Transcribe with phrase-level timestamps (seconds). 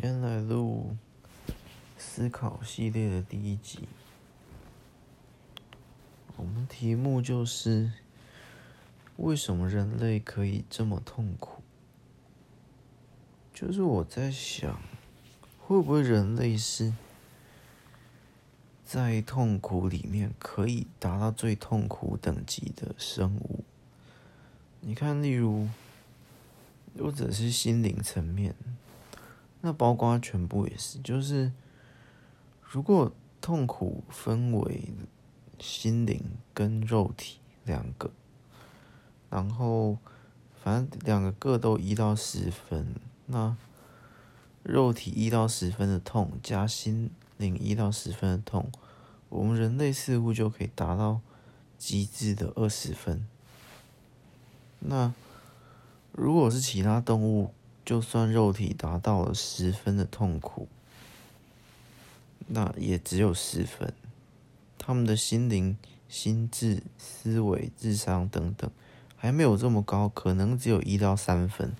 [0.00, 0.96] 今天来录
[1.96, 3.80] 思考系列的第一集。
[6.36, 7.90] 我们题目就是：
[9.16, 11.64] 为什么人类可以这么痛苦？
[13.52, 14.80] 就是我在想，
[15.58, 16.94] 会不会人类是
[18.84, 23.64] 在痛苦里面可以达到最痛苦等级的生物？
[24.80, 25.68] 你看，例如，
[26.96, 28.54] 或者是心灵层面。
[29.60, 31.52] 那包括全部也是，就是
[32.62, 34.92] 如果痛苦分为
[35.58, 36.22] 心灵
[36.54, 38.10] 跟肉体两个，
[39.30, 39.98] 然后
[40.62, 42.94] 反正两个各都一到十分，
[43.26, 43.56] 那
[44.62, 48.70] 肉体一到十分的痛加心灵一到十分的痛，
[49.28, 51.20] 我们人类似乎就可以达到
[51.76, 53.26] 极致的二十分。
[54.80, 55.12] 那
[56.12, 57.52] 如果是其他动物，
[57.88, 60.68] 就算肉体达到了十分的痛苦，
[62.48, 63.94] 那也只有十分。
[64.76, 65.74] 他们的心灵、
[66.06, 68.70] 心智、思维、智商等等，
[69.16, 71.74] 还没有这么高，可能只有一到三分。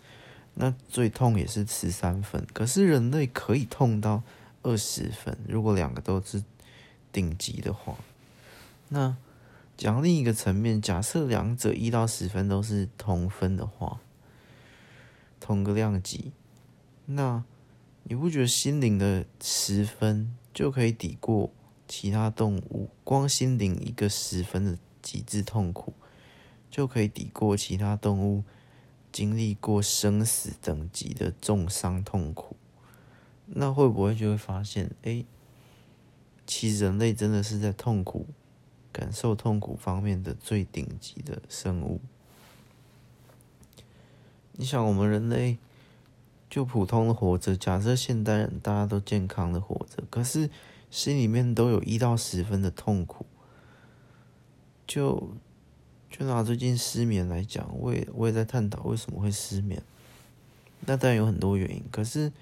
[0.55, 2.46] 那最痛也是十三分。
[2.55, 4.22] 可是人类可以痛到
[4.62, 6.42] 二十分，如果两个都是
[7.12, 7.94] 顶级的话。
[8.88, 9.14] 那
[9.77, 14.00] 讲另一个层面，假设两者一到十分都是同分的话。
[15.41, 16.33] 同个量级，
[17.06, 17.44] 那
[18.05, 21.50] 你不觉得心灵的十分就可以抵过
[21.86, 22.89] 其他动物？
[23.05, 25.92] 光心灵一个十分的极致痛苦，
[26.70, 28.45] 就可以抵过其他动物
[29.11, 32.56] 经历过生死等级的重伤痛苦。
[33.47, 35.25] 那会不会就会发现，哎，
[36.47, 38.27] 其实人类真的是在痛苦、
[38.92, 42.00] 感受痛苦方面的最顶级的生物？
[44.61, 45.56] 你想，我们人类
[46.51, 50.51] 就普通的活着，假设现代人大家都健康的活着，可是
[50.91, 53.25] 心里面都有一到十分的痛苦。
[54.85, 55.30] 就
[56.11, 59.80] 就拿最近失眠来讲，我也我也在探讨为什么会失眠。
[60.80, 62.33] 那当然有很多原因，可是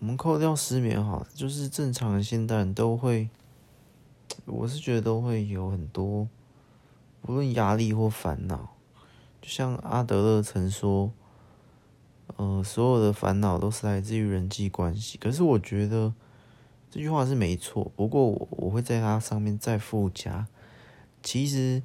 [0.00, 3.28] 我们扣掉失眠哈，就是正常的现代人都会，
[4.46, 6.26] 我是觉得都会有很多，
[7.22, 8.74] 无论压力或烦恼。
[9.42, 11.10] 就像阿德勒曾说，
[12.36, 15.16] 呃，所有的烦恼都是来自于人际关系。
[15.16, 16.12] 可是我觉得
[16.90, 20.46] 这句话是没错，不过我我会在它上面再附加，
[21.22, 21.82] 其实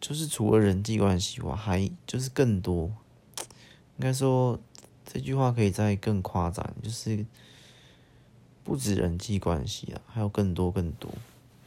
[0.00, 2.92] 就是除了人际关系我，还就是更多。
[3.96, 4.58] 应该说
[5.04, 7.26] 这句话可以再更夸张，就是
[8.62, 11.10] 不止人际关系啊，还有更多更多。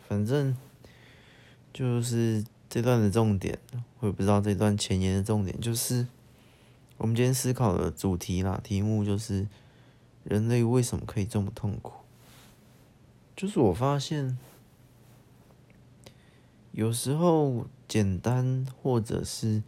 [0.08, 0.56] 反正
[1.74, 2.46] 就是。
[2.74, 3.60] 这段的重点，
[4.00, 6.08] 我也不知道这段前言的重点，就是
[6.98, 8.60] 我们今天思考的主题啦。
[8.64, 9.48] 题目就是
[10.24, 11.94] 人类为什么可以这么痛苦？
[13.36, 14.40] 就是我发现，
[16.72, 19.62] 有时候简单或者是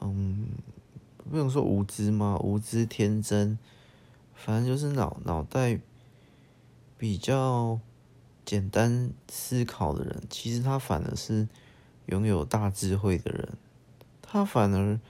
[0.00, 0.46] 嗯，
[1.28, 2.38] 不能说无知吗？
[2.38, 3.58] 无知天真，
[4.32, 5.80] 反正就是脑脑袋
[6.96, 7.80] 比较
[8.44, 11.48] 简单思考的人，其实他反而是。
[12.12, 13.56] 拥有大智慧的人，
[14.20, 15.00] 他反而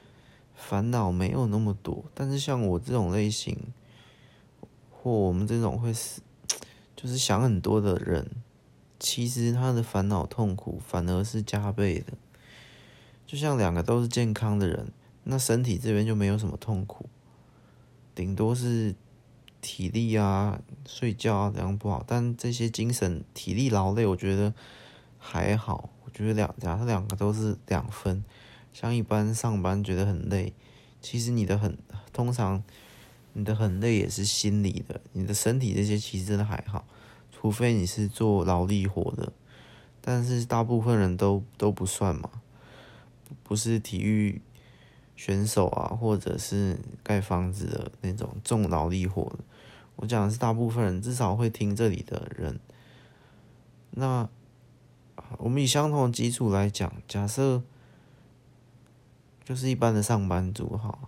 [0.55, 2.05] 烦恼没有那么多。
[2.15, 3.59] 但是像我这种类型，
[4.93, 6.23] 或我们这种会死，
[6.95, 8.31] 就是想很多的人，
[9.01, 12.13] 其实他的烦恼痛苦反而是加倍的。
[13.27, 14.93] 就像两个都是健康的人，
[15.25, 17.07] 那身体这边就没有什么痛苦，
[18.15, 18.95] 顶多是
[19.61, 22.05] 体力啊、睡觉啊这样不好。
[22.07, 24.55] 但这些精神、体力劳累，我觉得
[25.19, 25.91] 还好。
[26.15, 28.23] 觉得两假设两个都是两分，
[28.73, 30.53] 像一般上班觉得很累，
[31.01, 31.79] 其实你的很
[32.13, 32.63] 通常
[33.33, 36.85] 你的很累也是心理的，你的身体这些其实真的还好，
[37.31, 39.33] 除非你是做劳力活的，
[40.01, 42.29] 但是大部分人都都不算嘛，
[43.43, 44.43] 不是体育
[45.17, 49.39] 选手啊，或者是盖房子的那种重劳力活的，
[49.97, 52.61] 我讲的是大部分人，至少会听这里的人，
[53.93, 54.29] 那。
[55.39, 57.63] 我们以相同的基础来讲，假设
[59.45, 60.99] 就是一般的上班族哈，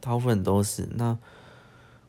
[0.00, 0.88] 大部分都是。
[0.94, 1.18] 那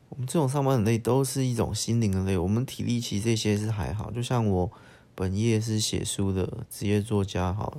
[0.08, 2.38] 我们这种上班很累，都是一种心灵的累。
[2.38, 4.70] 我们体力其实这些是还好，就像我
[5.14, 7.78] 本业是写书的职业作家好，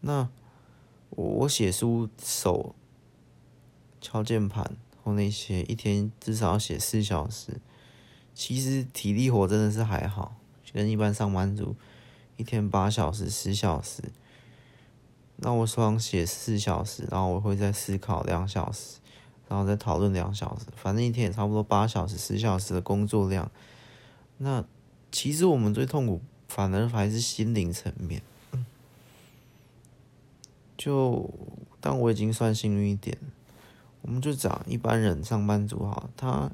[0.00, 0.28] 那
[1.10, 2.74] 我写书手
[4.00, 7.60] 敲键盘或那些，一天至少要写四小时，
[8.34, 10.36] 其实体力活真的是还好。
[10.72, 11.76] 跟一般上班族
[12.36, 14.02] 一天八小时、十小时，
[15.36, 18.98] 那我手上写四小时，然后我会再思考两小时，
[19.48, 23.50] 然后再讨论两小时，反正一天也差不多八小时、十小时的工作量。
[24.38, 24.64] 那
[25.12, 28.22] 其实我们最痛苦，反而还是心灵层面。
[30.78, 31.28] 就
[31.78, 33.18] 但我已经算幸运一点，
[34.00, 36.50] 我们就讲一般人上班族哈，他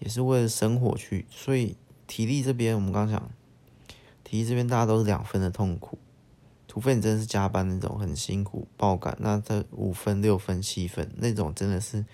[0.00, 3.30] 也是为了生活去，所以体力这边我们刚讲，
[4.24, 5.98] 体力这边大家都是两分的痛苦。
[6.68, 12.04] 除非你真的是加班那种很辛苦爆肝，那这五分、六分、七分那种真的是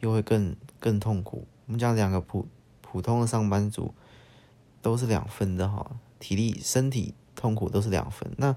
[0.00, 1.46] 又会更更痛苦。
[1.64, 2.46] 我们讲两个普
[2.82, 3.94] 普通的上班族
[4.82, 8.30] 都是两分的哈，体力、身体痛苦都是两分。
[8.36, 8.54] 那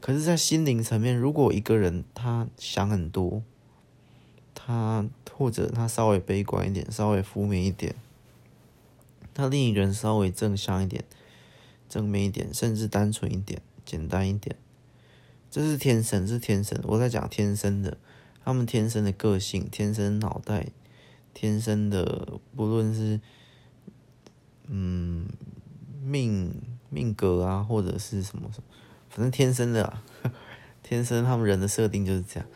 [0.00, 3.40] 可是，在心灵层面，如果一个人他想很多，
[4.52, 7.94] 他或者他稍微悲观一点、稍微负面一点，
[9.34, 11.04] 他另一个人稍微正向一点、
[11.88, 14.56] 正面一点，甚至单纯一点、简单一点。
[15.50, 16.80] 这是天生，是天生。
[16.84, 17.98] 我在讲天生的，
[18.44, 20.68] 他们天生的个性，天生脑袋，
[21.34, 23.20] 天生的，不论是
[24.66, 25.26] 嗯
[26.02, 26.54] 命
[26.88, 28.64] 命格啊，或者是什么什么，
[29.10, 29.98] 反正天生的，
[30.82, 32.48] 天生他们人的设定就是这样。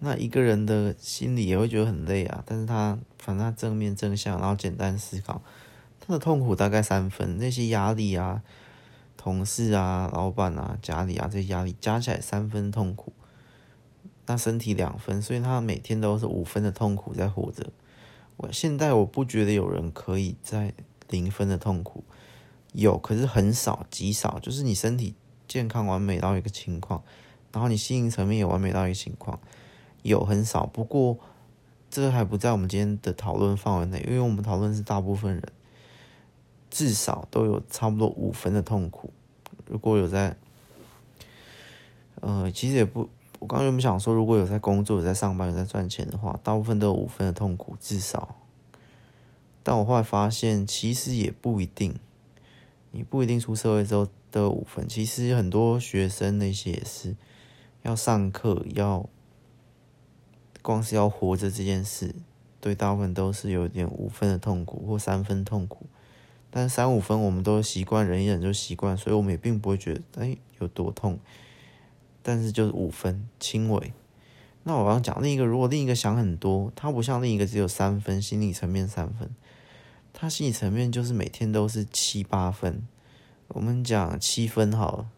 [0.00, 5.42] 那一个人的心里也会觉得很累啊，但是他反正他正面正向，然后简单思考，
[6.04, 8.42] 他的痛苦大概三分，那些压力啊。
[9.14, 13.12] 同事啊，老板啊，家里啊，这些压力加起来三分痛苦，
[14.26, 17.70] 那身体两分，所以他每天都是五分的痛苦在活着。
[18.36, 20.74] 我现在我不觉得有人可以在
[21.08, 22.02] 零分的痛苦，
[22.72, 25.14] 有，可是很少，极少，就是你身体
[25.46, 27.04] 健康完美到一个情况，
[27.52, 29.38] 然后你心灵层面也完美到一个情况，
[30.02, 30.66] 有很少。
[30.66, 31.16] 不过
[31.88, 35.44] 这还不在我们今天的讨论范围内，因为我们讨论是大部分人。
[36.72, 39.12] 至少都有差不多五分的痛苦。
[39.66, 40.34] 如果有在，
[42.22, 48.36] 呃，其实也不，我刚刚原本想说，如果有在工作、有在上班、有在赚钱的话，大部分都有五分的痛苦，至少。
[49.62, 51.94] 但我后来发现，其实也不一定，
[52.90, 54.88] 你不一定出社会之后都有五分。
[54.88, 57.14] 其实很多学生那些也是
[57.82, 59.06] 要上课，要
[60.62, 62.14] 光是要活着这件事，
[62.62, 65.84] 对大部分都是有点五分的痛苦或三分痛苦。
[66.54, 71.18] 但三五分我们都习惯，忍一忍就习惯，所以我们也并不会觉得哎、有多痛。
[72.22, 73.94] 但是就是五分轻微。
[74.64, 79.34] 那我刚讲另一个，如果另一个想很多，他不像另一个只有三分，心理层面三分，
[80.12, 82.86] 他心理层面就是每天都是七八分。
[83.48, 85.10] 我们讲七分好了，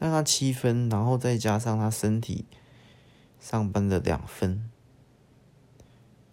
[0.00, 2.46] 那他七分，然后再加上他身体
[3.38, 4.68] 上班的两分，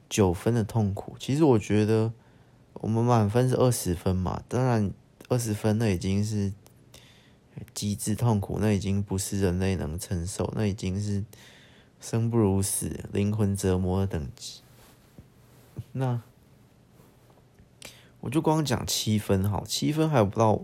[0.10, 1.16] 九分的痛苦。
[1.20, 2.12] 其实我觉得。
[2.82, 4.90] 我们满分是二十分嘛，当然
[5.28, 6.54] 二十分那已经是
[7.74, 11.26] 极致痛苦，那已经不是人类能承受，那已经是
[12.00, 14.62] 生不如死、灵魂折磨的等级。
[15.92, 16.22] 那
[18.22, 20.62] 我就光讲七分好，七分还不到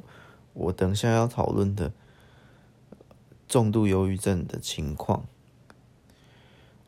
[0.54, 1.92] 我等下要讨论的
[3.50, 5.26] 重度忧郁症的情况。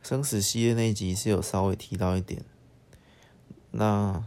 [0.01, 2.45] 生死系列那一集是有稍微提到一点，
[3.71, 4.23] 那。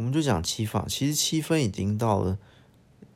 [0.00, 2.38] 我们就讲七分，其实七分已经到了，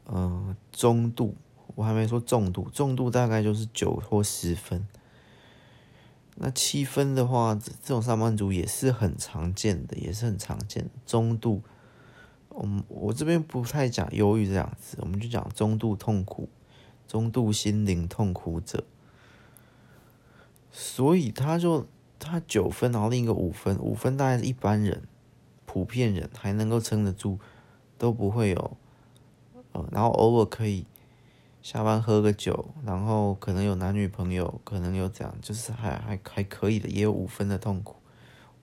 [0.04, 1.34] 呃，中度，
[1.76, 4.86] 我还没说重度，重度大概就是九或十分。
[6.34, 10.90] 那七分的话，这种上班族也是很常见的，也是很常见。
[11.06, 11.62] 中度，
[12.50, 16.50] 我我这边不太讲忧郁这两个字，我们就讲中度痛苦，
[17.08, 18.84] 中度心灵痛苦者。
[20.70, 21.86] 所以他就
[22.18, 25.04] 他九分，然后另一个五分，五分大概是一般人。
[25.74, 27.36] 普遍人还能够撑得住，
[27.98, 28.76] 都不会有，
[29.72, 30.86] 呃，然后偶尔可以
[31.62, 37.96] 下班喝个酒，然后可能有男女朋友，可能有这样，就是还还还可以的，也有五分的痛苦，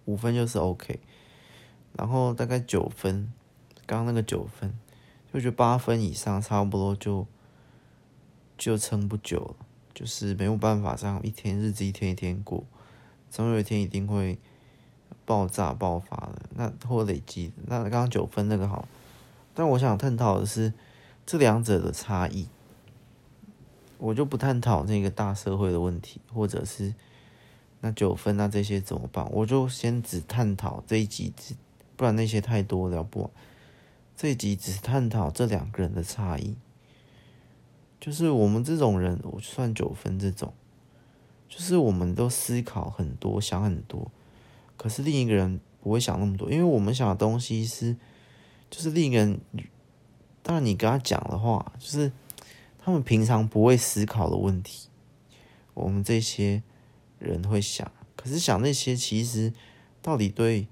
[0.06, 1.02] 五分就是 OK，
[1.98, 3.34] 然后大概九分，
[3.86, 4.74] 刚刚那个九分，
[5.34, 7.28] 就觉得八分以上差不多就
[8.58, 9.56] 就撑不久了，
[9.94, 12.64] 就是没有办法这样一天日子一天一天过，
[13.30, 14.40] 总有一天一定会。
[15.26, 18.88] 爆炸爆发了，那或累积，那刚刚九分那个好，
[19.54, 20.74] 但我想探讨的是
[21.26, 22.48] 这两者的差异，
[23.98, 26.94] 我就不探讨那个大社会的问题，或者是
[27.82, 31.34] 那九分那这些怎么办，我就先只探讨这一集，
[31.96, 33.32] 不然那些太多聊不完。
[34.16, 36.56] 这一集只探讨这两个人的差异，
[38.00, 40.54] 就是我们这种人，我算九分这种，
[41.48, 44.12] 就是我们都思考很多，想很多。
[44.82, 47.96] 可是另一个人不会想那么多，因为我们想的东西是，
[48.68, 49.40] 就是另一个人，
[50.42, 52.12] 当然你跟他讲的话，就是
[52.80, 54.90] 他们平常不会思考的问题，
[55.76, 56.64] 我们这些
[57.20, 57.92] 人会想。
[58.16, 59.54] 可是想那些其实
[60.02, 60.68] 到底对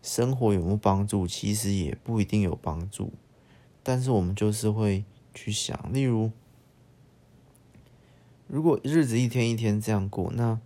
[0.00, 3.12] 生活有没有帮助，其实也不一定有帮助。
[3.82, 6.30] 但是我们就是会去想，例如，
[8.46, 10.60] 如果日子一天一天这样过，那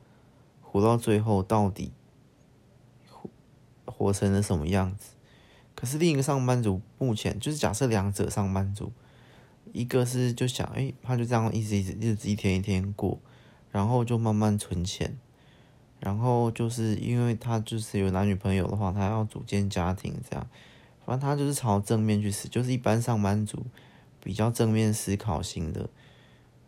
[0.60, 1.92] 活到最后到底
[4.02, 5.12] 活成了什么样子？
[5.74, 8.92] 可是另一个上班族目前就是假设两者上班族，
[9.72, 13.18] 一个是就想，哎，他就这样一直一直日子一天一天过，
[13.70, 15.16] 然后就慢慢存钱，
[16.00, 20.46] 然后就是因为他就是有男女朋友的话，他要组建家庭这样，
[21.06, 23.64] 反正他就是朝正面去死，就是一般上班族
[24.22, 25.88] 比较正面思考型的，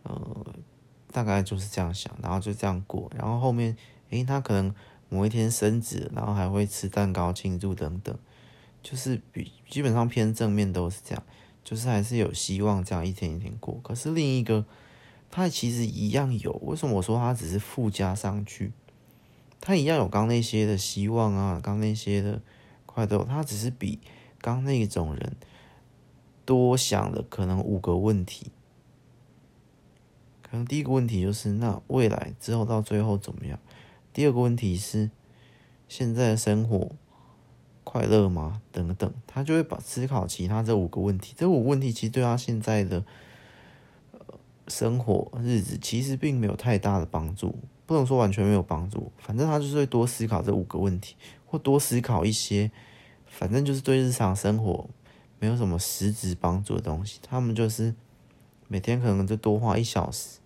[0.03, 0.45] 呃。
[1.11, 3.77] 大概就是这样想，然后就这样过，然后后面，
[4.09, 4.75] 诶，他可能
[5.09, 8.17] 某一天升职，然后还会吃蛋糕庆祝等等，
[8.81, 11.23] 就是比基本上偏正面都是这样，
[11.63, 13.79] 就是还是有希望这样一天一天过。
[13.83, 14.65] 可是另一个，
[15.29, 18.71] 他其实一样有，为什么我说他只是附加上去？
[19.61, 22.41] 他一样有刚那些的希望啊，刚那些的
[22.85, 23.99] 快乐，他只是比
[24.39, 25.35] 刚那种人
[26.45, 28.51] 多想了可能五个问题。
[30.43, 33.59] 可能第一个问题就是，那未来之后到最后怎么样？
[34.15, 35.11] 第二个问题是，
[35.89, 36.93] 现在的生活
[37.83, 38.61] 快乐吗？
[38.71, 41.33] 等等，他就会把思考其他这五个问题。
[41.37, 43.03] 这五个问题其实对他现在的
[44.69, 49.11] 生活日子其实并没有太大的帮助，不能说完全没有帮助。
[49.17, 52.71] 反正他就是会多思考这五个问题，或多思考一些，
[53.25, 54.89] 反正就是对日常生活
[55.39, 57.19] 没有什么实质帮助的东西。
[57.21, 57.93] 他们就是。
[58.67, 60.39] 每天可能就多花一小时，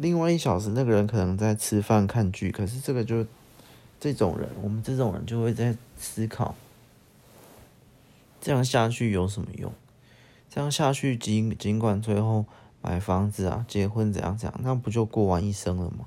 [0.00, 3.26] 另外一小时那个人可能在吃饭看剧，可是这个就
[4.00, 6.54] 这种人，我们这种人就会在思考，
[8.40, 9.72] 这样下去有什么用？
[10.48, 12.46] 这样下去尽尽管最后
[12.80, 16.06] 买房子啊、结婚怎样怎样，那不就过完一生了吗？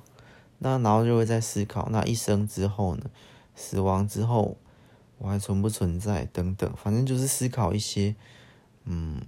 [0.60, 3.10] 那然后就会在思考，那一生之后呢？
[3.56, 4.58] 死亡之后
[5.18, 6.26] 我还存不存在？
[6.32, 8.16] 等等，反正就是思考一些，
[8.86, 9.22] 嗯。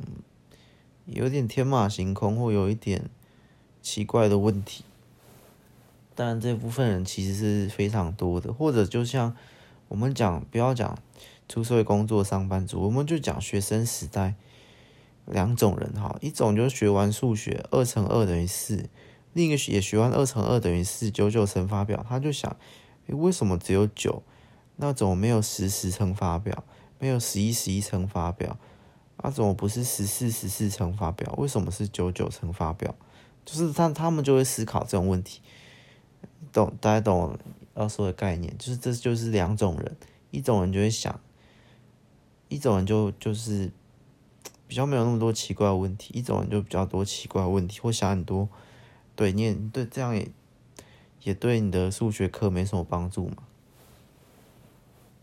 [1.05, 3.10] 有点天马行空或有一点
[3.83, 4.83] 奇怪的问题，
[6.15, 8.51] 但这部分人其实是非常多的。
[8.51, 9.35] 或者就像
[9.89, 10.97] 我们讲，不要讲
[11.49, 14.35] 出社会工作上班族，我们就讲学生时代
[15.25, 18.89] 两种人哈，一种就是学完数学二乘二等于四，
[19.33, 22.55] 另一个也学完二乘二等于四九九乘法表，他就想，
[23.07, 24.23] 诶，为什么只有九？
[24.77, 26.63] 那种没有十十乘法表，
[26.97, 28.57] 没有十一十一乘法表？
[29.17, 31.33] 那、啊、怎么不是十四十四乘法表？
[31.37, 32.95] 为什么是九九乘法表？
[33.45, 35.41] 就是他他们就会思考这种问题，
[36.51, 36.73] 懂？
[36.79, 37.38] 大家懂
[37.75, 38.55] 要说的概念？
[38.57, 39.97] 就是这就是两种人，
[40.31, 41.19] 一种人就会想，
[42.47, 43.71] 一种人就就是
[44.67, 48.47] 比较没有那么多奇怪的问题，一种人就比较多奇怪的问题，会想很多。
[49.15, 50.29] 对，你也对，这样也
[51.23, 53.43] 也对你的数学课没什么帮助嘛。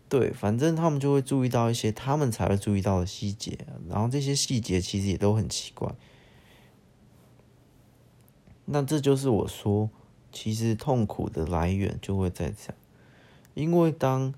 [0.07, 3.57] 对，反正他们就会注意到一些他们才会注意到的细节，
[3.89, 5.93] 然后这些细节其实也都很奇怪。
[8.65, 9.89] 那这就是我说，
[10.31, 12.75] 其实痛苦的来源就会在这样，
[13.53, 14.33] 因为当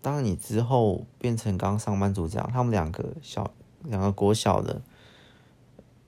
[0.00, 3.50] 当你之后变成刚上班族这样，他们两个小
[3.82, 4.80] 两个国小的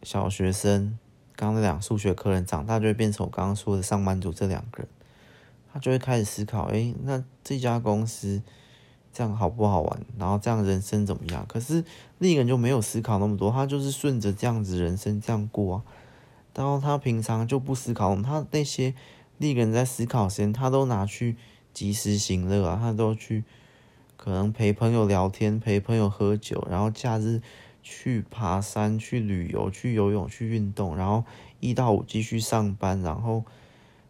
[0.03, 0.99] 小学生，
[1.35, 4.89] 刚那两数学课人长大就会变成我刚刚说的上班族这两个人。
[5.71, 8.43] 他就会开始思考，哎，那这家公司
[9.13, 10.01] 这样好不好玩？
[10.17, 11.45] 然后这样人生怎么样？
[11.47, 11.85] 可是
[12.17, 15.83] 另一个人就没有思考那么多，他就是顺着这样子人生这样过啊。
[16.59, 18.93] 然后他平常就不思考，他那些
[19.37, 21.37] 另一个人在思考时间，他都拿去
[21.73, 23.45] 及时行乐啊，他都去
[24.17, 27.41] 可能陪朋友聊天，陪朋友喝酒，然后假日
[27.85, 31.25] 去爬山、去旅游、去游泳、去运动，然后
[31.61, 33.45] 一到五继续上班，然后。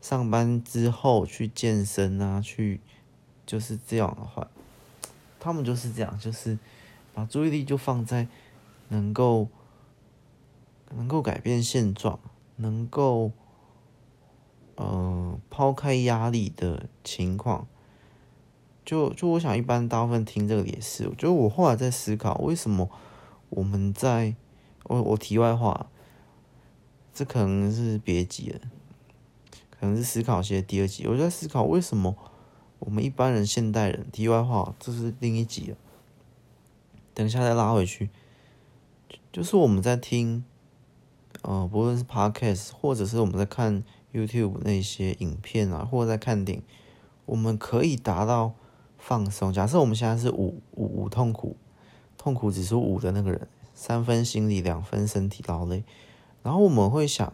[0.00, 2.78] 上班之后去健身啊，去
[3.44, 4.46] 就是这样的话，
[5.40, 6.56] 他们就是这样，就是
[7.12, 8.28] 把注意力就放在
[8.90, 9.48] 能够
[10.94, 12.20] 能够改变现状，
[12.58, 13.32] 能够
[14.76, 17.66] 呃抛开压力的情况。
[18.84, 21.08] 就就我想，一般大部分听这个也是。
[21.08, 22.88] 我觉得我后来在思考，为什么
[23.48, 24.34] 我们在
[24.84, 25.90] 我我题外话，
[27.12, 28.60] 这可能是别急了。
[29.70, 32.16] 可能是思考些第二集，我在思考为什么
[32.78, 35.76] 我们一般人、现代人，题外话，这是另一集了。
[37.14, 38.08] 等一下再拉回去，
[39.30, 40.44] 就是我们在听，
[41.42, 46.64] 呃，不论是 Podcast 或者是我们在看 YouTube 那些影片啊，或者在看电影，
[47.26, 48.54] 我们可以达到
[48.98, 49.52] 放松。
[49.52, 51.56] 假设我们现在是五五五痛苦，
[52.16, 55.84] 痛苦指数五的那个人，三分心理，两分身体劳累，
[56.42, 57.32] 然后我们会想。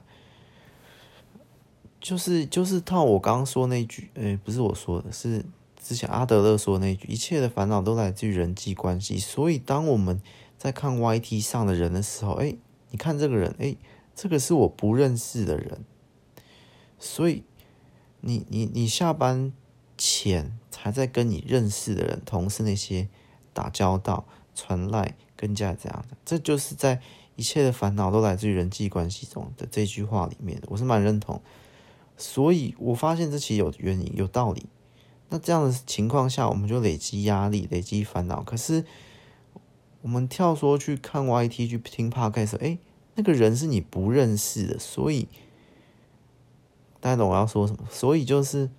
[2.01, 5.43] 就是就是套我刚刚说那句，诶、不是我说的，是
[5.83, 9.17] 之前阿德勒说那句，一切的烦恼都来自于人际关系。
[9.17, 10.21] 所以当我们
[10.59, 12.59] 在看 YT 上的人的时候，诶、
[12.91, 13.79] 你看这个人，诶、欸，
[14.14, 15.85] 这个是我不认识的人，
[16.99, 17.44] 所以
[18.21, 19.52] 你你你下班
[19.97, 23.09] 前才在跟你认识的人、同事那些
[23.52, 27.00] 打交道、传赖、跟家这样的，这就是在。
[27.37, 31.42] 一切的烦恼都来自于人际关系中的这句话里面的，我是蛮认同。
[32.16, 34.66] 所以我发现这其实有原因、有道理。
[35.30, 38.40] 那这样的情况下，我们就累积压力、累积烦恼。
[38.44, 38.85] 可是
[40.02, 42.78] 我们跳说去看 YT、去听 Podcast，哎，
[43.14, 45.28] 那个人是你不认识的，所以
[47.00, 47.87] 大家懂我要说什么？
[47.90, 48.71] 所以就是，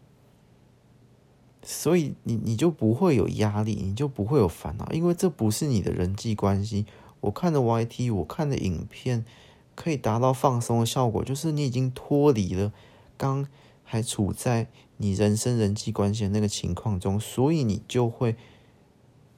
[1.63, 6.85] 所以你你就不会有压力，你就不会有烦恼，因为这不是你的人际关系。
[7.21, 9.25] 我看的 YT，我看的影片，
[9.73, 12.71] 可以达到放松的效果，就是你已经脱离了
[13.17, 13.47] 刚
[13.83, 18.35] 还处在你人生人际关系的那个情况中，所以你就会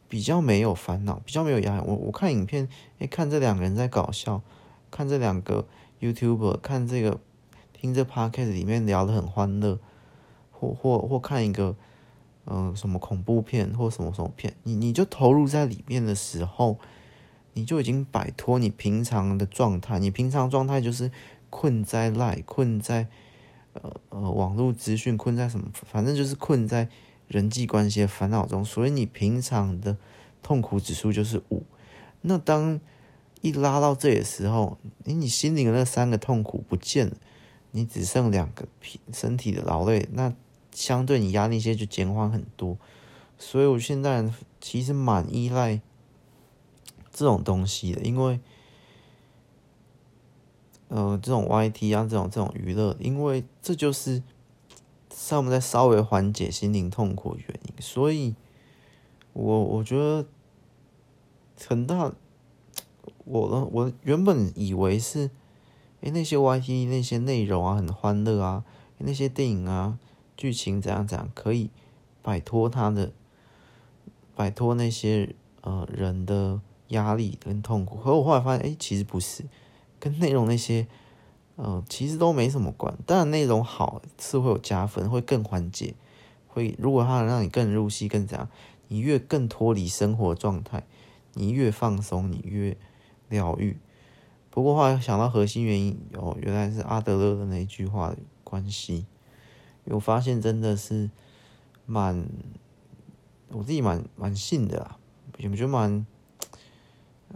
[0.09, 1.83] 比较没有烦恼，比较没有压力。
[1.85, 2.67] 我我看影片，
[2.99, 4.41] 哎，看这两个人在搞笑，
[4.97, 5.67] 看这两个
[6.01, 7.19] YouTuber，看这个
[7.71, 9.77] 听这 Podcast 里面聊得很欢乐，
[10.49, 11.75] 或或或看一个
[12.45, 16.79] 嗯、什么恐怖片或什么什么片，你你就投入在里面的时候。
[17.53, 21.09] 你就已经摆脱你平常的状态，你平常状态就是
[21.49, 23.07] 困在赖，困在
[23.73, 26.87] 呃呃网络资讯，困在什么，反正就是困在
[27.27, 29.97] 人际关系的烦恼中，所以你平常的
[30.43, 31.63] 痛苦指数就是五。
[32.21, 32.79] 那当
[33.41, 37.17] 一拉到这的时候，你你心里的那三个痛苦不见了，
[37.71, 40.33] 你只剩两个皮身体的劳累，那
[40.71, 42.77] 相对你压力些就减缓很多。
[43.37, 44.29] 所以我现在
[44.61, 45.81] 其实蛮依赖。
[47.09, 48.39] 这种东西的，因为，
[50.87, 54.21] 呃，这种 YT 啊，这种这种娱乐，因为这就是
[55.27, 58.35] 让我们在稍微缓解心灵痛苦的原因，所以
[59.33, 60.27] 我我觉得
[61.67, 62.13] 很大，
[63.27, 65.29] 我我原本以为是，
[66.01, 68.63] 诶，那些 YT 那些内容啊很欢乐啊，
[68.97, 69.99] 那些电影啊
[70.35, 71.69] 剧情怎样怎样可以
[72.21, 73.11] 摆脱他的，
[74.35, 76.61] 摆脱那些呃人的。
[76.91, 79.43] 压力跟痛苦，可我后来发现，哎、欸，其实不是，
[79.99, 80.87] 跟内容那些，
[81.57, 82.97] 呃，其实都没什么关。
[83.05, 85.95] 当然，内容好是会有加分，会更缓解，
[86.47, 88.49] 会如果它能让你更入戏，更怎样，
[88.87, 90.87] 你越更脱离生活状态，
[91.33, 92.77] 你越放松，你越
[93.29, 93.77] 疗愈。
[94.49, 98.95] 不过后来想到核心原因，哦，原来是阿德勒的那一句话关系，
[99.85, 101.09] 因为我发现真的是
[101.85, 102.27] 蛮，
[103.49, 104.97] 我自己蛮蛮信的啦，
[105.37, 106.05] 也觉得蛮。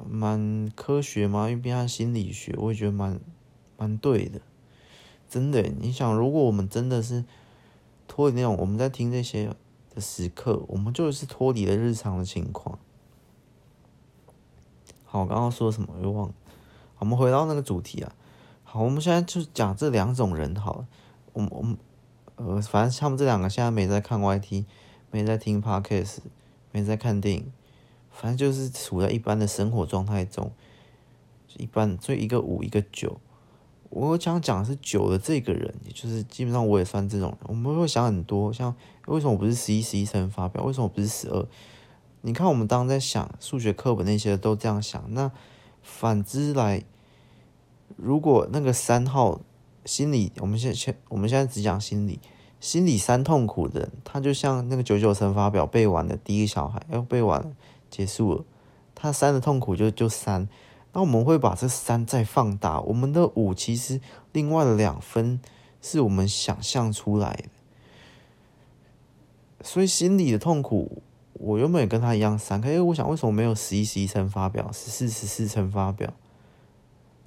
[0.10, 3.19] 蛮科学嘛，因为毕竟心理学，我也觉得蛮
[3.77, 4.39] 蛮对的。
[5.30, 7.25] 真的，你想，如果我们真的是
[8.08, 9.54] 脱离那种我们在听这些
[9.93, 12.80] 的时刻，我们就是脱离了日常的情况。
[15.12, 16.34] 好，我刚刚说什么又忘了。
[16.95, 18.15] 好，我们回到那个主题啊。
[18.63, 20.88] 好，我们现在就讲这两种人好了。
[21.34, 21.78] 我们我们
[22.38, 24.63] 呃，反正他们这两个现在没在看 YT，
[25.12, 26.19] 没在听 Podcast，
[26.71, 27.52] 没在看电影。
[28.10, 30.50] 反正就是处在一般的生活状态中，
[31.58, 33.19] 一般，所以一个五，一个九。
[33.89, 37.39] 我想讲的是九的这个人，也就是基本上我也算这种人。
[37.50, 38.74] 我们会想很多，像
[39.08, 40.63] 为什么我不是十一、十一才能发表？
[40.63, 41.45] 为什么我不是十二？
[42.22, 45.04] 你看，我们当在想数学课本那些都这样想。
[45.14, 45.32] 那
[45.82, 46.84] 反之来，
[47.96, 49.42] 如果那个三号
[49.86, 52.20] 心理，我们现在我们现在只讲心理，
[52.60, 57.54] 心理三痛苦的人，他就像那个九九乘法表背完的第一个小孩，要背完。
[57.90, 58.46] 结束了，
[58.96, 60.48] 他三的痛苦就就三，
[60.94, 64.00] 那我们会把这三再放大，我们的五其实
[64.32, 65.42] 另外的两分
[65.82, 67.50] 是我们想象出来的，
[69.62, 71.02] 所以心理的痛苦，
[71.41, 76.13] 我原本也跟他一样三，可是我想为什么没有十一十一乘法表，十四十四乘法表？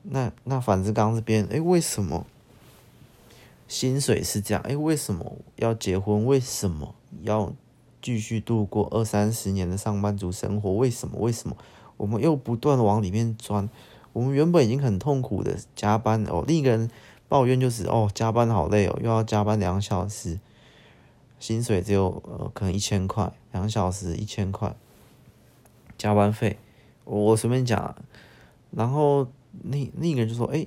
[0.03, 2.25] 那那反正刚这边，哎，为什么
[3.67, 4.63] 薪水是这样？
[4.63, 6.25] 哎，为什么要结婚？
[6.25, 7.53] 为什么要？
[8.05, 11.19] 继续度过二三十年的上班族生活，为什么？
[11.21, 11.57] 为什么
[11.97, 13.67] 我们又不断的往里面钻？
[14.13, 16.91] 我们原本已经很痛苦的加班哦，另一个人
[17.31, 20.39] 抱怨就是哦，加班好累哦，又要加班两小时，
[21.41, 24.77] 薪水只有呃可能一千块，两小时一千块，
[25.97, 26.59] 加班费
[27.05, 27.97] 我随便讲，
[28.71, 29.27] 然后
[29.63, 30.67] 那那个人就说，哎，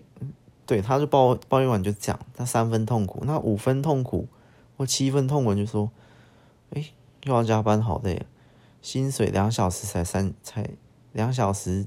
[0.65, 4.27] 对，他就抱抱怨完就讲，他三分痛苦，那五分痛苦
[4.75, 5.91] 或七分痛苦就说，
[6.71, 6.83] 哎。
[7.23, 8.25] 又要加班，好累。
[8.81, 10.69] 薪水两小时才三，才
[11.11, 11.85] 两小时，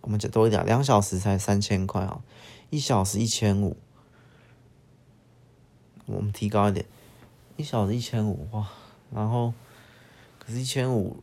[0.00, 2.22] 我们讲多一点，两小时才三千块啊，
[2.70, 3.76] 一小时一千五。
[6.06, 6.86] 我们提高一点，
[7.58, 8.66] 一小时一千五哇，
[9.12, 9.52] 然后
[10.44, 11.16] 可是一千五，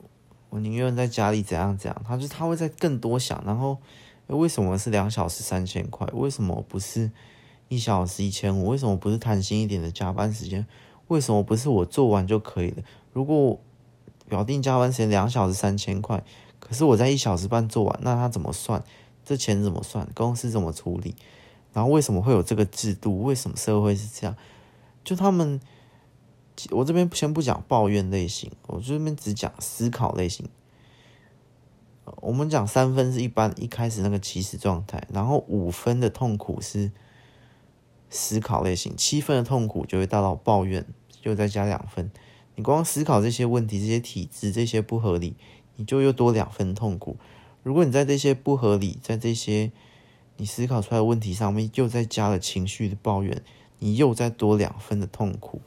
[0.49, 3.77] 我宁愿在家里怎样怎样，他就他会在更多想，然后
[4.27, 6.07] 为什么是两小时三千块？
[6.13, 7.11] 为什么不是
[7.67, 8.67] 一小时一千五？
[8.69, 10.65] 为什么不是弹性一点的加班时间？
[11.07, 12.83] 为什么不是我做完就可以了？
[13.13, 13.59] 如果
[14.27, 16.23] 表定加班时间两小时三千块，
[16.59, 18.81] 可是我在一小时半做完，那他怎么算？
[19.23, 20.07] 这钱怎么算？
[20.15, 21.15] 公司怎么处理？
[21.73, 23.23] 然后为什么会有这个制度？
[23.23, 24.35] 为什么社会是这样？
[25.03, 25.59] 就他们，
[26.69, 30.47] 我这边先不讲抱怨类型，我这边只讲思考类型。
[32.17, 36.91] 我们讲三分是一般一开始那个起始状态，然后五分的痛苦是
[38.09, 40.85] 思考类型，七分的痛苦就会达到抱怨，
[41.21, 42.11] 就再加两分。
[42.55, 45.35] 你光思考这些问题、这些体制、这些不合理，
[45.77, 47.15] 你就又多两分痛苦。
[47.63, 49.71] 如果你在这些不合理，在这些
[50.37, 53.41] 你思考出来的问题上面又再加了情绪的抱怨，
[53.79, 55.61] 你又再多两分的痛苦。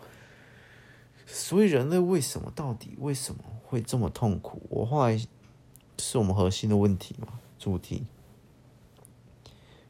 [1.26, 4.62] 所以人类为什么到底为什么会这么痛苦？
[4.68, 5.18] 我后来
[5.98, 8.06] 是我们核心的问题嘛，主题。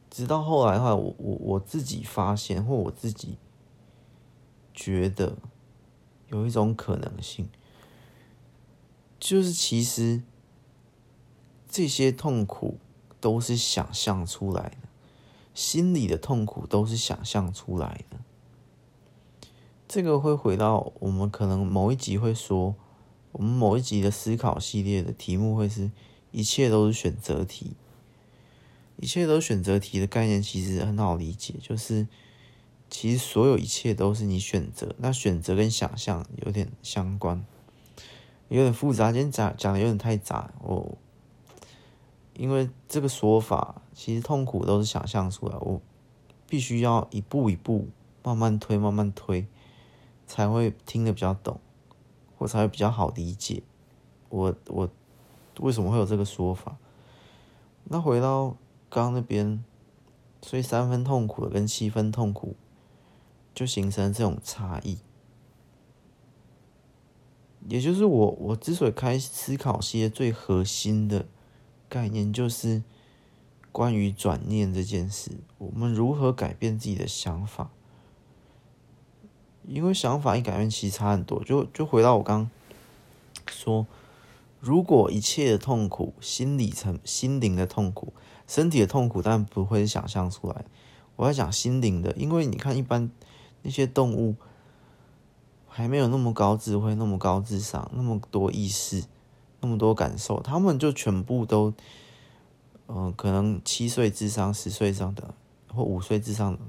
[0.09, 3.37] 直到后来的话，我我我自己发现，或我自己
[4.73, 5.37] 觉得
[6.29, 7.49] 有一种可能性，
[9.19, 10.23] 就是其实。
[11.67, 12.77] 这些痛苦
[13.19, 14.87] 都是想象出来的，
[15.53, 18.15] 心里的痛苦都是想象出来的。
[19.87, 22.75] 这个会回到我们可能某一集会说，
[23.31, 25.91] 我们某一集的思考系列的题目会是
[26.31, 27.73] 一切都是选择题。
[28.97, 32.07] 一切都是选择题的概念其实很好理解，就是
[32.89, 37.45] 其实所有一切都是你选择，那选择跟想象有点相关，
[38.49, 39.11] 有点复杂。
[39.11, 40.97] 今天讲讲的有点太杂，我。
[42.37, 45.81] 因为这个说法，其实痛苦都是想象出来，我
[46.49, 47.87] 必须要一步一步
[48.23, 49.47] 慢慢推，慢慢推，
[50.25, 51.59] 才会听得比较懂，
[52.37, 53.63] 或才会比较好理解。
[54.29, 54.89] 我我
[55.59, 56.77] 为什么会有这个说法？
[57.85, 58.55] 那回到
[58.89, 59.63] 刚那边，
[60.41, 62.55] 所以三分痛苦跟七分痛苦，
[63.53, 64.97] 就形成这种差异。
[67.67, 71.25] 也就是我我之所以开思考系列最核心的。
[71.87, 72.83] 概念就是
[73.71, 77.69] 关于转念这件事，我们如何改变自己的想法？
[79.67, 81.43] 因为想法一改变，其实差很多。
[81.43, 82.49] 就就回到我刚
[83.47, 83.85] 说，
[84.59, 88.13] 如果一切的痛苦，心理层、心灵的痛苦、
[88.47, 90.65] 身体的痛苦，但不会想象出来。
[91.15, 93.09] 我要讲心灵的，因为你看，一般
[93.61, 94.35] 那些动物
[95.67, 99.03] 还没有那么高智慧、那么高智商、那么多意识。
[99.61, 101.73] 那么多感受，他们就全部都，
[102.85, 105.33] 嗯、呃，可能七岁智商、十岁上的，
[105.73, 106.59] 或五岁智商的，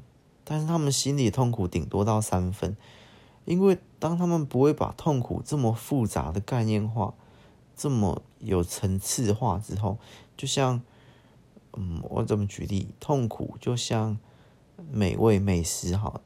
[0.48, 2.76] 但是他们心里痛苦顶多到三分，
[3.44, 7.12] 因为当他们不会把痛苦这么复杂的概念化，
[7.76, 9.98] 这么有层次化之后，
[10.36, 10.80] 就像，
[11.72, 12.94] 嗯，我怎么举例？
[13.00, 14.16] 痛苦就像
[14.92, 16.20] 美味美食哈，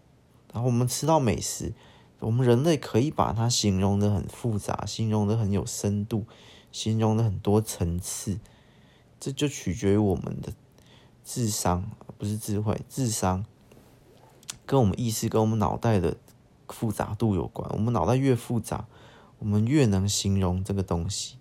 [0.53, 1.73] 然后我们吃到美食，
[2.19, 6.27] 我们人类可以把它形容的很复杂，形容的很有深度。
[6.73, 8.39] 形容的很多层次，
[9.19, 10.53] 这就取决于我们的
[11.25, 13.45] 智商，不是智慧，智商
[14.71, 16.17] 跟我们意识、跟我们脑袋的
[16.69, 17.69] 复杂度有关。
[17.73, 18.87] 我们脑袋越复杂，
[19.41, 21.39] 我们越能形容这个东西。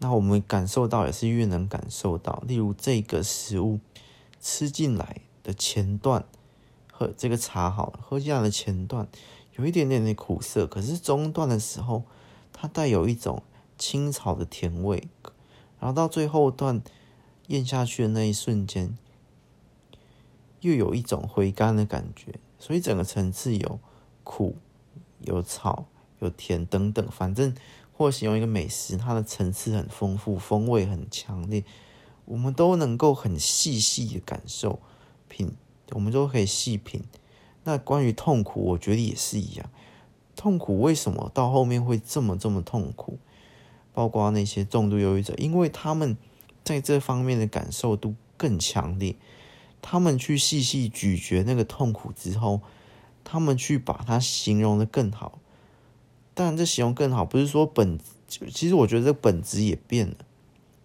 [0.00, 2.42] 那我们感受到也是越能感受到。
[2.46, 3.80] 例如，这个食物
[4.38, 6.26] 吃进来的前段，
[6.92, 9.08] 喝这个茶好，喝进来的前段
[9.56, 12.02] 有一点点的苦涩，可是中段的时候，
[12.52, 13.42] 它带有一种。
[13.78, 15.08] 青草的甜味，
[15.80, 16.80] 然后到最后段
[17.48, 18.96] 咽下去的那一瞬间，
[20.62, 22.34] 又有一种回甘的感觉。
[22.58, 23.78] 所以整个层次有
[24.24, 24.56] 苦、
[25.20, 25.86] 有草、
[26.20, 27.54] 有甜等等，反正
[27.92, 31.62] 或形容一个美食，它的层次很丰富，风味很强烈，
[32.24, 34.80] 我们都能够很细细的感受
[35.28, 35.52] 品，
[35.90, 37.02] 我们都可以细品。
[37.64, 39.70] 那关于痛苦，我觉得也是一样。
[40.34, 43.18] 痛苦为什么到后面会这么这么痛苦？
[43.92, 46.16] 包括那些重度忧郁者，因为他们
[46.64, 49.14] 在这方面的感受度更强烈，
[49.82, 52.62] 他们去细细咀嚼那个痛苦之后，
[53.22, 55.38] 他们去把它形容的更好。
[56.32, 60.14] 当然，这形容更好不是说本，其实我觉得这本质也变了。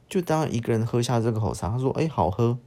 [0.10, 2.58] 就当一个人喝下这个口茶，他说：“哎，好喝。”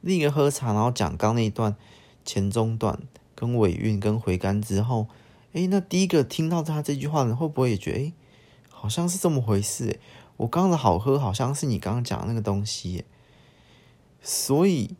[0.00, 1.76] 另一个喝茶，然后讲刚那一段
[2.24, 2.98] 前中段
[3.34, 5.06] 跟尾韵跟回甘之后，
[5.52, 8.12] 哎，那第一个听到他这句话的人会不会也觉得哎？
[8.68, 10.00] 好像是这么回事，
[10.38, 13.04] 我刚刚的好喝，好像是你刚刚讲的那个东西，
[14.22, 14.96] 所以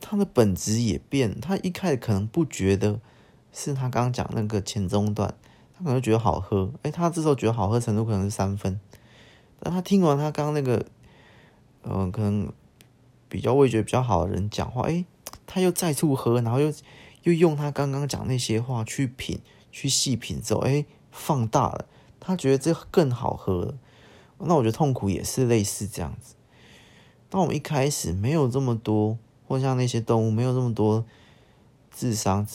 [0.00, 1.40] 他的本质也变。
[1.40, 3.00] 他一开始可能不觉得
[3.52, 5.34] 是他刚刚讲那个前中段，
[5.76, 8.80] 他可能觉得好喝，哎，他这时候觉得好喝程度可能是三分，
[9.60, 10.84] 但他听完他刚刚那个，
[11.84, 12.52] 嗯、呃，可能
[13.28, 15.04] 比较味觉比较好的人讲话，哎，
[15.46, 16.72] 他又再度喝，然后又
[17.22, 21.86] 又用他刚刚讲那些话去品，去细品之后，哎，放大了，
[22.18, 23.74] 他觉得这更好喝了。
[24.40, 26.34] 那我觉得痛苦也是类似这样子。
[27.30, 31.04] 当我们一开始没有这么多，或像那些动物没有这么多
[31.90, 32.46] 智商、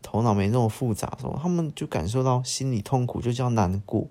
[0.00, 4.06] 头脑没那么复杂的时候，他们就感受到心理痛苦，就叫难过，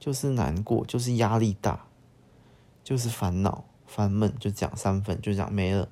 [0.00, 1.86] 就是难过，就是压力大，
[2.82, 5.88] 就是烦恼、烦闷，就这样三分，就这样没了。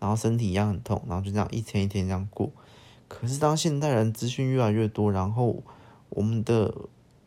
[0.00, 2.50] 然后身体一样很痛，然后就这样一天一天这样过。
[3.06, 5.62] 可是当现代人资讯越来越多，然后
[6.08, 6.74] 我们的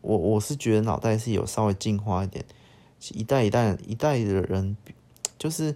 [0.02, 2.46] 我我是觉得脑袋是有稍微进化一点，
[3.12, 4.76] 一代一代一代的人。
[5.38, 5.76] 就是，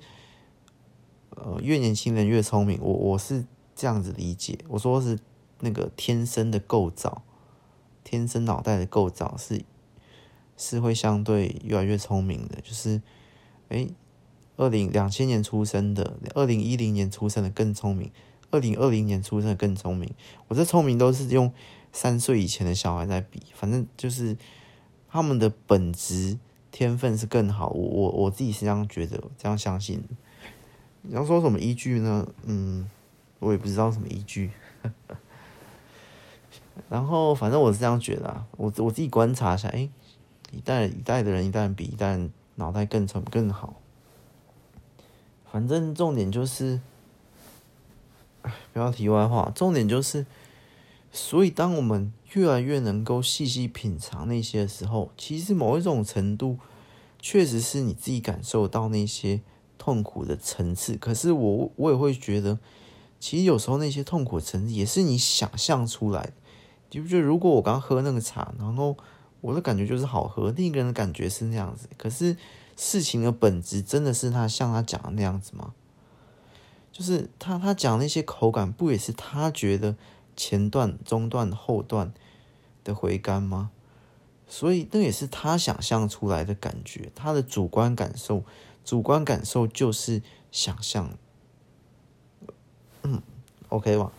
[1.32, 2.80] 呃，越年轻人越聪明。
[2.82, 3.46] 我我是
[3.76, 5.20] 这样子理解，我说是
[5.60, 7.22] 那个天生的构造，
[8.04, 9.64] 天生脑袋的构造是
[10.58, 12.60] 是会相对越来越聪明的。
[12.62, 13.02] 就是，
[13.70, 13.88] 哎，
[14.58, 18.12] 二零两千年出生的，二零一零年出生的更聪明，
[18.50, 20.14] 二零二零年出生的更聪明。
[20.48, 21.54] 我这聪明都是用
[21.92, 24.36] 三岁以前的小孩在比，反正就是
[25.08, 26.40] 他们的本质。
[26.82, 30.04] 天分是更好，我我我自己是这样觉得，这样相信。
[31.04, 32.28] 你要说什么依据呢？
[32.44, 32.90] 嗯，
[33.38, 34.50] 我也不知道什么依据。
[36.90, 39.88] 然后反正我是这样觉得啊，我我自己观察一下，哎，
[40.52, 42.20] 一代一代的人，一代比一代
[42.56, 43.76] 脑袋更聪更好。
[45.52, 46.82] 反正重点就是，
[48.74, 50.26] 不要题外话，重点就是，
[51.12, 52.12] 所以当我们。
[52.34, 56.58] 越来越能够细细品尝那些的时候，其实某一种程度，
[57.22, 59.42] 确实是你自己感受到那些
[59.78, 60.98] 痛苦的层次。
[60.98, 62.60] 可是我我也会觉得，
[63.20, 66.34] 其实有时候那些痛苦的层次也是你想象出来的。
[66.90, 68.98] 就觉得如果我刚喝那个茶，然后
[69.40, 71.88] 我的感觉就是好喝，另一个人的感觉是那样子。
[71.98, 72.36] 可是
[72.76, 75.74] 事情的本质真的是他像他讲的那样子吗？
[76.92, 79.96] 就是他他讲那些口感，不也是他觉得？
[80.34, 82.14] 前段、中段、后段
[82.86, 83.70] 的回甘吗？
[84.52, 88.44] 所以那也是他想象出来的感觉，他的主观感受，
[88.84, 91.10] 主观感受就是想象。
[93.04, 93.22] 嗯
[93.70, 94.12] ，OK 吧？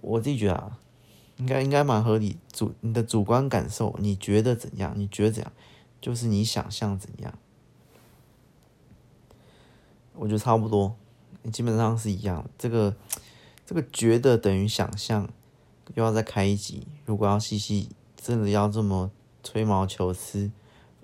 [0.00, 0.78] 我自己觉得啊，
[1.36, 2.38] 应该应该蛮合理。
[2.52, 4.92] 主你的主观感受，你觉得怎样？
[4.96, 5.52] 你觉得怎样？
[6.00, 7.38] 就是你想象怎样？
[10.14, 10.96] 我觉得差不多，
[11.52, 12.44] 基本上是一样。
[12.58, 12.96] 这个。
[13.68, 15.28] 这个觉得等于想象，
[15.94, 16.86] 又要再开一集。
[17.04, 19.10] 如果要细细真的要这么
[19.46, 20.50] 吹毛求疵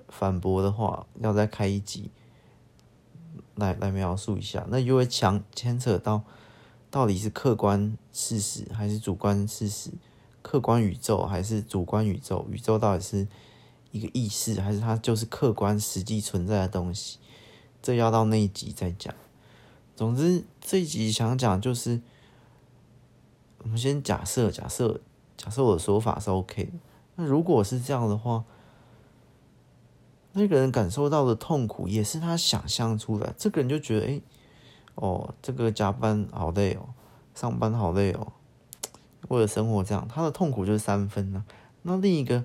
[0.09, 2.11] 反驳的话，要再开一集
[3.55, 4.67] 来来描述一下。
[4.69, 6.25] 那又会强牵扯到
[6.91, 9.91] 到底是客观事实还是主观事实？
[10.43, 12.45] 客观宇宙还是主观宇宙？
[12.51, 13.29] 宇宙到底是
[13.93, 17.19] 一个意识，还是它就是客观实际存在的东西？
[17.81, 19.15] 这要到那一集再讲。
[19.95, 22.01] 总之这一集想讲就是。
[23.65, 25.01] 我们先假设，假设，
[25.37, 26.73] 假设我的说法是 OK 的。
[27.17, 28.45] 那如果是这样的话，
[30.33, 33.35] 那个人感受到的痛苦也是他想象出来。
[33.37, 34.21] 这个人就觉得，哎，
[34.95, 36.89] 哦，这个加班好累哦，
[37.35, 38.33] 上班好累哦，
[39.29, 41.45] 为了生活这样，他的痛苦就是三分呢。
[41.83, 42.45] 那另一个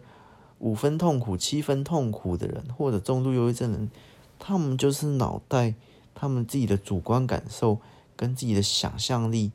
[0.60, 3.90] 五分痛苦、七分痛苦的人，或者重度忧郁症人，
[4.38, 5.76] 他们就是脑袋，
[6.14, 7.80] 他们自己的主观感受
[8.16, 9.52] 跟自己的想象力。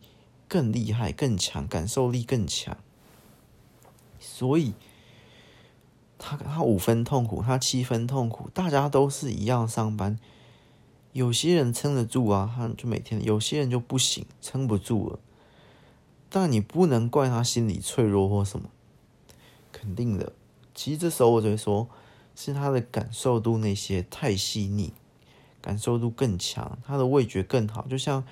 [0.49, 2.77] 更厉害、更强，感受力更强，
[4.21, 4.75] 所以
[6.23, 10.17] 他他五分痛苦，他七分痛苦，大家都是一样上班。
[11.13, 15.19] 有些人撑得住啊，他就每天；有些人就不行，撑不住了。
[16.31, 18.71] 但你不能怪他心理脆弱或什么，
[19.73, 20.33] 肯定的。
[20.75, 21.89] 其实这时候我就会说，
[22.37, 24.93] 是他的感受度那些太细腻，
[25.61, 28.25] 感受度更强，他的味觉更好，就像。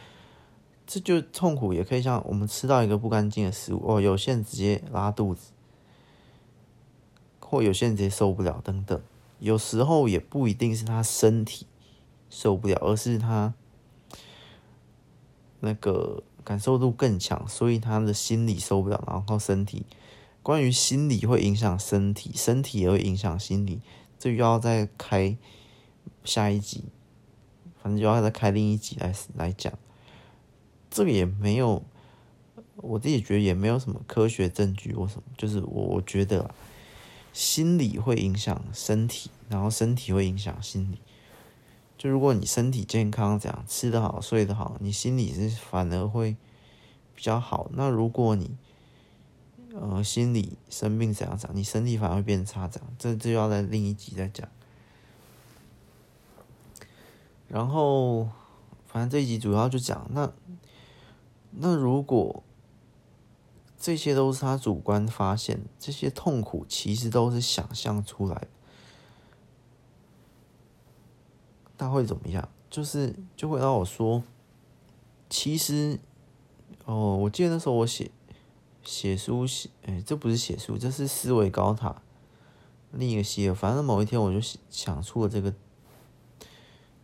[0.93, 5.53] 这就痛苦，也可以像我们吃到一个不干净的食物哦，有些人直接拉肚子，
[7.51, 9.03] 或有些人直接受不了等等。
[9.41, 11.67] 有时候也不一定是他身体
[12.29, 13.53] 受不了，而是他
[15.59, 19.85] 那个感受度更强，所以他的心理受不了，然后身体。
[20.43, 23.81] 关于心理会影响身体，身体也会影响心理，
[24.17, 25.37] 这又要再开
[26.23, 26.85] 下一集，
[27.83, 29.73] 反正就要再开另一集来来讲。
[30.91, 31.83] 这个也没有，
[32.77, 36.55] 我自己觉得也没有什么科学证据或什么，就是我觉得，
[37.33, 41.01] 心理会影响身体，然后身体会影响心理。
[41.97, 46.37] 就如果你身体健康，这样吃得好、睡得好，你心理是反而会
[47.15, 47.71] 比较好。
[47.75, 48.57] 那如果你
[49.73, 51.55] 呃，心理生病怎样讲？
[51.55, 54.49] 你身体反而会变差，这样，这这要在另一集再讲。
[57.47, 58.29] 然后，
[58.87, 60.33] 反正这一集主要就讲那
[61.51, 62.43] 那如果
[63.81, 68.49] 这些都是他主观发现，这些痛苦其实都是想象出来的，
[71.77, 72.49] 他会怎么样？
[72.69, 74.23] 就是就会让我说，
[75.29, 75.99] 其实
[76.85, 78.13] 哦，我记得那时候我写。
[78.83, 82.01] 写书写，哎、这不是写书，这是思维高塔
[82.93, 83.53] 另一个系列。
[83.53, 84.41] 反正某一天我就
[84.71, 85.53] 想出了这个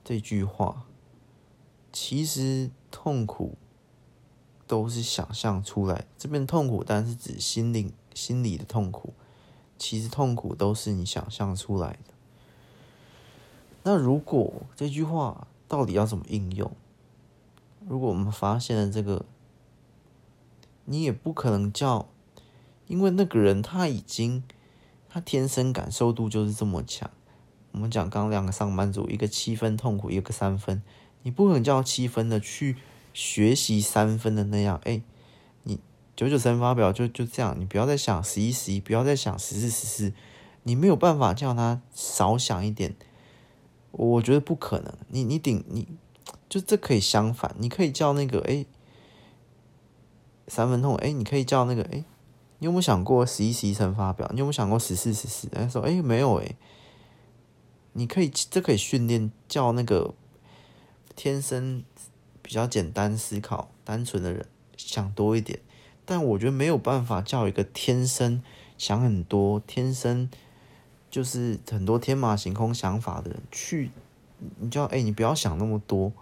[0.02, 0.86] 这句话：
[1.92, 3.58] 其实痛苦
[4.66, 6.06] 都是想象出来。
[6.18, 9.12] 这边痛苦，但是指心灵、心理的痛苦。
[9.78, 12.14] 其实痛苦都是你想象出来的。
[13.82, 16.70] 那如果这句话到底要怎么应用？
[17.86, 19.24] 如果我们发现了这个。
[20.88, 22.06] 你也不可能叫，
[22.86, 24.44] 因为那个人他已经，
[25.08, 27.10] 他天生感受度就是这么强。
[27.72, 30.80] 我们讲刚两个上班族，一个七分痛苦，一个三分，
[31.24, 32.76] 你不可能叫七分的去
[33.16, 34.78] 学习三分的那样。
[34.84, 35.00] 哎，
[35.62, 35.80] 你
[36.14, 40.12] 九九乘法表就就这样，你不要再想十一十一，不要再想十四十四，
[40.64, 42.94] 你没有办法叫他少想一点。
[43.92, 45.88] 我觉得不可能，你你顶你，
[46.50, 48.66] 就这可以相反，你可以叫那个哎。
[50.48, 52.04] 三分痛，哎，你可以叫那个，哎，
[52.60, 54.30] 你有没有想过十一十一乘法表？
[54.32, 55.48] 你有没有想过十四十四？
[55.48, 56.54] 他说，哎，没有，哎，
[57.94, 60.14] 你可以，这可以训练叫那个
[61.16, 61.82] 天生
[62.46, 65.58] 比较简单思考、单纯的人想多一点。
[66.04, 68.40] 但我觉得没有办法叫一个天生
[68.78, 70.30] 想很多、天生
[71.10, 73.90] 就是很多天马行空想法的人去，
[74.60, 76.12] 你叫，哎，你不要想那么多，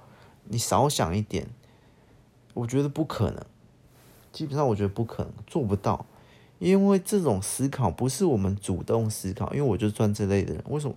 [0.44, 1.46] 你少想一点。
[2.54, 3.44] 我觉得不可能。
[4.32, 6.06] 基本上我觉得不可能做不到，
[6.58, 10.64] 因为这种思考不是我们主动思考，因为我就赚这类的人。
[10.70, 10.96] 为什么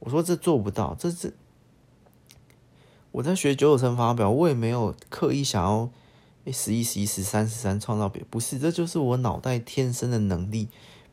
[0.00, 0.96] 我说这做不到？
[0.98, 1.32] 这是
[3.14, 5.88] 我在学九九乘法表，我也没有刻意想要
[6.52, 10.68] 十一、十一、十三、十三创造别，不是，这就是我脑袋天生的能力，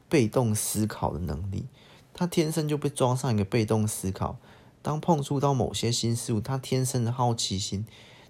[0.09, 1.67] 被动思考的能力。
[2.11, 4.37] 他天生就被装上一个被动思考，
[4.81, 7.85] 当碰触到某些新事物，他天生的好奇心，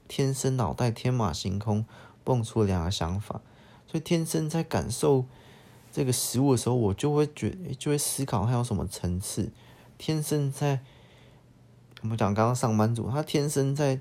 [0.10, 1.86] 天生脑袋天马行空。
[2.24, 3.42] 蹦出了两个想法，
[3.88, 5.26] 所以天生在感受
[5.92, 9.50] 这个食物的时候，我就会觉就会思考它有什么层次。
[9.98, 10.82] 天生在
[12.02, 14.00] 我们讲刚刚上班族，他天生在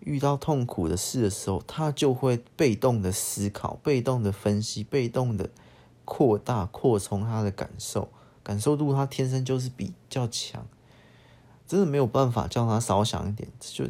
[0.00, 5.50] 遇到痛苦的事的时候，他就会被动的思考、被动的分析、被动的
[6.04, 8.08] 扩大、扩充他的感受，
[8.42, 10.66] 感受度他天生就是比较强，
[11.66, 13.48] 真的没有办法叫他少想一点。
[13.60, 13.86] 就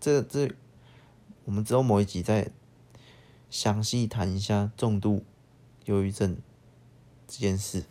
[0.00, 0.50] 这这，
[1.44, 2.50] 我们之后某一集再。
[3.48, 5.24] 详细谈一下重度
[5.84, 6.36] 忧郁症
[7.28, 7.84] 这件事，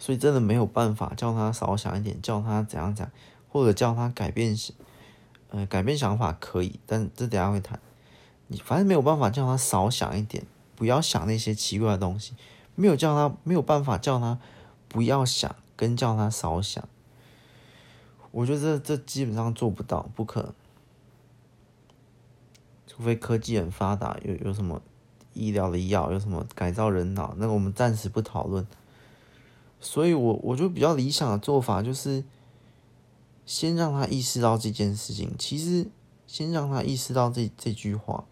[0.00, 3.08] 所以真的没有办法叫他少想一点，叫他怎样讲，
[3.50, 4.56] 或者叫他改变，
[5.50, 7.78] 呃，改变想法可以，但这等下会谈。
[8.46, 12.32] 你反正没有办法叫他少想一点，不要想那些奇怪的东西，
[12.74, 14.38] 没有叫他没有办法叫他
[14.88, 16.88] 不要想，跟叫他少想，
[18.30, 20.54] 我觉得这这基本上做不到，不可能。
[22.86, 24.80] 除非科技很发达，有有什么
[25.34, 28.66] 医疗的药，有什么改造人脑，那个我们暂时不讨论。
[29.80, 32.22] 所以我我就比较理想的做法就是，
[33.46, 35.34] 先让他意识到这件事情。
[35.38, 35.86] 其实，
[36.26, 38.24] 先让他意识到这这句话，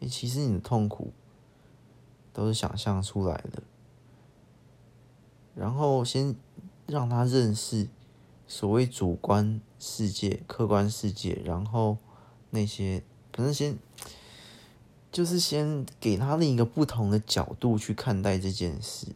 [0.00, 1.12] 欸，其实你的痛苦
[2.32, 3.62] 都是想象出来的。
[5.54, 6.34] 然后先
[6.86, 7.88] 让他认识
[8.46, 11.96] 所谓主观世界、客观世界，然后
[12.50, 13.78] 那些反正先。
[15.12, 19.06] 就是先给他另一个不同的角度去看待这件事。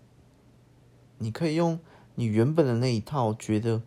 [1.22, 1.78] 你可以用
[2.16, 3.80] 你原本的那一套，觉得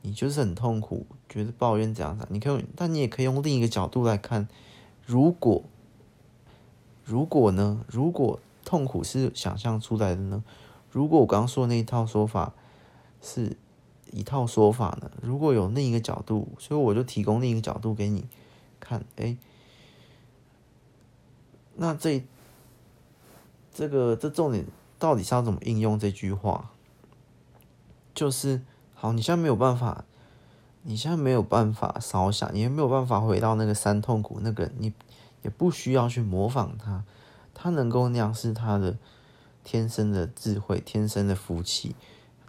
[0.00, 2.26] 你就是很痛苦，觉得抱怨怎样怎。
[2.30, 4.48] 你可以，但你也可以用另一个角度来看。
[5.06, 5.62] 如果，
[7.04, 7.84] 如果呢？
[7.88, 10.42] 如果痛苦是想象出来的呢？
[10.90, 12.52] 如果我刚刚说的那一套说法
[13.20, 13.56] 是
[14.10, 15.10] 一套说法呢？
[15.20, 18.26] 如果有另一个角度，所以我就提供另一个角度给你
[18.80, 19.04] 看。
[19.16, 19.36] 哎。
[21.74, 22.22] 那这
[23.72, 24.64] 这个这重点
[25.02, 26.70] 到底是要怎么应用这句话？
[28.14, 28.62] 就是
[28.94, 30.04] 好，你现在没有办法，
[30.82, 34.92] 你现在没有办法少想，你也没有办法回到那个三痛苦那个，你
[35.42, 37.02] 也不需要去模仿他，
[37.52, 38.96] 他能够那样是他的
[39.64, 41.96] 天生的智慧，天生的福气，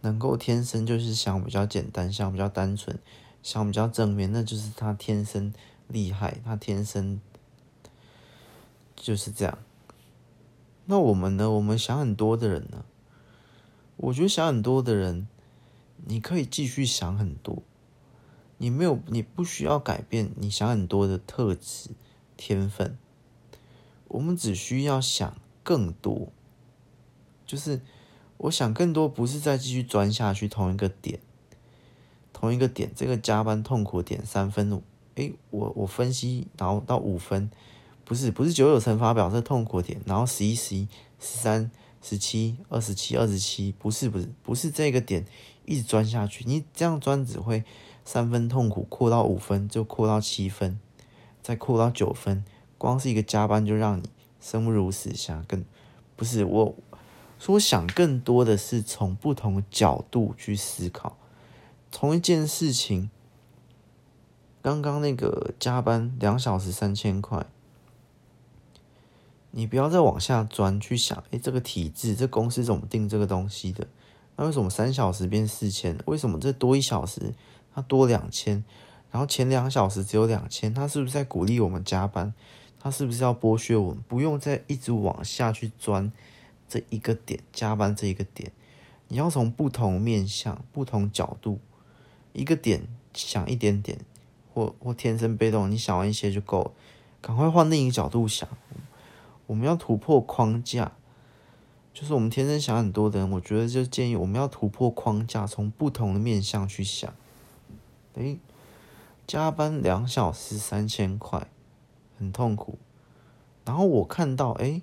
[0.02, 3.00] 能够天生就是想比较简单，想比较单纯，
[3.42, 5.52] 想比较正面，那就是他天生
[5.88, 7.20] 厉害，他天生。
[8.96, 9.58] 就是这样，
[10.86, 11.50] 那我们呢？
[11.50, 12.84] 我们想很多的人呢？
[13.96, 15.28] 我觉得想很多的人，
[16.06, 17.64] 你可以继续想很多，
[18.58, 21.92] 你没有，你不需要改变你想很多的特质、
[22.36, 22.98] 天分。
[24.10, 26.28] 我们只需要想更多，
[27.46, 27.82] 就是
[28.38, 31.20] 我想更多，不是再继续钻下去同一个点，
[32.34, 34.84] 同一个点，这个加班痛苦点三分五，
[35.16, 37.50] 诶，我我分析，然后到五分。
[38.06, 40.88] 不是不是九九乘法表是痛苦点，然后十一十一
[41.20, 45.26] 十三十七二十七二十七，不是不是不是这个点
[45.66, 47.64] 一直钻下去，你这样钻只会
[48.04, 50.78] 三分痛苦扩到五分，就扩到七分，
[51.42, 52.44] 再扩到九分，
[52.78, 54.04] 光是一个加班就让你
[54.42, 55.64] 生不如死，想更
[56.18, 56.76] 不是我
[57.40, 61.16] 说想更多的是从不同角度去思考，
[61.90, 63.10] 同一件事情，
[64.62, 67.46] 刚刚那个加班两小时三千块。
[69.56, 73.88] 你不要再往下钻去想，诶，这个体制，这公司怎么定这个东西的？
[74.36, 75.96] 那为什么三小时变四千？
[76.08, 77.36] 为什么这多一小时
[77.72, 78.64] 它多两千？
[79.12, 82.34] 然后前两小时只有两千，他是不是在鼓励我们加班？
[82.80, 84.04] 他是不是要剥削我们？
[84.08, 86.12] 不用再一直往下去钻
[86.68, 88.52] 这一个点，加班这一个点，
[89.10, 91.60] 你要从不同面向、不同角度，
[92.34, 94.00] 一个点想一点点，
[94.52, 96.72] 或或天生被动，你想完一些就够了，
[97.22, 98.50] 赶快换另一个角度想。
[99.48, 100.94] 我们要突破框架，
[101.94, 107.14] 就是我们天生想很多的人，我觉得就建议我们要突破框架，从不同的面向去想。
[108.14, 108.40] 诶，
[109.28, 111.48] 加班两小时三千块，
[112.18, 112.78] 很痛苦。
[113.66, 114.82] 然后我看到，诶，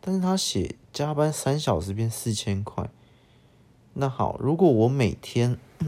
[0.00, 2.90] 但是他写加班三小时变四千块。
[3.94, 5.58] 那好，如果我每天，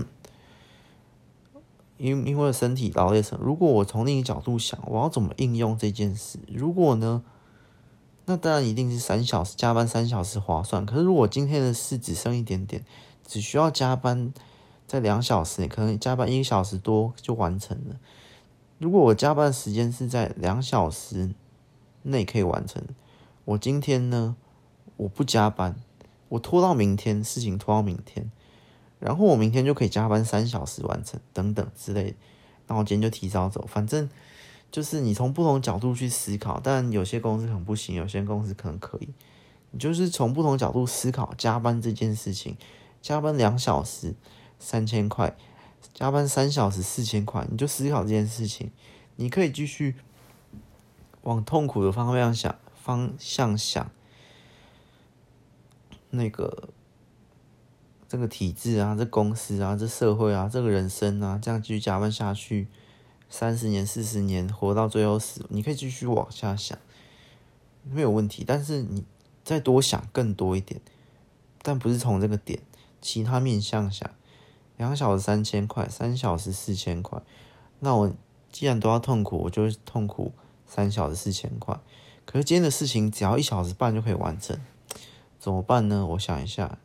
[1.97, 6.39] 因因为身体劳累什，如果我从另一个角度想，我要怎么应用这件事？
[6.49, 7.25] 如果呢？
[8.27, 10.87] 那当然一定是三小时加班三小时划算。
[10.87, 12.83] 可是如果今天的事只剩一点点，
[13.27, 14.33] 只需要加班
[14.87, 17.97] 在两小时，可能加班一个小时多就完成了。
[18.79, 21.35] 如果我加班时间是在两小时
[22.03, 22.83] 内可以完成，
[23.45, 24.37] 我今天呢，
[24.97, 25.77] 我不加班，
[26.31, 28.31] 我拖到明天，事情拖到明天，
[28.99, 32.17] 然后我明天就可以加班三小时完成，等等之类。
[32.67, 34.09] 那我今天就提早走，反正。
[34.71, 39.09] 就是你从不同角度去思考，但有些公司可能不行，有些公司可能可以。
[39.71, 42.57] 你就是从不同角度思考加班这件事情，
[43.03, 44.15] 加班两小时
[44.59, 45.37] 三千块，
[45.93, 48.71] 加班三小时四千块，你就思考这件事情。
[49.17, 49.97] 你可以继续
[51.23, 53.91] 往痛苦的方向想，方向想，
[56.11, 56.69] 那个
[58.09, 62.69] 这个体制啊，这公司啊，这社会啊，这个人生啊，这样继续加班下去。
[63.37, 66.79] 三十年、四十年，活到最后死，你可以继续往下想，
[67.83, 68.45] 没有问题。
[68.47, 69.03] 但是你
[69.43, 70.81] 再多想更多一点，
[71.61, 72.61] 但不是从这个点，
[73.01, 74.09] 其他面向想。
[74.77, 77.21] 两小时三千块，三小时四千块，
[77.81, 78.13] 那我
[78.53, 80.31] 既然都要痛苦，我就痛苦
[80.65, 81.77] 三小时四千块。
[82.25, 84.57] 可是今天的事情只要一小时半就可以完成，
[85.41, 86.07] 怎么办呢？
[86.07, 86.79] 我想一下，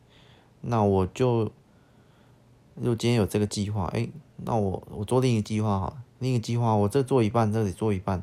[0.62, 1.52] 那我就
[2.74, 6.02] 如果今天有这个计划，哎，那我我做另一个计划好了。
[6.20, 8.22] 另一个计划，我这做一半，这里做一半。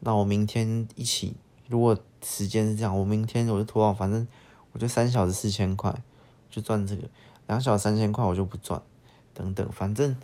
[0.00, 1.34] 那我明天一起，
[1.68, 4.26] 如果时间是这样，我明天我就拖到，反正
[4.72, 5.94] 我就三小时四千块，
[6.50, 7.02] 就赚这个；
[7.46, 8.80] 两小时三千块我就不赚，
[9.34, 10.16] 等等，反正。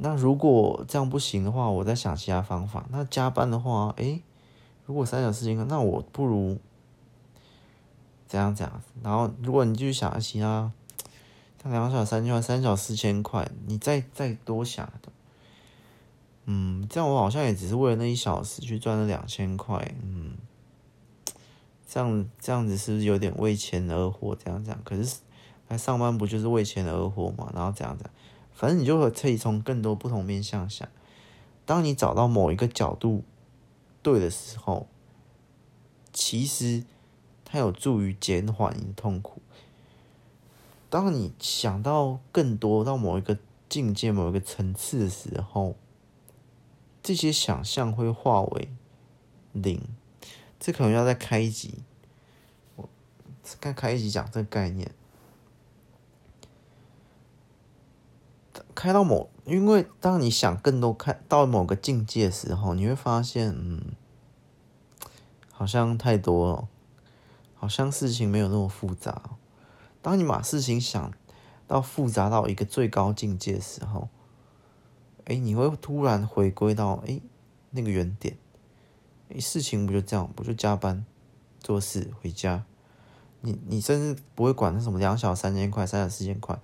[0.00, 2.86] 那如果这样不行的话，我再想其他方法。
[2.90, 4.22] 那加班的话，诶，
[4.86, 6.58] 如果三小时四千块，那我不如
[8.28, 8.82] 这样这样。
[9.02, 10.70] 然后，如果你继续想其他，
[11.62, 14.88] 像两小时三千块，三小时四千块，你再再多想。
[16.50, 20.32] 嗯，这样我好像也只是为了那一小时去赚了两千块，嗯，
[21.86, 24.34] 这样这样子是不是有点为钱而活？
[24.34, 25.18] 这样这样，可是
[25.68, 27.52] 来上班不就是为钱而活嘛？
[27.54, 28.10] 然后这样这样，
[28.54, 30.88] 反正你就可以从更多不同面向想。
[31.66, 33.24] 当你找到某一个角度
[34.02, 34.88] 对的时候，
[36.14, 36.82] 其实
[37.44, 39.42] 它有助于减缓你的痛苦。
[40.88, 43.36] 当你想到更多到某一个
[43.68, 45.76] 境界、某一个层次的时候，
[47.08, 48.68] 这些想象会化为
[49.52, 49.80] 零，
[50.60, 51.76] 这可能要再开一集，
[52.76, 52.86] 我
[53.42, 54.90] 再开一集讲这个概念。
[58.74, 63.80] 开到某，因为当你想更多，开到某个境界的时候，你会发现，嗯，
[65.50, 66.68] 好像太多了，
[67.54, 69.22] 好像事情没有那么复杂。
[70.02, 71.10] 当你把事情想
[71.66, 74.10] 到复杂到一个最高境界的时候。
[75.28, 77.20] 哎，你会突然回归到哎
[77.70, 78.34] 那个原点，
[79.28, 81.04] 哎，事情不就这样，不就加班，
[81.60, 82.64] 做事回家，
[83.42, 86.58] 你你甚至不会管那什么两小三千块、三小四千块，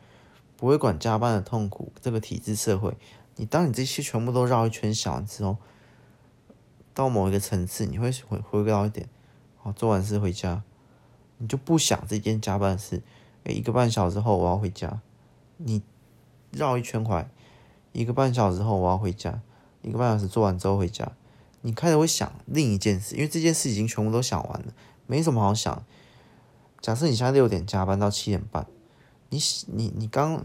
[0.56, 2.96] 不会管加班的痛苦，这个体制社会，
[3.36, 5.58] 你当你这些全部都绕一圈想完之后，
[6.94, 9.06] 到某一个层次，你会回回归到一点，
[9.58, 10.62] 好，做完事回家，
[11.36, 13.02] 你就不想这件加班的事，
[13.42, 15.02] 诶，一个半小时后我要回家，
[15.58, 15.82] 你
[16.50, 17.28] 绕一圈回来，
[17.94, 19.40] 一个半小时后我要回家，
[19.80, 21.10] 一个半小时做完之后回家，
[21.62, 24.74] 你开始会想另一件事，因为这件事已经全部都想完了，
[25.06, 25.82] 没什么好想。
[26.82, 28.66] 假设你现在六点加班到七点半，
[29.30, 29.38] 你
[29.68, 30.44] 你你刚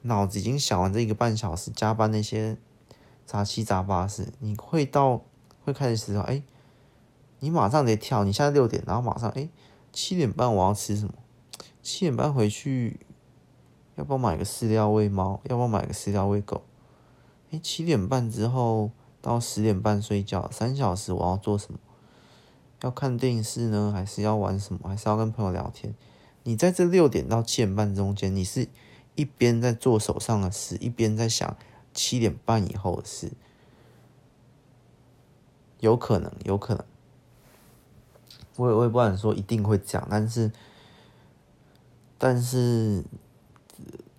[0.00, 2.56] 脑子已经想完这一个半小时加班那些
[3.26, 5.20] 杂七杂八事，你会到。
[5.66, 6.44] 会开始思考，哎，
[7.40, 9.48] 你马上得跳，你现在六点，然后马上，哎，
[9.92, 11.14] 七点半我要吃什么？
[11.82, 13.00] 七点半回去，
[13.96, 15.40] 要不要买个饲料喂猫？
[15.48, 16.62] 要不要买个饲料喂狗？
[17.50, 18.90] 哎，七点半之后
[19.22, 21.78] 到十点半睡觉，三小时我要做什么？
[22.82, 24.80] 要看电视呢，还是要玩什么？
[24.88, 25.94] 还是要跟朋友聊天？
[26.42, 28.68] 你在这六点到七点半中间，你是
[29.14, 31.56] 一边在做手上的事，一边在想
[31.94, 33.32] 七点半以后的事。
[35.80, 36.84] 有可能，有可能，
[38.56, 40.50] 我也我也不敢说一定会这样，但是，
[42.18, 43.04] 但是，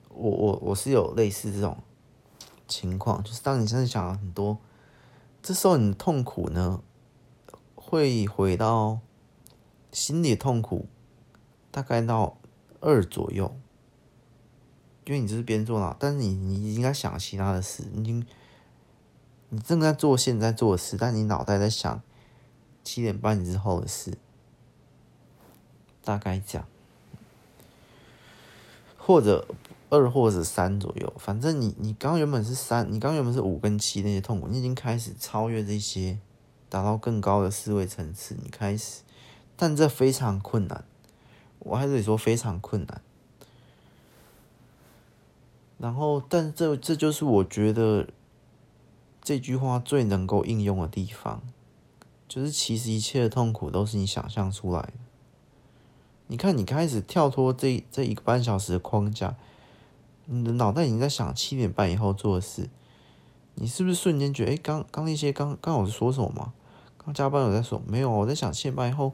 [0.09, 1.77] 我我我是有类似这种
[2.67, 4.57] 情况，就是当你现在想了很多，
[5.41, 6.81] 这时候你的痛苦呢，
[7.75, 8.99] 会回到
[9.91, 10.87] 心里痛苦，
[11.71, 12.37] 大概到
[12.79, 13.55] 二左右，
[15.05, 18.25] 因为你这是边做脑，但是你你应该想其他的事，你。
[19.49, 22.01] 你正在做现在做的事，但你脑袋在想
[22.83, 24.17] 七点半之后的事，
[26.03, 26.67] 大概讲，
[28.97, 29.47] 或者
[29.89, 36.19] 二或者三左右，反正你你刚原本是三，你刚原本是五跟七那些痛苦，你已经开始超越这些，
[36.69, 39.01] 达到更高的思维层次，你开始，
[39.55, 40.83] 但这非常困难，
[41.59, 43.01] 我还是得说非常困难。
[45.77, 48.07] 然后，但这这就是我觉得。
[49.19, 51.41] 这句话最能够应用的地方，
[52.29, 54.93] 就是其实一切的痛苦都是你想象出来的。
[56.27, 59.35] 你看，你开始跳脱这这一个半小时的框架，
[60.27, 62.69] 你的脑袋已经在想七点半以后做的事。
[63.55, 66.53] 你是不是瞬间觉得，哎，刚刚那些刚刚我说什么吗？
[66.97, 68.11] 刚加班有在说没有？
[68.11, 69.13] 我在想七点半以后，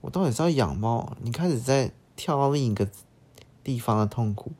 [0.00, 1.16] 我到底是要养猫？
[1.20, 2.88] 你开始在跳到另一个
[3.62, 4.52] 地方的痛苦。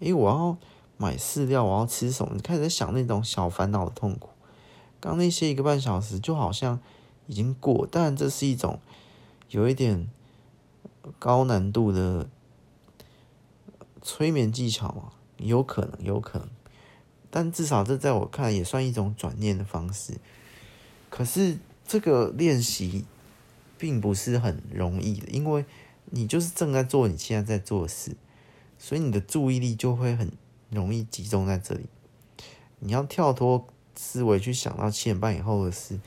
[0.00, 0.58] 哎，我要。
[1.02, 2.34] 买饲料，我要吃什么？
[2.34, 4.28] 你开始在想那种小烦恼的痛苦。
[5.00, 6.78] 刚那些一个半小时就好像
[7.26, 8.78] 已经过，当然这是一种
[9.48, 10.10] 有一点
[11.18, 12.28] 高难度的
[14.02, 16.48] 催眠技巧嘛，有可能，有可能。
[17.30, 20.14] 但至少这在我看来也算一种转念的方式。
[21.08, 23.04] 可是这个练习
[23.76, 25.64] 并不是很容易的，因为
[26.06, 28.16] 你就是正在做你现在在做的事，
[28.78, 30.30] 所以你的注意力就会很。
[30.72, 31.86] 容易集中在这里，
[32.78, 33.66] 你要跳脱
[33.96, 35.98] 思维去想到七点半以后的事，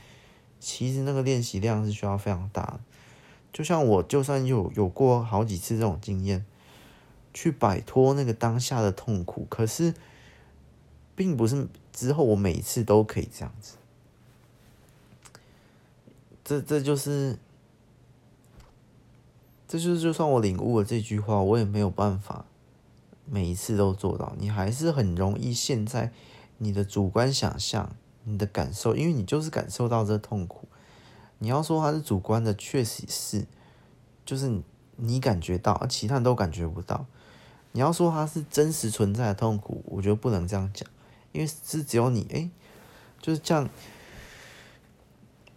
[0.58, 2.80] 其实那个练习量是需要非常大的。
[3.52, 6.46] 就像我，就算有有过好几次这种经验，
[7.34, 9.92] 去摆脱那个当下的痛苦，可是
[11.14, 13.74] 并不是之后我每一次都可以这样子。
[16.42, 17.38] 这这就是，
[19.68, 22.46] 这就是就算我领悟了这句话，我也没有办法。
[23.26, 26.12] 每一次都做到，你还是很容易陷在
[26.58, 30.68] 你的主观想象、你的感受，因为你就是感受到这痛苦。
[31.38, 33.46] 你要说它是主观的，确实是，
[34.26, 34.60] 就是
[34.96, 37.06] 你感觉到，其他人都感觉不到。
[37.76, 40.88] 你要说它是真实存在的痛苦，我觉得不能这样讲，
[41.32, 42.48] 因为是只有你，诶，
[43.20, 43.68] 就是这样，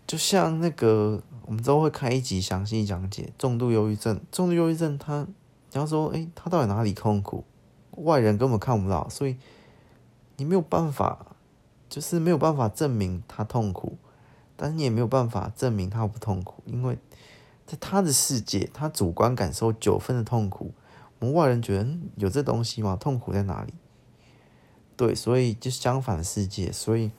[0.07, 4.19] 就像那个我们之后会开一集详细讲解重度忧郁症。
[4.31, 5.27] 重度忧郁症，它
[5.71, 7.43] 你要说，诶，它到底哪里痛苦？
[7.91, 9.37] 外人根本看不到，所以
[10.37, 11.35] 你没有办法，
[11.87, 13.95] 就是没有办法证明他痛苦，
[14.55, 16.97] 但是你也没有办法证明他不痛苦，因为
[17.67, 20.71] 在他的世界，他主观感受九分的痛苦，
[21.19, 22.95] 我们外人觉得有这东西吗？
[22.99, 23.73] 痛苦在哪里？
[24.95, 27.11] 对，所以就相反的世界，所以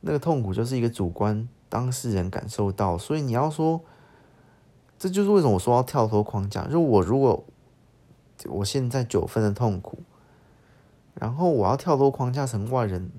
[0.00, 3.80] 那个痛苦就是一个主观当事人感受到，所以你要说，
[4.98, 7.44] 这就是为什么我说要跳脱框架，就我如果。
[8.46, 10.00] 我现在九分的痛苦，
[11.14, 13.10] 然后我要跳脱框架成外人，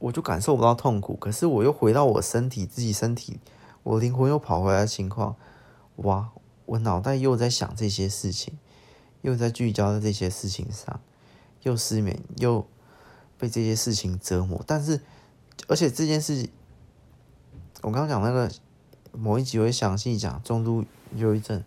[0.00, 1.14] 我就感受不到痛苦。
[1.14, 3.38] 可是我又回到我身体，自己身体，
[3.84, 5.36] 我灵魂又跑回来的情况，
[5.96, 6.30] 哇！
[6.66, 8.58] 我脑袋又在想这些事情，
[9.22, 11.00] 又在聚焦在这些事情上，
[11.62, 12.66] 又失眠，又
[13.38, 14.62] 被这些事情折磨。
[14.66, 15.00] 但是，
[15.68, 16.48] 而且这件事，
[17.82, 18.50] 我刚刚讲那个
[19.12, 21.62] 某一集会详细讲中度忧郁症。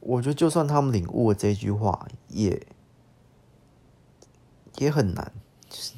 [0.00, 2.66] 我觉得就算他们领悟了这句话，也
[4.76, 5.32] 也很难。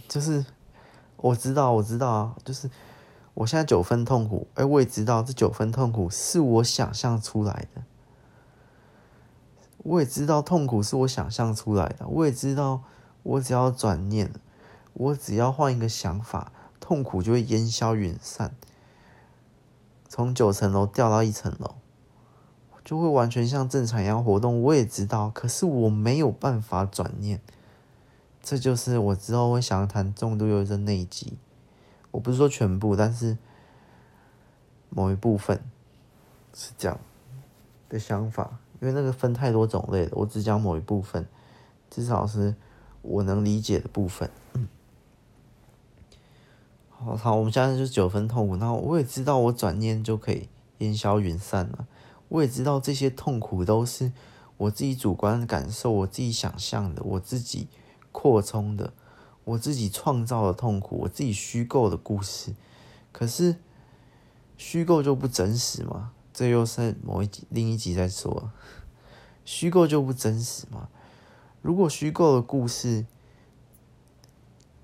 [0.09, 0.44] 就是
[1.16, 2.68] 我知道，我知道啊，就是
[3.41, 7.82] 我现在九分痛苦，哎，我也知道这九分痛苦是我想象出来的。
[9.78, 12.07] 我也知道痛苦是我想象出来的。
[12.07, 12.82] 我也知道，
[13.22, 14.30] 我只要转念，
[14.93, 18.55] 我只要换一个想法，痛苦就会烟消云散，
[20.07, 21.76] 从九层楼掉到一层楼。
[22.84, 27.41] 就会完全像正常一样活动，我也知道，可是我没有办法转念，
[28.43, 31.38] 这就是我之后会想要谈重度忧郁症那一集。
[32.11, 33.36] 我不是说全部，但是
[34.88, 35.62] 某一部分
[36.52, 36.98] 是这样
[37.88, 41.26] 的想法，因为那个分太多种类了，我只讲某一部分，
[41.88, 42.54] 至少是
[43.02, 44.30] 我能理解的部分。
[44.54, 44.68] 嗯，
[46.88, 50.48] 好，好，我们现在就是九分痛苦，然后我也知道我转念就可以
[50.78, 51.86] 烟消云散了。
[52.28, 54.12] 我也知道这些痛苦都是
[54.56, 57.68] 我自己主观的感受，我自己想象的，我自己
[58.12, 58.92] 扩充的，
[59.51, 62.55] 我自己创造的痛苦，我自己虚构的故事。
[63.11, 63.57] 可是
[64.57, 66.12] 虚构就不真实吗？
[66.32, 68.51] 这又是某一集另一集在说，
[69.44, 70.88] 虚构就不真实吗？
[71.62, 73.05] 如果虚构的故事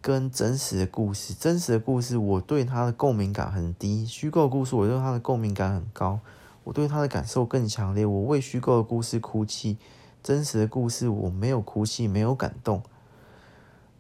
[0.01, 6.21] 跟真实的故事，真实的故事我对它的共鸣感很低，虚构的故事我对它的共鸣感很高。
[6.65, 8.05] 我对它的感受更强烈。
[8.05, 9.79] 我为虚构的故事哭泣，
[10.25, 12.83] 真实的故事我没有哭泣，没有感动。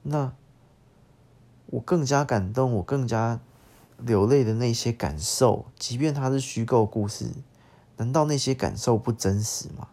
[0.02, 0.32] 那
[1.66, 3.40] 我更加感动，我更加
[3.98, 7.30] 流泪的那些感受，即便它是虚构故事，
[7.96, 9.88] 难道那些感受不真实吗？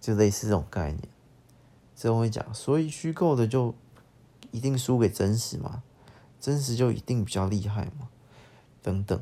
[0.00, 1.08] 就类似这种概念。
[1.94, 3.74] 这种会讲，所以虚构的就
[4.50, 5.82] 一定输给真实吗？
[6.40, 8.08] 真实就一定比较厉害吗？
[8.82, 9.20] 等等。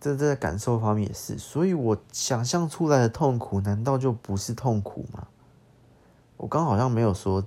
[0.00, 5.28] 这在感受方面也是，所以我想象出来的痛苦，难道就不是痛苦吗？
[6.38, 7.46] 我刚好像没有说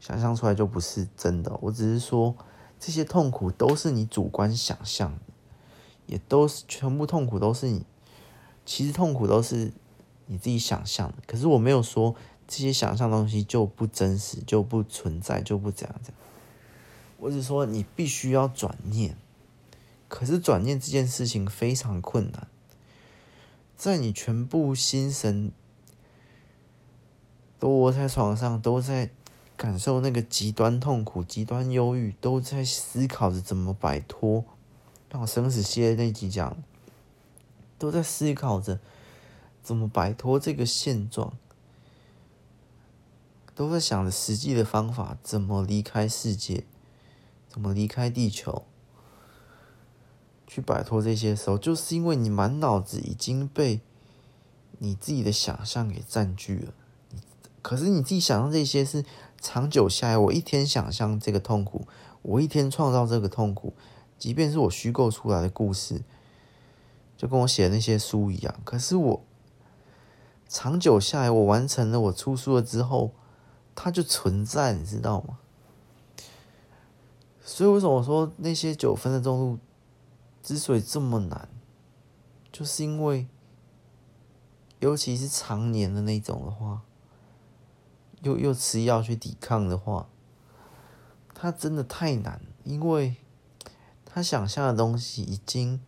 [0.00, 2.34] 想象出来就不是真的，我只是说
[2.78, 5.18] 这些痛苦都是你主观想象，
[6.06, 7.84] 也都是全部痛苦都是你，
[8.64, 9.72] 其实痛苦都是
[10.26, 11.16] 你自己想象的。
[11.26, 12.16] 可是我没有说
[12.48, 16.22] 这些想象东西就不真实，就不存在，就不怎样怎样。
[17.18, 19.16] 我只说你必须要转念。
[20.08, 22.48] 可是转念这件事情非常困难，
[23.76, 25.52] 在你全部心神
[27.60, 29.10] 都窝在床上，都在
[29.60, 34.42] 感受那个极端痛苦、极端忧郁，都在思考着怎么摆脱。
[35.10, 36.56] 让我生死系列那集讲，
[37.76, 38.80] 都在思考着
[39.62, 41.34] 怎么摆脱这个现状，
[43.54, 46.64] 都在想着实际的方法，怎么离开世界，
[47.50, 48.64] 怎么离开地球。
[50.46, 53.82] 去摆脱这些时候，就是因为你满脑子已经被
[54.78, 56.72] 你自己的想象给占据了。
[57.62, 59.04] 可是你自己想象这些是
[59.40, 61.88] 长久下来，我一天想象这个痛苦，
[62.22, 63.72] 我一天创造这个痛苦，
[64.18, 66.02] 即便是我虚构出来的故事，
[67.16, 68.54] 就跟我写的那些书一样。
[68.64, 69.22] 可是我
[70.46, 73.12] 长久下来，我完成了，我出书了之后，
[73.74, 75.38] 它就存在，你知道吗？
[77.42, 79.62] 所以为什么我说那些九分的重度？
[80.42, 81.48] 之所以这么难，
[82.50, 83.26] 就是因为，
[84.78, 86.80] 尤其是常年的那种的话，
[88.22, 90.08] 又又吃药去抵抗的话，
[91.34, 93.16] 他真的太难，因为
[94.04, 95.80] 他想象的东西已经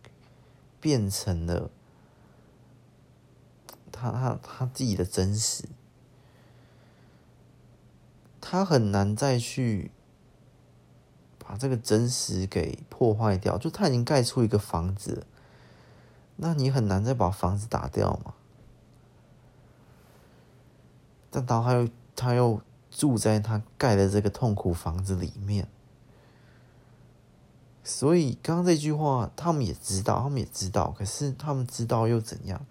[0.79, 1.69] 变成了
[3.91, 5.69] 他他他自己的真实，
[8.39, 9.91] 他很难再去。
[11.45, 15.27] 把这个真实给破坏掉，就他已经盖出一个房子，
[16.37, 18.33] 那你很难再把房子打掉嘛。
[21.29, 25.67] 但然后他又他又住在他盖的这个痛苦房子里面，
[27.83, 32.65] 所以刚刚这句话他们也知道，他们也知道，可是他们知道又怎样？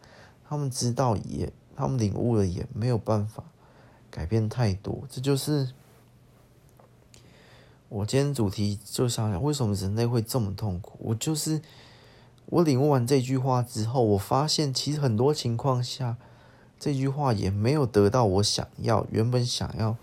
[0.49, 3.45] 他们知道也，他们领悟了也没有办法
[4.11, 5.73] 改变太多，这就是。
[7.95, 10.97] 我今天主题就想想，为什么人类会这么痛苦？
[10.99, 11.61] 我就是
[12.47, 16.17] 我领悟完这句话之后，我发现其实很多情况下，
[16.83, 19.97] 这句话也没有得到我想要、原本想要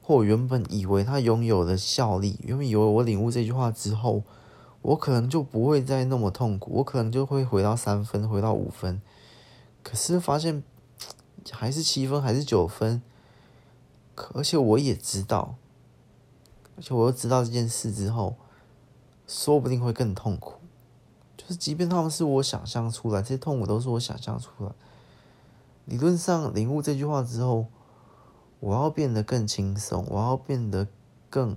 [0.00, 2.38] 或原本以为它拥有的效力。
[2.44, 4.22] 原本以为我领悟这句话之后，
[4.82, 9.02] 我可能就不会再那么痛苦，我可能就会回到三分，回到五分。
[9.82, 10.62] 可是发现
[11.50, 13.02] 还是七分，还是九分。
[14.34, 15.56] 而且我也知道。
[16.76, 18.36] 而且我又知道这件事之后，
[19.26, 20.60] 说不定会更痛苦。
[21.36, 24.70] 就是即便他们是我想象出来，这些痛苦都是我想象出来。
[25.86, 27.66] 理论上领悟这句话之后，
[28.60, 30.88] 我要变得更轻松，我要变得
[31.28, 31.56] 更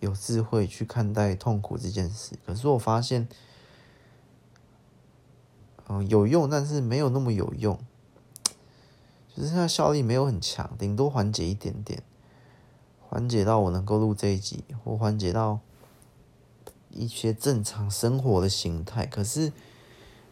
[0.00, 2.36] 有智慧去看待痛苦这件事。
[2.44, 3.28] 可是我发现，
[5.86, 7.78] 嗯，有用，但是没有那么有用，
[9.32, 12.02] 就是它效力没有很强，顶多缓解一点点，
[13.08, 15.60] 缓解到我能够录这一集，或缓解到
[16.90, 19.06] 一些正常生活的形态。
[19.06, 19.52] 可是。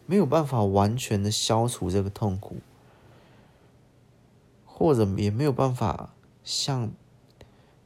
[0.07, 2.55] 没有办法完全的消除这个痛苦，
[4.65, 6.09] 或者也没有办法
[6.43, 6.89] 像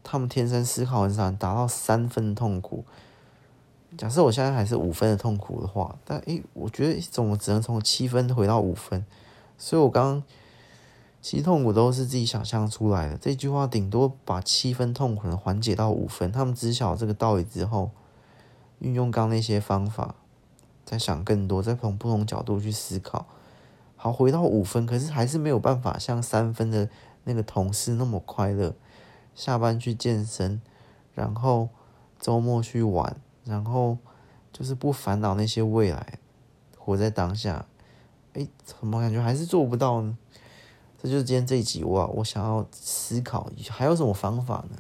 [0.04, 2.86] 他们天生思考很少达到三分痛苦。
[3.98, 9.06] 假设我现在还是五分的痛苦的话，但诶，我觉得怎么只能从七分回到五分？
[9.58, 10.24] 所以我刚刚
[11.22, 13.18] 其实痛苦都是自己想象出来的。
[13.18, 16.32] 这句话顶多把七分痛苦的缓解到五分。
[16.32, 17.90] 他们知晓这个道理之后，
[18.80, 20.16] 运用刚那些方法。
[20.86, 23.26] 再想更多，再从不同角度去思考。
[23.96, 26.90] 好，回到五分，可是还是没有办法像三分的
[27.24, 28.74] 那个同事那么快乐。
[29.36, 30.62] 下班去健身，
[31.14, 31.70] 然后
[32.20, 33.16] 周末去玩，
[33.46, 33.98] 然后
[34.52, 36.20] 就是不烦恼那些未来，
[36.78, 37.66] 活在当下。
[38.34, 40.18] 哎，怎么感觉还是做不到呢？
[41.02, 44.78] 这就是今天这一集我我想要思考，还有什么方法呢？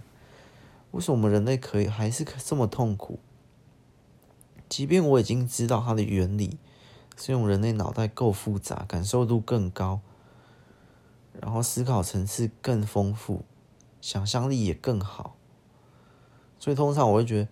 [0.91, 3.19] 为什么我们人类可以还是这么痛苦？
[4.71, 6.57] 即便我已经知道它的原理，
[7.17, 9.99] 是用人类脑袋够复杂，感受度更高，
[11.41, 13.43] 然后思考层次更丰富，
[13.99, 15.35] 想象力也更好，
[16.57, 17.49] 所以通常我会觉得，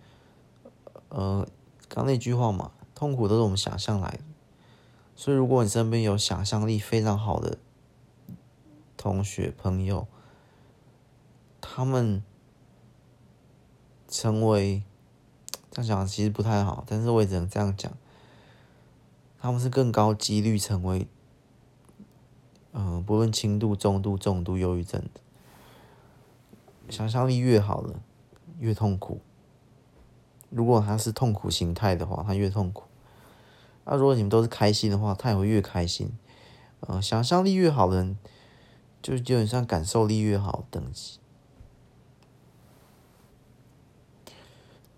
[1.10, 1.46] 呃，
[1.90, 4.20] 刚那句话嘛，痛苦都是我们想象来的。
[5.14, 7.58] 所以如果你身边有想象力非常好的
[8.96, 10.06] 同学朋友，
[11.60, 12.24] 他们
[14.08, 14.82] 成为。
[15.70, 17.92] 这样讲其实不太好，但是我也只能这样讲。
[19.38, 21.06] 他们是更高几率成为，
[22.72, 25.20] 嗯、不论轻度、中度、重度忧郁症的。
[26.90, 28.02] 想象力越好了，
[28.58, 29.20] 越痛苦。
[30.50, 32.82] 如果他是痛苦形态的话，他越痛苦。
[33.84, 36.10] 那、如果你们都是开心的话，他也会越开心。
[36.80, 38.18] 嗯、想象力越好的人，
[39.00, 41.19] 就基本上感受力越好等级。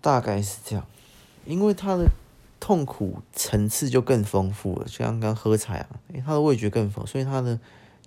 [0.03, 0.85] 大概是这样，
[1.45, 2.09] 因为他的
[2.59, 7.57] 痛苦层次就更丰富了，就像刚喝茶啊，因为他的味觉更丰，所以他的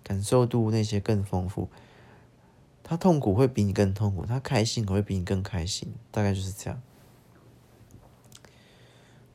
[0.02, 1.70] 感受度那些更丰富。
[2.84, 6.82] 他痛苦会比你更痛苦，他开心会比你更开心，大概就是这样。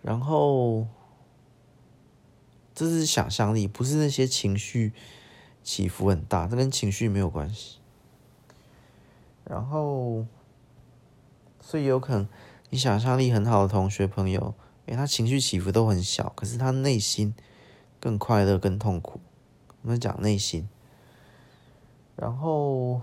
[0.03, 0.85] 然后，
[2.75, 4.93] 这是想象力，不是那些情绪
[5.63, 7.79] 起伏很大，这跟情绪没有关系。
[9.43, 10.27] 然后，
[11.59, 12.27] 所以有可能。
[12.71, 14.55] 你想象力很好的同学朋友，
[14.85, 17.35] 诶，他情绪起伏都很小，可是他内心
[17.99, 19.19] 更快乐、更痛苦。
[19.81, 20.69] 我们讲内心，
[22.15, 23.01] 然后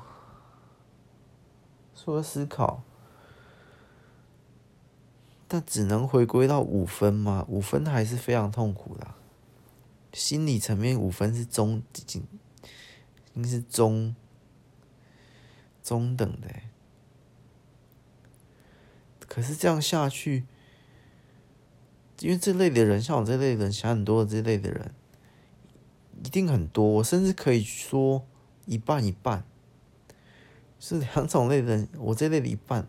[1.94, 2.82] 说思考，
[5.46, 7.44] 但只能回归到五分吗？
[7.46, 9.08] 五分还是非常痛苦的。
[10.14, 12.26] 心理层面五分是中，已经
[13.34, 14.16] 应该是中
[15.82, 16.48] 中等的。
[19.38, 20.44] 可是这样下去，
[22.18, 24.90] 因为这类的人，像我这类人，想很多的这类的人，
[26.24, 26.84] 一定很多。
[26.84, 28.26] 我甚至可以说
[28.66, 29.44] 一半一半，
[30.80, 31.88] 是两种类的人。
[31.98, 32.88] 我这类的一半，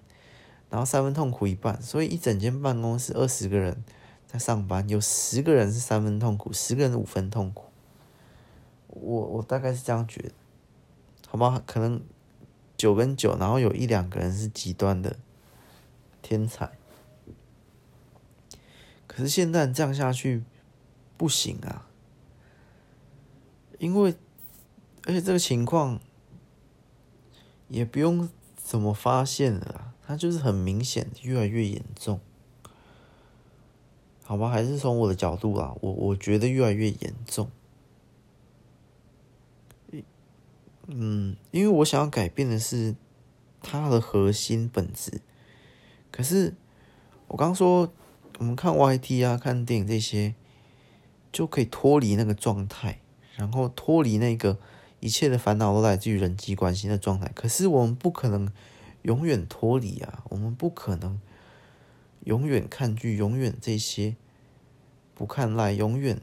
[0.71, 1.79] 然后三分痛苦一半。
[1.79, 3.83] 所以一整间办公室二十个人
[4.25, 7.65] 在上班，有十个人是三分痛苦，十个人五分痛苦。
[8.87, 10.31] 我我大概是这样觉得，
[11.27, 11.61] 好吧？
[11.67, 12.01] 可能
[12.75, 15.15] 九跟九，然后有一两个人是极端的。
[16.21, 16.77] 天才，
[19.07, 20.43] 可是现在这样下去
[21.17, 21.87] 不行啊！
[23.79, 24.15] 因为
[25.05, 25.99] 而且这个情况
[27.67, 32.19] 也不用怎么发现了啦，它就是很明显越来越严重，
[34.23, 34.49] 好吧？
[34.49, 37.49] 还是从我的角度啊，我我觉得越来越严重。
[40.91, 42.95] 嗯，因为我想要改变的是
[43.61, 45.21] 它的核心本质。
[46.19, 46.53] 可是，
[47.29, 47.93] 我刚说，
[48.39, 50.35] 我们看 YT 啊，看电影这些，
[51.31, 52.99] 就可以脱离那个状态，
[53.37, 54.57] 然后脱离那个
[54.99, 57.31] 一切的烦恼都来自于人际关系的状态。
[57.33, 58.51] 可是我们不可能
[59.03, 61.21] 永远脱离啊，我们不可能
[62.25, 64.17] 永远看剧，永远这些
[65.15, 66.19] 不看赖，永远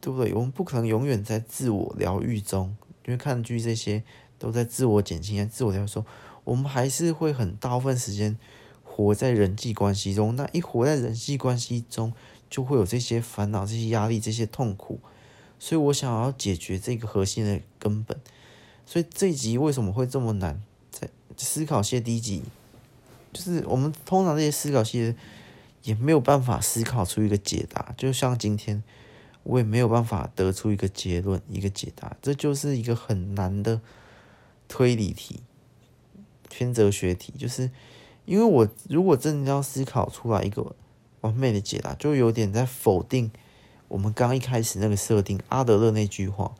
[0.00, 0.32] 对不对？
[0.34, 2.76] 我们不可能永远在自我疗愈中，
[3.06, 4.04] 因为看剧这些
[4.38, 6.06] 都在自我减轻、自我疗愈中。
[6.50, 8.36] 我们还是会很大部分时间
[8.82, 12.12] 活在人际关系中，那一活在人际关系中，
[12.50, 14.98] 就会有这些烦恼、这些压力、这些痛苦。
[15.60, 18.18] 所以我想要解决这个核心的根本。
[18.84, 20.60] 所以这一集为什么会这么难？
[20.90, 22.42] 在思考些第一集，
[23.32, 25.14] 就是我们通常这些思考些
[25.84, 28.82] 也没有办法思考出一个解答，就像今天。
[29.42, 33.80] 我也没有办法得出一个结论，一个解答，这就是一个很难的
[34.68, 35.40] 推理题，
[36.50, 37.32] 偏哲学题。
[37.38, 37.70] 就是
[38.26, 40.76] 因为我如果真的要思考出来一个
[41.22, 43.30] 完美的解答，就有点在否定
[43.88, 46.54] 我们刚一开始那个设定，阿德勒那句话：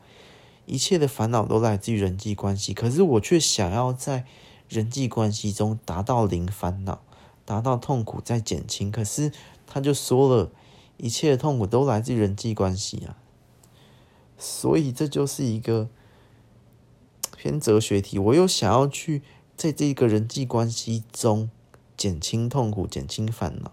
[0.65, 2.73] 一切的烦恼都来自于人际关系。
[2.73, 4.25] 可是我却想要在
[4.67, 7.03] 人际关系中达到零烦恼，
[7.45, 8.91] 达到痛苦再减轻。
[8.91, 9.31] 可是
[9.67, 10.49] 他就说了。
[10.97, 13.17] 一切的痛苦都来自于人际关系啊，
[14.37, 15.89] 所以这就是一个
[17.35, 18.19] 偏哲学题。
[18.19, 19.23] 我又想要去
[19.61, 21.47] 在这个人际关系中
[21.95, 23.71] 减轻痛苦、减轻烦恼，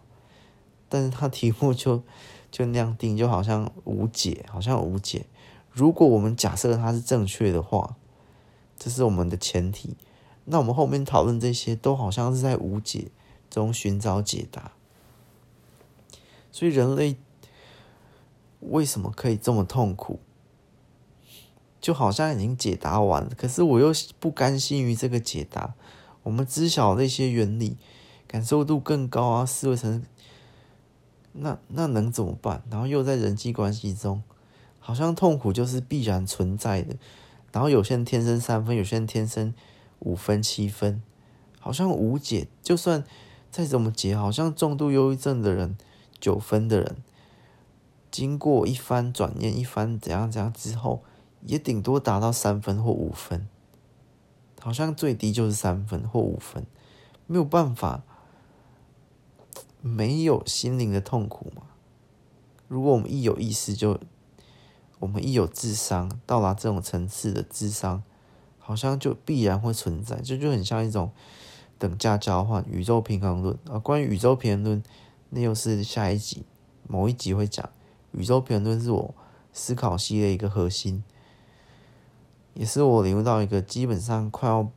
[0.87, 2.03] 但是他题目就
[2.51, 5.25] 就那样定，就好像无解，好像无解。
[5.73, 7.97] 如果我们假设它是正确的话，
[8.79, 9.97] 这是我们的前提，
[10.45, 13.11] 那我们后面讨论这些都好像是在无解
[13.49, 14.73] 中寻找解答。
[16.53, 17.17] 所以人类
[18.61, 20.21] 为什么可以这么痛苦？
[21.89, 25.73] 就好像已经解答完了，可是我又不甘心于这个解答。
[26.23, 27.79] 我们知晓那些原理，
[28.27, 30.05] 感受度更高啊，思维层，
[31.33, 32.63] 那那能怎么办？
[32.71, 34.23] 然后又在人际关系中，
[34.79, 36.95] 好像痛苦就是必然存在的。
[37.53, 39.55] 然后有些人天生三分，有些人天生
[40.01, 41.03] 五分、七分，
[41.59, 42.49] 好像无解。
[42.63, 43.03] 就算
[43.51, 45.79] 再怎么解，好像重度忧郁症的人。
[46.21, 46.97] 九分的人，
[48.11, 51.03] 经过一番转念，一番怎样怎样之后，
[51.49, 53.49] 也顶多达到三分或五分，
[54.61, 56.67] 好像最低就是三分或五分，
[57.27, 58.03] 没有办法，
[59.81, 61.63] 没有心灵的痛苦嘛。
[62.69, 63.99] 如果我们一有意识就，
[64.99, 68.03] 我们一有智商，到达这种层次的智商，
[68.59, 71.11] 好像就必然会存在，这，就很像一种
[71.79, 73.79] 等价交换、宇宙平衡论啊。
[73.79, 74.83] 关于宇宙平衡论。
[75.31, 76.47] 那又是下一集，
[76.87, 77.69] 某一集会讲
[78.13, 79.15] 宇宙平衡论是我
[79.53, 81.05] 思考系列一个核心，
[82.59, 84.69] 也是我领悟到一个基本上快要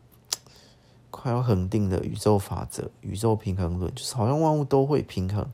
[1.09, 2.91] 快要恒定的宇宙法则。
[3.01, 5.51] 宇宙平衡论就是好像万物都会平衡，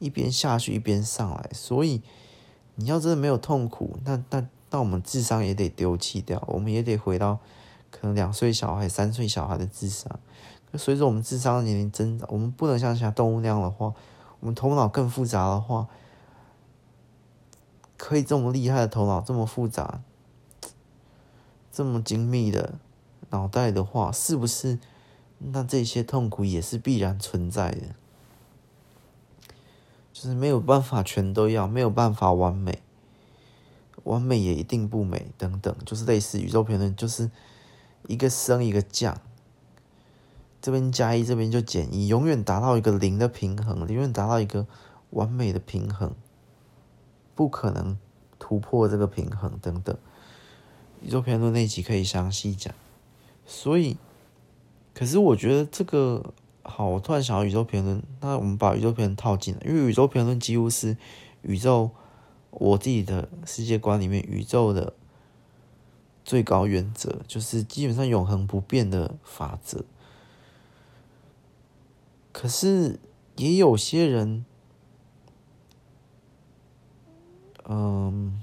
[0.00, 1.48] 一边下去一边上来。
[1.52, 2.02] 所以
[2.74, 7.38] 你要真的没有痛苦，那那那我们智商也得丢弃掉，我们也得回到
[7.92, 10.18] 可能两岁小孩、三岁小孩的智商。
[10.74, 13.94] 随着我们智商的年龄增长，我们不能像其他动物那样的话。
[14.40, 15.86] 我们头脑更复杂的话，
[17.96, 20.00] 可以这么厉害的头脑，这么复杂、
[21.72, 22.74] 这么精密的
[23.30, 24.78] 脑袋的话，是不是？
[25.38, 27.94] 那这些痛苦也是必然存在的，
[30.12, 32.82] 就是没有办法全都要，没有办法完美，
[34.04, 37.30] 完美也一定不美，等等，就是类似宇宙平衡，就是
[38.06, 39.18] 一个升一个降。
[40.60, 44.66] 这边加一，这边就减一，永远达到一个零的平衡，永远达到一个
[45.08, 46.14] 完美的平衡，
[47.34, 47.96] 不可能
[48.38, 49.96] 突破这个平衡等等。
[51.02, 52.74] 宇宙平衡论那集可以详细讲。
[53.46, 53.96] 所以，
[54.94, 56.32] 可是我觉得这个
[56.62, 60.96] 好，我突然想到宇宙平衡论，那我们把宇宙平衡套进来，因为宇宙平衡论几乎是
[61.42, 61.90] 宇宙
[62.50, 64.92] 我自己的世界观里面宇宙的
[66.24, 69.84] 最高原则，就是基本上永恒不变的法则。
[72.32, 73.00] 可是
[73.36, 74.44] 也有些人，
[77.68, 78.40] 嗯，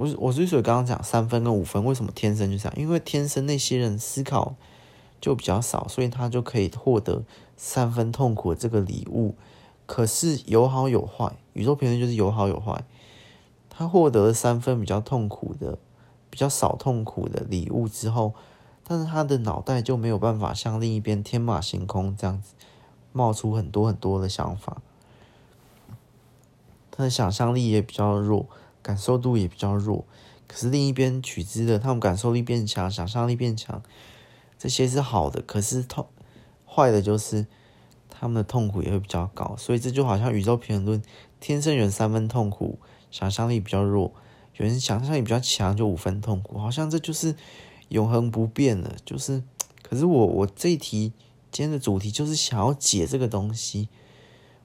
[0.00, 2.72] 我我之所以刚刚讲三分跟五分，为什么天生就这样？
[2.74, 4.54] 因为天生那些人思考
[5.20, 7.22] 就比较少，所以他就可以获得
[7.54, 9.34] 三分痛苦的这个礼物。
[9.84, 12.82] 可是有好有坏，宇宙平衡就是有好有坏。
[13.68, 15.76] 他获得了三分比较痛苦的、
[16.30, 18.32] 比较少痛苦的礼物之后，
[18.82, 22.54] 但是他的脑袋就没有办法像另一边天马行空这样子。
[23.12, 24.80] 冒出很多很多的想法，
[26.90, 28.46] 他的想象力也比较弱，
[28.82, 30.04] 感受度也比较弱。
[30.46, 33.82] 可是另一边取之的，他们感受力变强，想象力变强，
[34.58, 35.40] 这些是好的。
[35.42, 36.06] 可是痛
[36.66, 37.46] 坏的就是
[38.08, 39.54] 他们的痛苦也会比较高。
[39.56, 41.02] 所以这就好像宇宙平衡论，
[41.38, 42.78] 天生有人三分痛苦，
[43.10, 44.12] 想象力比较弱；
[44.56, 46.58] 有人想象力比较强，就五分痛苦。
[46.58, 47.36] 好像这就是
[47.88, 48.96] 永恒不变的。
[49.04, 49.42] 就是，
[49.82, 51.12] 可是我我这一题。
[51.52, 53.88] 今天的主题就是想要解这个东西，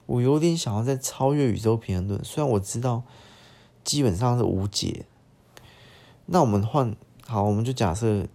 [0.06, 3.02] 我有点想要再超越宇宙平衡论，虽然我知道
[3.86, 5.06] 基本上是无解。
[6.26, 8.26] 那我们换好，我们就假设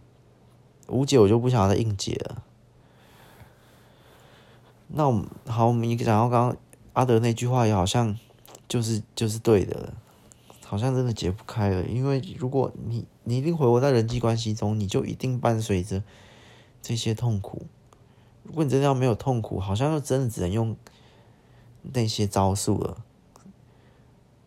[0.87, 2.43] 无解，我就不想要再硬解了。
[4.87, 6.57] 那我们好，我们一个讲到刚刚
[6.93, 8.17] 阿德那句话，也好像
[8.67, 9.93] 就是就是对的，
[10.65, 11.83] 好像真的解不开了。
[11.83, 16.01] 因为如果你你一定回活在人际关系中，你就一定伴随着
[16.81, 17.67] 这些痛苦。
[18.43, 20.75] 如果你真的要没有痛苦，好像就真的只能用
[21.93, 22.97] 那些招数了，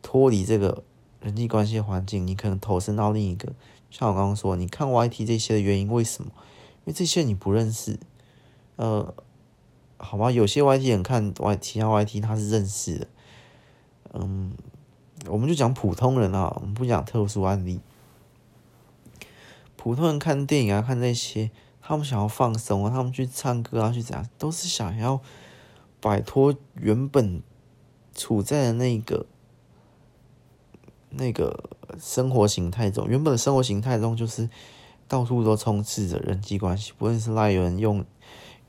[0.03, 0.83] 脱离这个
[1.25, 3.53] 人际关系环境，你可能投身到另一个。
[3.91, 6.31] 像我刚刚说，你看 YT 这些的原因，为什么？
[6.37, 7.99] 因为这些你不认识，
[8.77, 9.13] 呃。
[9.97, 13.07] 好吧，有些 YT 人看 YT，其他 YT 他是认识的。
[14.13, 14.53] 嗯，
[15.29, 17.81] 我们就讲普通人啊，我们不讲特殊案例。
[19.77, 21.51] 普通人看电影啊，看那些，
[21.81, 25.23] 他们想要放松啊，他们去唱歌啊，去怎样，都是想要
[26.01, 27.41] 摆脱原本
[28.15, 29.25] 处在的那个
[31.17, 33.09] 那个生活形态中。
[33.09, 34.49] 原本的生活形态中，就是
[35.09, 38.05] 到处都充斥着人际关系，不论是赖有人用。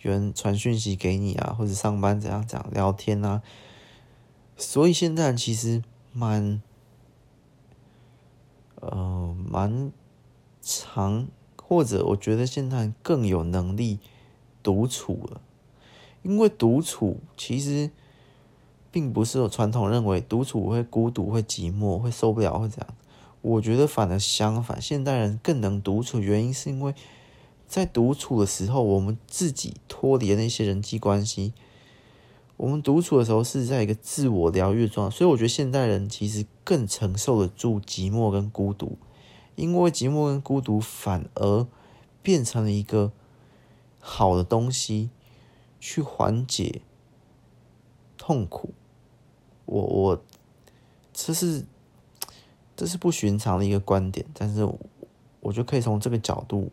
[0.02, 3.42] 有人传讯息给你啊，或者上班怎样怎样聊天啊，
[4.56, 5.82] 所以现在其实
[6.14, 6.62] 蛮，
[8.76, 9.92] 呃，蛮
[10.62, 11.28] 长，
[11.60, 13.98] 或者我觉得现在更有能力
[14.62, 15.42] 独处了，
[16.22, 17.90] 因为独处其实
[18.96, 22.96] 并不是传统认为独处会孤独、会寂寞、会受不了、会怎样，
[23.42, 26.96] 我觉得反而相反，现代人更能独处，原因是因为。
[27.68, 31.52] 在独处的时候，我们自己脱离那些人际关系。
[32.56, 38.98] 我们独处的时候是在一个自我疗愈状态，所以我觉得现代人其实更承受得住寂寞跟孤独，
[39.56, 41.68] 因为寂寞跟孤独反而
[42.24, 43.12] 变成了一个
[44.00, 45.10] 好的东西，
[45.82, 46.82] 去缓解
[48.18, 48.74] 痛苦。
[49.66, 50.24] 我我
[51.14, 51.66] 这是
[52.76, 54.64] 这是不寻常的一个观点，但是
[55.40, 56.72] 我觉得可以从这个角度。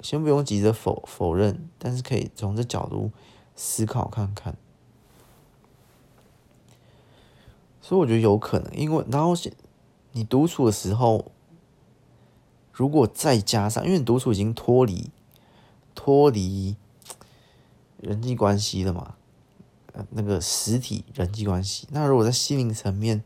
[0.00, 3.12] 先不用急着否否认，但是可以从这角度
[3.54, 4.56] 思考看看。
[7.80, 9.32] 所以我觉得有可能，因为然后
[10.10, 11.30] 你独处的时候，
[12.72, 15.08] 如果再加上，因为你独处已经脱离
[15.94, 16.74] 脱离
[18.00, 19.14] 人际关系了嘛，
[20.10, 21.86] 那个实体人际关系。
[21.90, 23.22] 那如果在心灵层面，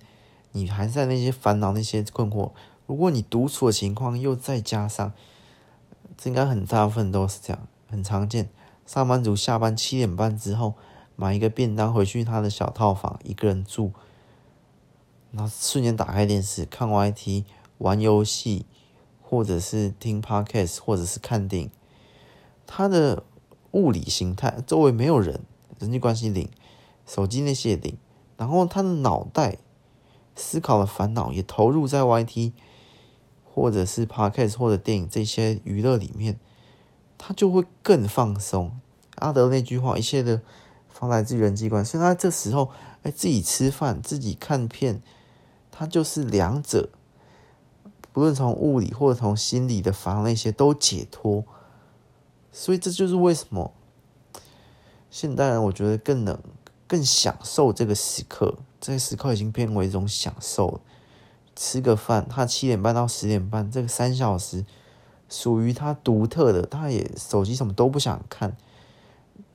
[0.52, 2.52] 你还在那些烦恼、那些困惑，
[2.86, 5.12] 如果你独处的情况又再加上。
[6.18, 8.48] 这应该很大部分都是这样，很常见。
[8.86, 10.72] 上班族下班七点半之后
[11.14, 13.92] 买一个便当回去他的小套房一个人住，
[15.30, 17.44] 然后瞬间打开电视看 YT
[17.76, 18.64] 玩游戏，
[19.20, 21.70] 或者是听 Podcast，或者是看电影。
[22.66, 23.22] 他的
[23.72, 25.42] 物理形态周围没有人，
[25.78, 26.48] 人际关系零，
[27.06, 27.96] 手机那些零，
[28.36, 29.58] 然后他的脑袋
[30.34, 32.52] 思考的烦恼也投入在 YT。
[33.58, 36.38] 或者是 podcast 或者电影这些娱乐里面，
[37.16, 38.78] 他就会更放松。
[39.14, 40.42] 阿德那句话，一切的
[40.90, 41.92] 放来自人际关系。
[41.92, 42.70] 所以他这时候，
[43.02, 45.00] 哎，自己吃饭，自己看片，
[45.70, 46.90] 他就是两者，
[48.12, 51.42] 不论从物理或者从心理的烦恼那些都解脱。
[52.52, 53.72] 所以这就是为什么
[55.10, 56.38] 现代人我觉得更能
[56.86, 60.80] 更享受这个时刻，这个时刻已经变为一种享受。
[61.54, 64.66] 吃个饭，他七点半到十点半这个三小时
[65.28, 68.54] 属于他独特的，他也手机什么都不想看，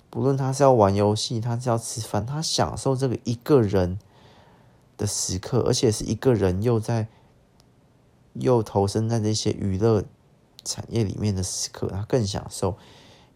[0.10, 4.00] 不论他是要玩游戏，他是要吃饭，他享受这个一个人
[4.98, 7.08] 的时刻，而且是一个人又在
[8.34, 10.04] 又投身在这些娱乐
[10.64, 12.76] 产业里面的时刻，他更享受，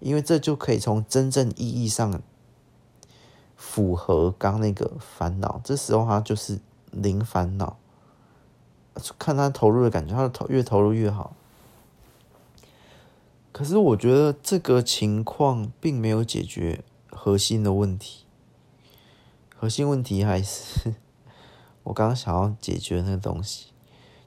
[0.05, 2.21] 因为这就可以从真正意义上
[3.55, 6.59] 符合刚那个烦恼，这时候他就是
[6.91, 7.77] 零烦恼。
[9.17, 11.35] 看他投入的感觉，他的投越投入越好。
[13.51, 18.25] 可是我觉得这个情况并没有解决核心的问题。
[19.57, 20.93] 核心问题还是
[21.81, 23.69] 我刚刚想要解决那个东西。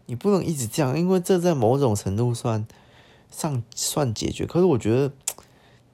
[0.06, 2.66] 你不能一直这样，因为这在某种程度算
[3.30, 4.44] 上算解决。
[4.44, 5.12] 可是我觉得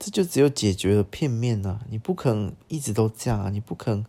[0.05, 4.05] 这就只有解决了片面呐、啊，你不可能一直都这样啊，你不可能。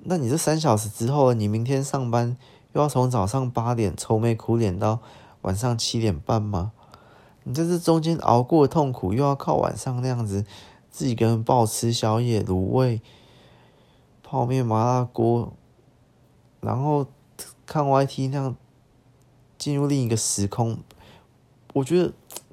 [0.00, 2.36] 那你这三小时之后，你明天上班？
[2.74, 5.00] 又要从早上八点愁眉苦脸到
[5.40, 6.72] 晚上七点半吗？
[7.44, 10.44] 你在这中间熬过痛苦，又要靠晚上那样子
[10.90, 13.00] 自己一个人暴吃宵夜、卤味、
[14.22, 15.54] 泡面、麻辣锅，
[16.60, 17.06] 然后
[17.64, 18.56] 看 YT 那样
[19.56, 20.80] 进入另一个时空。
[21.72, 22.12] 我觉得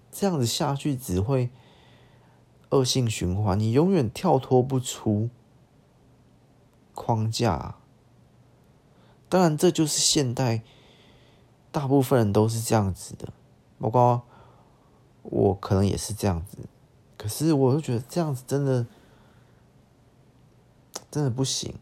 [0.10, 1.50] 这样子下去只会
[2.74, 5.30] 恶性循环，你永远跳脱不出
[6.94, 7.76] 框架。
[9.30, 10.62] 当然，这就是现代
[11.72, 13.30] 大部分人都是这样子的，
[13.80, 14.24] 包括
[15.22, 16.58] 我可能也是这样子。
[17.18, 18.86] 可是，我就觉得这样子真的
[21.10, 21.74] 真的不行。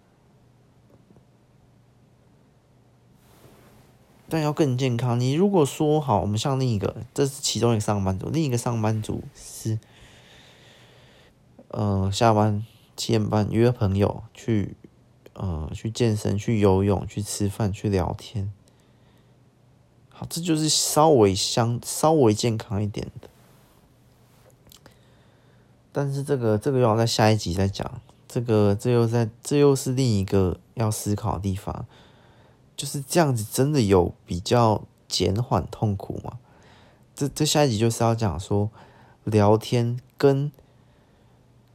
[4.30, 5.20] 但要更健康。
[5.20, 9.78] 你如果说好，我们像另一个，这是其中一个上班族，另一个上班族是，
[12.12, 14.76] 下班七点半约朋友去，
[15.34, 18.52] 呃，去健身、去游泳、去吃饭、去聊天。
[20.10, 23.30] 好，这就是稍微相稍微健康一点的。
[25.92, 28.02] 但是这个这个要在下一集再讲。
[28.28, 31.86] 这个这又在这又是另一个要思考的地方。
[32.78, 36.40] 就是这样子，真的有比较减缓痛苦吗？
[37.14, 38.72] 这这下一集就是要讲说，
[39.26, 40.52] 聊天跟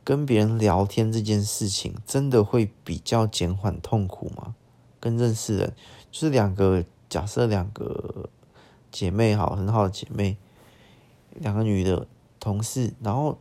[0.06, 4.54] 跟别人聊天这件事情，真的会比较减缓痛苦吗？
[5.00, 5.74] 跟认识人，
[6.12, 8.30] 就是两个假设两个
[8.92, 10.36] 姐妹好，很好的姐妹，
[11.34, 12.06] 两个女的
[12.38, 13.40] 同事，然后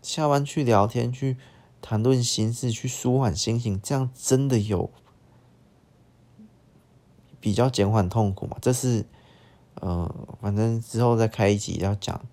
[0.00, 1.36] 下班去聊天，去
[1.82, 4.88] 谈论心事，去舒缓心情，这样真的有？
[7.40, 9.04] 比较减缓痛苦吗，这是，
[9.80, 10.08] 呃，
[10.40, 12.24] 反正之后再开一集要讲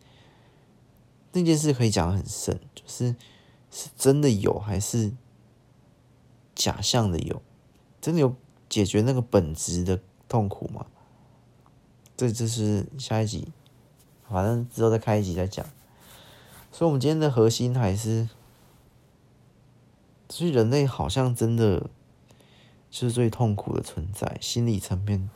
[1.31, 3.15] 那件事，可以讲得很深，就是
[3.73, 5.11] 是真的有还是
[6.55, 7.41] 假象的有，
[7.99, 8.35] 真的有
[8.69, 9.99] 解决那个本质的
[10.29, 10.85] 痛苦吗？
[12.15, 13.47] 这这是下一集，
[14.29, 15.65] 反正之后再开一集再讲。
[16.71, 18.29] 所以，我们今天的核心还是，
[20.29, 21.89] 所以人类好像真的。
[22.95, 25.27] 是最痛苦的存在，心理层面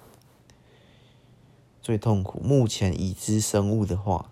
[1.81, 2.39] 最痛苦。
[2.41, 4.29] 目前已知生物的话，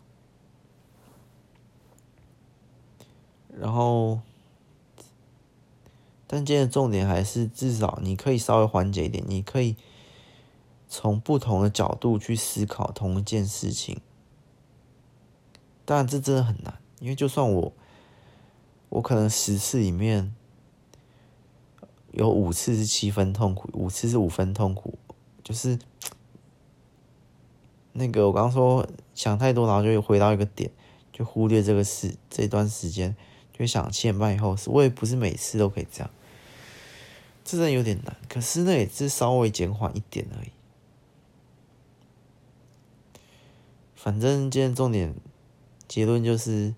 [3.60, 4.20] 然后，
[6.28, 9.76] 但今天的重点还是，至少你可以稍微缓解一点，你可以
[10.88, 14.02] 从不同的角度去思考同一件事情。
[15.86, 17.74] 当然，这真的很难，因为就算我，
[18.90, 20.34] 我可能十次里面。
[22.12, 24.98] 有五次是七分痛苦，五次是五分痛苦，
[25.44, 25.78] 就是
[27.92, 30.72] 那个我刚刚说想太多，然后就回到一个点，
[31.12, 33.14] 就忽略这个事，这段时间
[33.58, 36.10] 就想七点半以后，我也不是每次都可以这样，
[37.44, 40.52] 这真有点难，可是那也是稍微减缓一点而已。
[43.96, 45.16] 反正今天重点
[45.88, 46.76] 结论就是，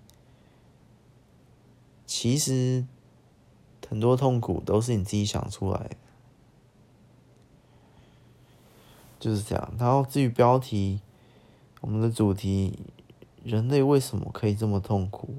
[2.06, 2.86] 其实。
[3.90, 5.96] 很多痛苦都是你自己想出来的，
[9.18, 9.72] 就是这样。
[9.78, 11.00] 然后至于标题，
[11.80, 12.78] 我们的主题，
[13.42, 15.36] 人类为什么可以这么痛苦？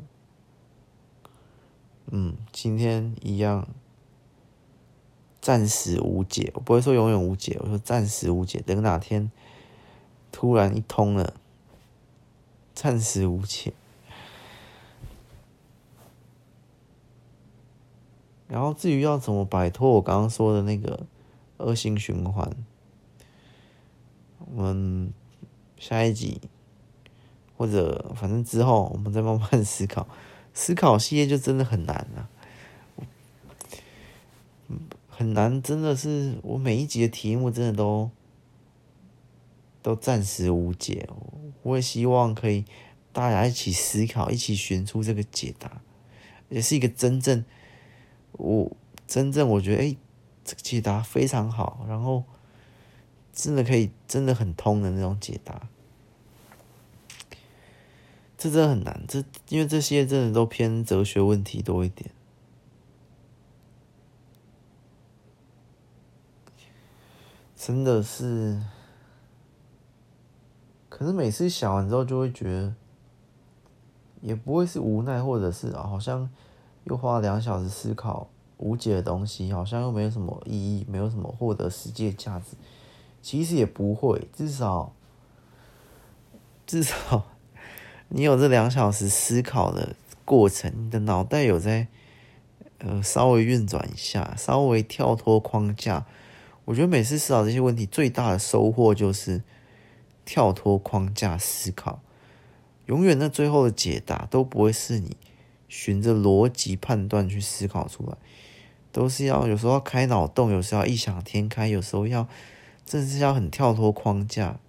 [2.12, 3.68] 嗯，今天一样，
[5.40, 6.52] 暂时无解。
[6.56, 8.60] 我不会说永远无解，我说暂时无解。
[8.62, 9.32] 等哪天
[10.32, 11.36] 突然一通了，
[12.74, 13.74] 暂时无解。
[18.48, 21.06] 然后至于要怎么摆脱我刚刚说的那个
[21.58, 22.52] 恶性循环，
[24.56, 25.14] 我们
[25.78, 26.42] 下一集
[27.56, 30.08] 或者反正之后我们再慢慢思考。
[30.54, 32.30] 思考系列就真的很难啊，
[35.10, 38.10] 很难，真的是我每一集的题目真的都
[39.82, 41.08] 都暂时无解。
[41.64, 42.66] 我也希望可以
[43.12, 45.82] 大家一起思考，一起寻出这个解答，
[46.50, 47.44] 也是一个真正。
[48.34, 48.72] 我
[49.08, 49.98] 真正我觉得，哎、
[50.46, 52.24] 这个解答非常好，然后
[53.34, 55.68] 真的可以，真的很通的那种解答。
[58.40, 62.10] 这真的很难，这因为这些真的都偏哲学问题多一点。
[67.56, 68.60] 真的是，
[70.88, 72.74] 可是每次想完之后，就会觉得，
[74.22, 76.28] 也不会是无奈，或者是好像。
[76.86, 82.56] 又花两小时思考无解的东西，好像又没有什么意义，没有什么获得实际的价值。
[83.22, 84.92] 其实也不会，至少
[86.66, 87.26] 至少
[88.10, 89.96] 你有这两小时思考的
[90.26, 91.88] 过程，你的脑袋有在
[92.80, 96.06] 呃稍微运转一下，稍微跳脱框架。
[96.66, 99.44] 我觉得每次思考这些问题，最大的收获就是
[100.26, 102.02] 跳脱框架思考。
[102.88, 105.16] 永远那最后的解答都不会是你。
[105.68, 108.18] 循着逻辑判断去思考出来，
[108.92, 112.28] 都是要有时候要开脑洞，有时候要异想天开，有时候要，
[112.88, 114.60] 真的是要很跳脱框架。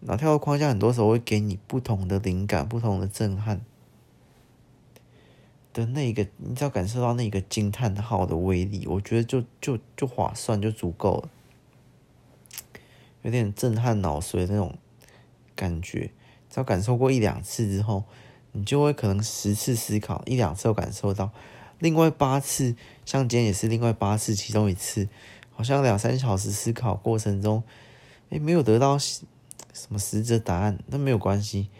[0.00, 3.60] 那跳脱框架，很多时候会给你不同的灵感、不同的震撼
[5.72, 11.28] 的那个，你只要感受到那个惊叹号的威力，我觉得就就就划算，就足够了。
[13.22, 14.78] 有点震撼脑髓的那种
[15.54, 16.10] 感觉，
[16.48, 18.04] 只要感受过一两次之后。
[18.52, 21.30] 你就会可能十次思考一两次，感受到，
[21.78, 25.06] 另外八次，像今天也是另外八次，其中一次
[25.52, 27.62] 好像两三小时思考过程中，
[28.30, 28.96] 诶，没有得到
[29.72, 31.70] 什么实则答案，那没有关系。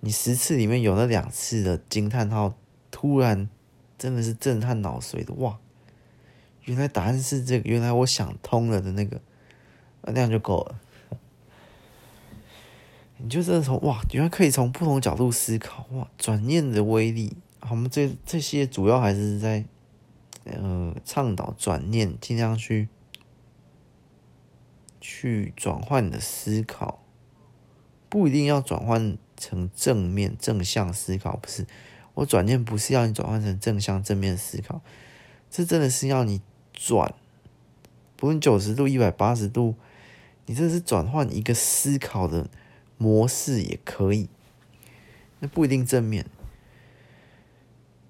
[0.00, 2.54] 你十次里面有那两次的惊叹号，
[2.90, 3.48] 突然
[3.98, 5.58] 真的是震撼脑髓的哇！
[6.64, 9.20] 原来答案是这个，原来我想通了的那个，
[10.02, 10.80] 那样就够了。
[13.18, 17.36] 你就真的从哇，原来可以从不同角度思考哇，转念的威力。
[17.68, 19.64] 我们这这些主要还是在
[20.44, 22.88] 呃倡导转念，尽量去
[25.00, 26.99] 去转换你的思考，
[28.10, 31.66] 不一定要转换成正面正向思考，不是。
[32.14, 34.82] 我转念不是要你转换成正向正面思考，
[35.50, 36.42] 这真的是要你
[36.74, 37.14] 转，
[38.16, 39.76] 不论九十度、一百八十度，
[40.46, 42.50] 你这是转换一个思考的
[42.98, 44.28] 模式也可以，
[45.38, 46.26] 那不一定正面，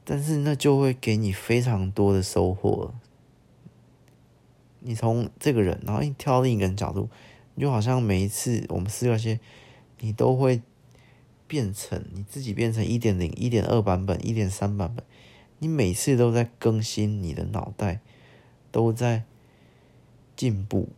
[0.02, 2.94] 但是那就会给你非常多的收获。
[4.80, 7.10] 你从这个人，然后你跳另一个人角度，
[7.54, 9.38] 你就好像每一次我们思考一些，
[10.00, 10.60] 你都会
[11.46, 15.04] 变成你自己变成一点零、一点二版本、一点三版本，
[15.58, 18.00] 你每次都在更新你的脑袋，
[18.72, 19.22] 都在
[20.34, 20.88] 进步，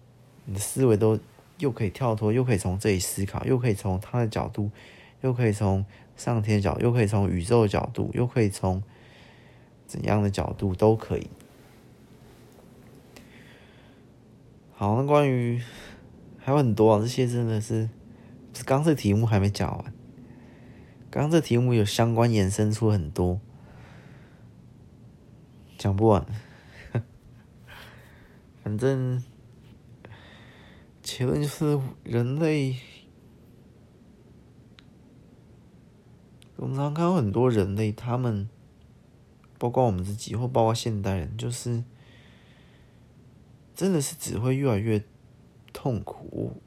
[0.47, 1.19] 你的思维都。
[1.59, 4.69] 又可以跳脱，又可以从这里思考，又可以从他的角度，
[5.21, 8.83] 又可以从上天角，又可以从宇宙的角度，又可以从
[9.87, 11.29] 怎样的角度都可以。
[14.73, 15.63] 好，那关于
[16.41, 17.89] 还有很多啊，这些真的是，
[18.65, 19.93] 刚这题目还没讲完，
[21.11, 23.41] 刚这题目有相关延伸出很多，
[25.79, 26.27] 讲不完，
[28.63, 29.23] 反正。
[31.05, 32.77] 结论就是，人类，
[36.55, 38.49] 我们常看到很多人类，他们，
[39.59, 41.83] 包括我们自己，或包括现代人，就是，
[43.75, 45.03] 真的是只会越来越
[45.73, 46.62] 痛苦。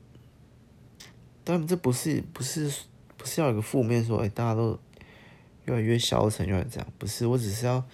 [1.45, 2.69] 但这不是，不是，
[3.15, 4.77] 不是要有个负面说，哎，大家都
[5.63, 7.85] 越来越消沉，越来越这样，不是，我只是要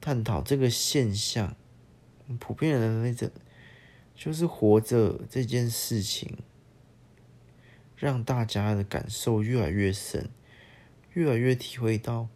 [0.00, 1.54] 探讨这个现象，
[2.40, 3.30] 普遍人类这。
[4.18, 6.38] 就是活着这件事情，
[7.94, 10.30] 让大家的感受越来越深，
[11.12, 12.26] 越来越体会到，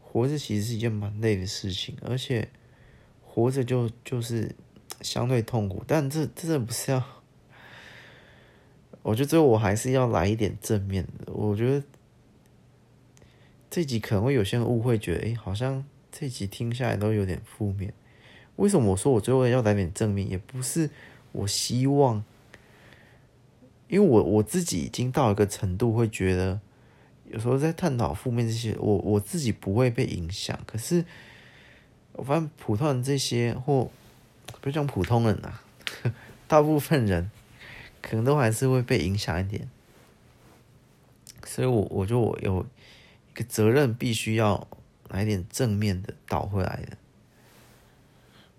[0.00, 2.48] 活着其实是一件蛮累的事情，而且
[3.24, 4.54] 活着就就是
[5.00, 5.82] 相对痛苦。
[5.84, 7.17] 但这这真的不是要，
[9.08, 11.32] 我觉得最后我还是要来一点正面的。
[11.32, 11.82] 我觉得
[13.70, 15.82] 这集可能会有些人误会，觉得哎，好像
[16.12, 17.90] 这集听下来都有点负面。
[18.56, 20.28] 为什么我说我最后要来点正面？
[20.28, 20.90] 也不是
[21.32, 22.22] 我希望，
[23.88, 26.60] 因为我我自己已经到一个程度，会觉得
[27.30, 30.58] 有时候在探讨负面这些，我我自己不会被影响。
[30.66, 31.02] 可是
[32.12, 33.90] 我发现普通人这些，或
[34.60, 35.62] 不讲普通人啊，
[36.46, 37.30] 大部分人
[38.08, 39.68] 可能都还是会被影响一点。
[41.44, 42.64] 所以我我就我有
[43.30, 44.66] 一个责任，必须要
[45.08, 46.96] 来点正面的导回来的。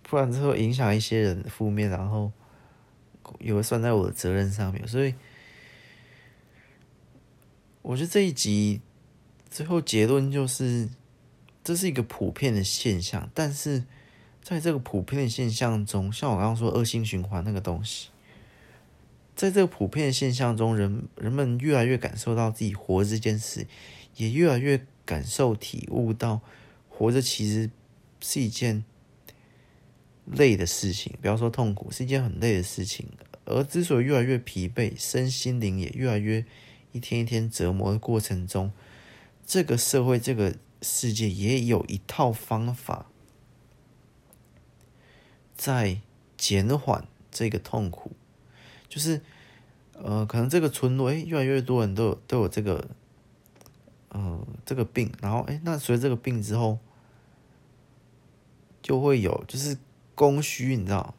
[0.04, 2.32] 不然之后影响一些人负面，然后
[3.40, 5.14] 也会算在我的责任上面，所以
[7.84, 8.82] 我觉得这一集
[9.50, 10.90] 最后结论就是，
[11.64, 13.84] 这是一个普遍的现象，但是
[14.42, 18.10] 在这个普遍的现象中，像我刚刚说恶性循环那个东西，
[19.40, 23.66] 在这个普遍现象中，人人们越来越感受到自己活着这件事，
[24.18, 26.42] 也越来越感受体悟到
[26.90, 27.70] 活着其实
[28.20, 28.84] 是一件。
[30.26, 33.08] 累的事情，不要说痛苦，是一件很累的事情。
[33.46, 36.46] 而之所以越来越疲惫，身心灵也越来越
[36.92, 38.72] 一天一天折磨的过程中，
[39.44, 43.08] 这个社会、这个世界也有一套方法
[45.56, 46.02] 在
[46.38, 48.12] 减缓这个痛苦。
[48.90, 49.22] 就是，
[49.94, 52.90] 呃，可能这个村落，诶，越来越多人都有都有这个，
[54.10, 55.12] 呃，这个病。
[55.22, 56.80] 然后，诶，那随着这个病之后，
[58.82, 59.78] 就会有，就是。
[60.16, 61.16] 供需，你知道，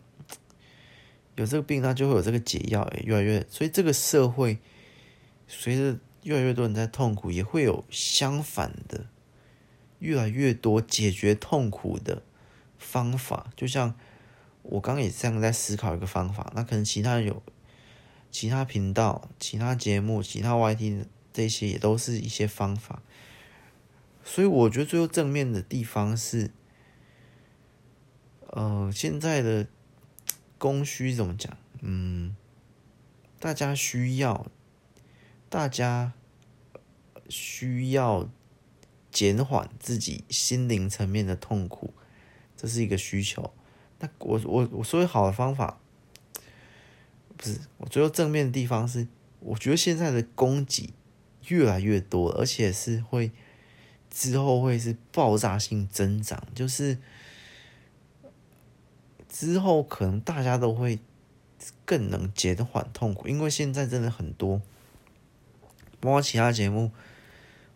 [1.34, 4.58] 有这个病，那就会有这个解药，也越来越，所以这个社会
[5.48, 9.06] 随着越来越多人在痛苦，也会有相反的
[10.00, 12.22] 越来越多解决痛苦的
[12.76, 13.50] 方法。
[13.56, 13.94] 就像
[14.64, 17.42] 我刚刚也这样在思考一个方法，那可能其他人有
[18.30, 23.02] 其他频道、其他节目、其他 YT 这些也都是一些方法。
[24.24, 26.50] 所以我觉得最后正面的地方是。
[28.52, 29.68] 呃，现在的
[30.58, 31.56] 供需怎么讲？
[31.82, 32.34] 嗯，
[33.38, 34.50] 大家需要，
[35.48, 36.12] 大家
[37.28, 38.28] 需要
[39.12, 41.94] 减缓自己心灵层面的痛苦，
[42.56, 43.54] 这是一个需求。
[44.00, 45.79] 那我我我说好的方法，
[47.40, 49.06] 不是我最后正面的地方是，
[49.40, 50.92] 我觉得现在的供给
[51.46, 53.30] 越来越多，而且是会
[54.10, 56.98] 之后会是爆炸性增长，就是
[59.28, 60.98] 之后可能大家都会
[61.86, 64.60] 更能减缓痛苦，因为现在真的很多，
[65.98, 66.90] 包括其他节目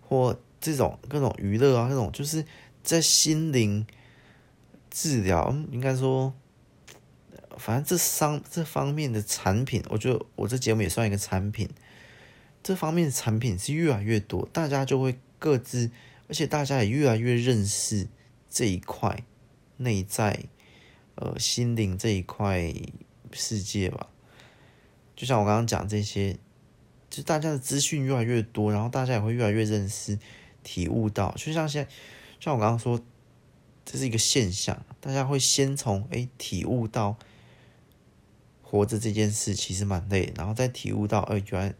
[0.03, 2.45] 或这种各种娱乐啊，这种就是
[2.82, 3.86] 在心灵。
[4.97, 6.32] 治疗，应该说，
[7.59, 11.68] 反正这商这方面的产品，我觉得我这节目也算一个产品。
[12.62, 15.90] 这方面的产品是越来越多，大家就会各自，
[16.28, 18.09] 而且大家也越来越认识
[18.48, 19.24] 这一块
[19.76, 20.44] 内在，
[21.16, 22.72] 呃，心灵这一块
[23.32, 24.09] 世界吧。
[25.14, 26.39] 就像我刚刚讲这些，
[27.10, 30.18] 就大家的资讯越来越多，然后大家也会越来越认识、
[30.62, 31.35] 体悟到。
[31.36, 31.90] 就像现在，
[32.40, 33.01] 像我刚刚说。
[33.86, 37.18] 这是一个现象，大家会先从诶体悟到
[38.75, 41.75] 活着这件事其实蛮累，然后再体悟到呃原来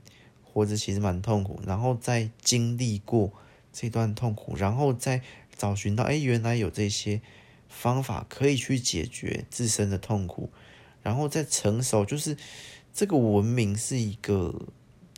[0.45, 3.33] 活着其实蛮痛苦，然后再经历过
[3.73, 5.21] 这段痛苦，然后再
[5.57, 7.21] 找寻到诶原来有这些
[7.69, 10.51] 方法可以去解决自身的痛苦，
[11.03, 12.37] 然后再成熟，就是
[12.93, 14.55] 这个文明是一个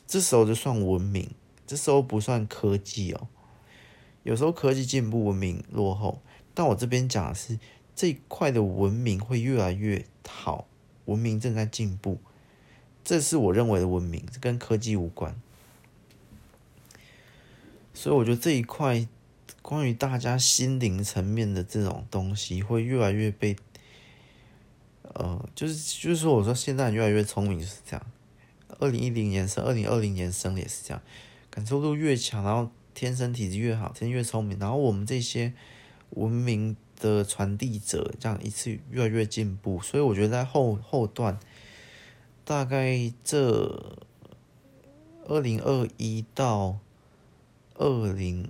[0.07, 1.29] 这时候就算文明，
[1.67, 3.27] 这时候不算科技哦，
[4.23, 6.23] 有时候科技进步，文明落后。
[6.55, 7.59] 但我这边讲的是
[7.95, 10.66] 这一块的文明会越来越好，
[11.07, 12.19] 文明正在进步，
[13.03, 15.35] 这是我认为的文明，跟科技无关。
[17.93, 19.05] 所以我觉得这一块
[19.61, 23.57] 关于大家心灵层面的这种东西会越来越被，
[25.01, 28.05] 呃，就是就是说，我说现在越来越聪明就是这样。
[28.79, 31.01] 二零一零年生，二零二零年生也是这样，
[31.49, 35.53] 感受度越强，然后天生体质越好，天生越聪明，然后我们这些。
[36.11, 41.39] 文明的传递者，这样一次越来越进步，所以我觉得在后后段，
[42.43, 43.97] 大概这
[45.27, 46.79] 二零二一到
[47.75, 48.49] 二零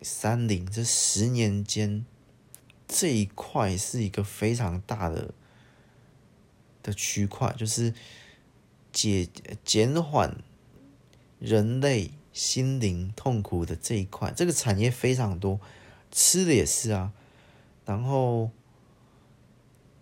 [0.00, 2.04] 三零这十年间，
[2.86, 5.34] 这一块是一个非常大的
[6.82, 7.94] 的区块，就是
[8.92, 9.28] 解
[9.64, 10.36] 减缓
[11.38, 15.60] 人类心灵痛苦的这一块，这个产业非常多。
[16.10, 17.12] 吃的也是啊，
[17.92, 18.50] 然后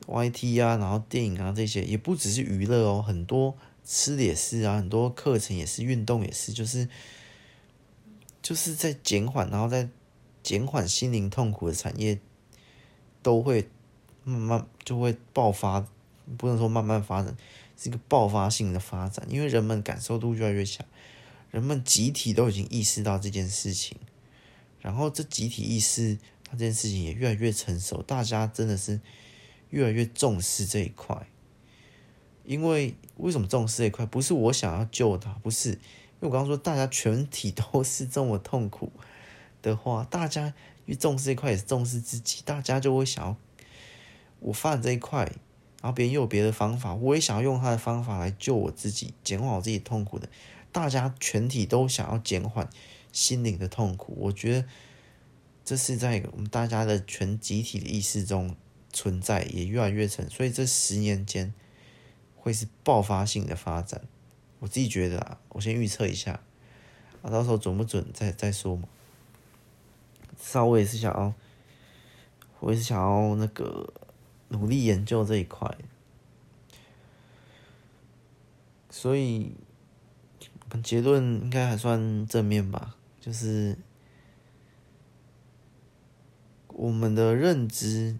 [0.06, 6.88] YT 啊，然后电影啊这些也不只是娱乐哦，很多吃的也是啊，很多课程也是，运动也是，就是
[8.40, 9.88] 就是在减缓，然后在
[10.44, 12.20] 减缓心灵痛苦的产业
[13.22, 13.68] 都会
[14.22, 15.84] 慢慢就会爆发，
[16.38, 17.36] 不能说慢慢发展，
[17.76, 20.86] 是一个爆发性的发展，因为人们感受度越来越强，
[21.50, 23.98] 人们集体都已经意识到这件事情。
[24.80, 26.16] 然后这集体意识，
[26.52, 29.00] 这件事情也越来越成熟，大家真的是
[29.70, 31.26] 越来越重视这一块。
[32.44, 34.04] 因为为什么重视这一块？
[34.06, 35.70] 不是我想要救他，不是。
[35.70, 35.76] 因
[36.20, 38.92] 为我刚刚说大家全体都是这么痛苦
[39.62, 40.52] 的话，大家
[40.86, 43.36] 越重视这一块，也是重视自己，大家就会想要
[44.40, 45.24] 我发展这一块，
[45.80, 50.28] 然后别人又有别的方法，我也想要用他的方法来救我自己，减缓我自己痛苦的。
[50.72, 52.68] 大家全体都想要减缓。
[53.12, 54.68] 心灵的痛苦，我觉得
[55.70, 58.56] 这是在我们大家的全集体的意识中
[58.92, 60.28] 存在，也越来越成。
[60.28, 61.54] 所以这十年间
[62.34, 64.02] 会是爆发性的发展。
[64.58, 66.40] 我自己觉得啊，我先预测一下，
[67.22, 68.88] 啊，到时候准不准再再说嘛。
[70.36, 71.32] 至少我也是想要，
[72.58, 73.94] 我也是想要那个
[74.48, 75.72] 努力研究这一块。
[78.90, 79.52] 所以
[80.82, 82.96] 结论应该还算正面吧。
[83.20, 83.78] 就是
[86.74, 88.16] 我们的认知，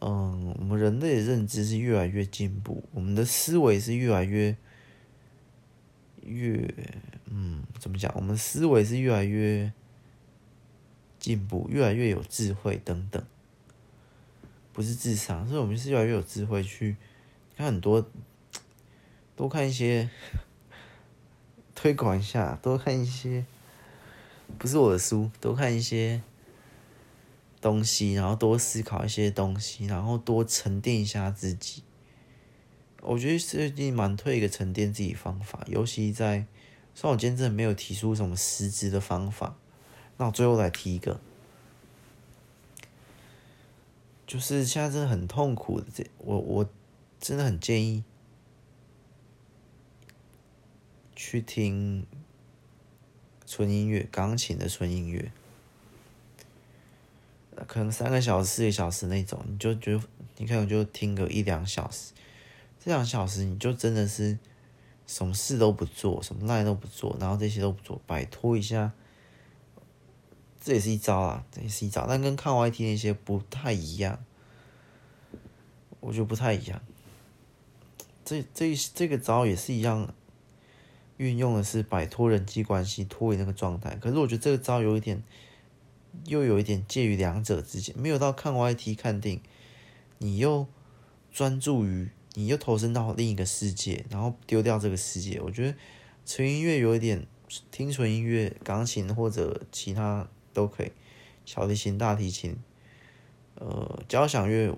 [0.00, 4.56] 嗯，我们人类的认知是越来越进步，我们的思维是越来越
[6.22, 6.74] 越，
[7.26, 8.12] 嗯，怎么讲？
[8.14, 9.72] 我们思维是越来越
[11.18, 13.24] 进步，越来越有智慧等等，
[14.72, 16.96] 不是智商，所以我们是越来越有智慧去
[17.56, 18.06] 看很多，
[19.36, 20.10] 多看一些。
[21.72, 23.46] 推广一下，多看一些，
[24.58, 26.20] 不是我的书，多看一些
[27.60, 31.82] 东西，然后多思考一些东西，然后多沉淀一下自己。
[33.02, 36.46] 我觉得最近蛮推一个沉淀自己方法，尤其在，
[36.94, 39.56] 虽然我今天真的没有提出什么实质的方法，
[40.16, 41.20] 那我最后来提一个，
[44.26, 46.70] 就是现在真的很痛苦的，这我我
[47.18, 48.04] 真的很建议。
[51.22, 52.06] 去听
[53.44, 55.30] 纯音乐，钢琴的纯音乐，
[57.66, 60.02] 可能三个小时、四个小时那种，你就觉得
[60.36, 62.12] 你可能就听个一两小时，
[62.78, 64.38] 这两小时你就真的是
[65.06, 68.92] 什么事都不做，什么赖都不做，然后这些都不做，摆脱一下，
[70.60, 74.24] 这也是一招啊，这也是一招，但跟看 YT 那些不太一样，
[76.00, 76.80] 我觉得不太一样。
[78.24, 80.14] 这这这个招也是一样。
[81.16, 83.94] 运用的是摆脱人际关系，脱离那个状态。
[83.96, 85.22] 可是我觉得这个招有一点，
[86.26, 89.40] 又有一点介于两者之间，没有到看 YT 看定，
[90.18, 90.66] 你又
[91.32, 95.40] 专注于，你又投身到另一个世界，然后丢掉这个世界。
[95.40, 95.76] 我觉得
[96.26, 97.26] 纯音乐有一点，
[97.70, 100.92] 听纯音乐，钢琴或者其他都可以，
[101.44, 102.56] 小提琴、大提琴，
[103.54, 104.74] 呃，交响乐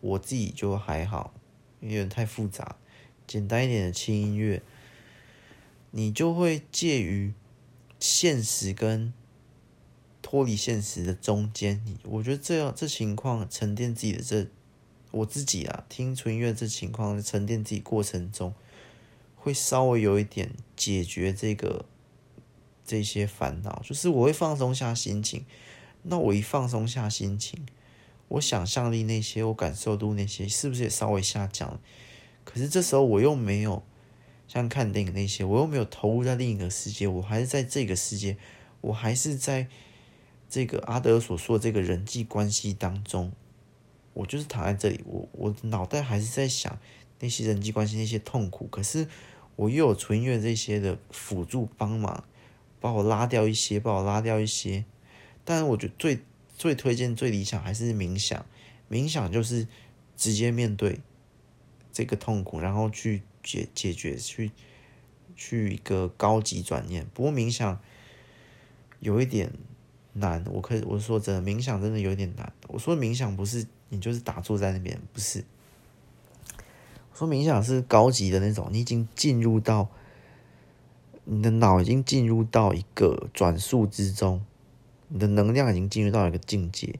[0.00, 1.34] 我自己就还好，
[1.80, 2.76] 有点太复杂，
[3.26, 4.62] 简单一点的轻音乐。
[5.94, 7.34] 你就会介于
[8.00, 9.12] 现实跟
[10.32, 14.46] 脱离现实的中间，我觉得这样这情况沉淀自己的这
[15.10, 18.54] 我自己啊，听纯音乐这情况沉淀自己过程中，
[19.36, 21.84] 会稍微有一点解决这个
[22.82, 25.44] 这些烦恼，就是我会放松下心情。
[26.04, 27.66] 那我一放松下心情，
[28.28, 31.78] 我想象力那些，我感受度那些，是不是也稍微下降？
[32.42, 33.82] 可是这时候我又没有。
[34.48, 38.38] 像看电影那些，我又没有投入在另一个世界，我还是在这个世界，
[38.80, 39.68] 我还是在
[40.52, 43.32] 这个阿德所说的这个人际关系当中，
[44.12, 46.78] 我就是躺在这里，我我脑袋还是在想
[47.20, 49.08] 那些人际关系那些痛苦，可是
[49.56, 52.24] 我又有纯音乐这些的辅助帮忙，
[52.78, 54.84] 把我拉掉一些，把我拉掉一些。
[55.42, 56.20] 但是我觉得最
[56.58, 58.44] 最推荐、最理想还是冥想，
[58.90, 59.66] 冥想就是
[60.18, 61.00] 直接面对
[61.90, 63.22] 这个痛苦，然后去。
[63.44, 64.52] 解解决去
[65.34, 67.80] 去一个高级转念，不过冥想
[69.00, 69.50] 有一点
[70.14, 70.44] 难。
[70.50, 72.52] 我可以我说真的，冥想真的有点难。
[72.68, 75.44] 我说冥想不是你就是打坐在那边，不是。
[77.14, 79.88] 说冥想是高级的那种，你已经进入到
[81.24, 84.44] 你的脑已经进入到一个转速之中，
[85.08, 86.98] 你的能量已经进入到一个境界，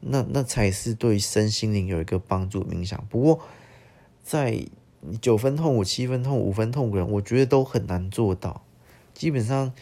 [0.00, 2.64] 那那才是对身心灵有一个帮助。
[2.64, 3.40] 冥想不过
[4.22, 4.66] 在。
[5.22, 8.62] 九分痛苦、七分痛、五分痛苦的人，我觉得都很难做到。
[9.14, 9.72] 基本上，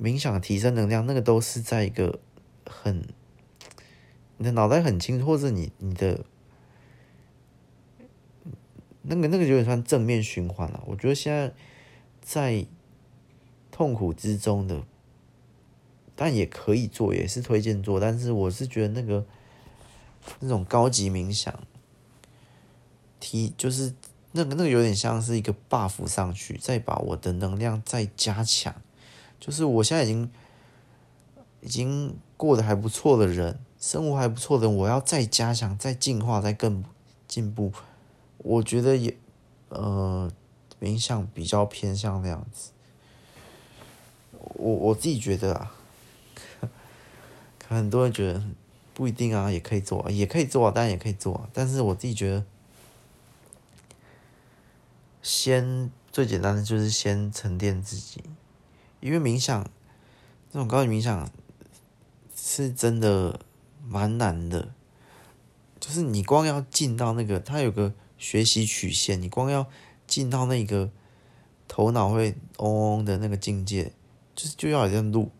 [0.00, 2.20] 冥想提升能量，那个都是在一个
[2.64, 3.08] 很
[4.36, 6.24] 你的脑袋很清，或者你你的
[9.02, 10.82] 那个那个有点算正面循环了。
[10.86, 11.52] 我觉得现在
[12.20, 12.66] 在
[13.70, 14.82] 痛苦之中的，
[16.14, 17.98] 但也可以做，也是推荐做。
[17.98, 19.26] 但是我是觉得那个
[20.40, 21.62] 那种高级冥想
[23.18, 23.94] 提就是。
[24.32, 28.74] 那个那个有点像是一个 buff 上去，再把我的能量再加强。
[29.40, 30.30] 就是我现在已经
[31.60, 36.84] 已经过得还不错的人，生活还不错的人，我要再加强、再进化、再更
[37.26, 37.72] 进步。
[38.38, 39.16] 我觉得也
[39.68, 40.30] 呃，
[40.80, 42.70] 冥想比较偏向那样子。
[44.54, 45.74] 我我自己觉得啊，
[47.68, 48.42] 很多人觉得
[48.94, 51.48] 不一定啊，也可以做，也可以做，当然也可以做。
[51.52, 52.44] 但是我自己觉得。
[55.20, 58.22] 先最简单的就是先沉淀自己，
[59.00, 59.64] 因为冥想
[60.52, 61.30] 这种高级冥想
[62.34, 63.40] 是真的
[63.86, 64.72] 蛮难的，
[65.78, 69.66] 就是你光要进到那个，它有个学习曲线，你光要
[70.06, 70.90] 进到那个
[71.66, 73.92] 头脑会嗡嗡的那个境界，
[74.34, 75.30] 就是就要一段路，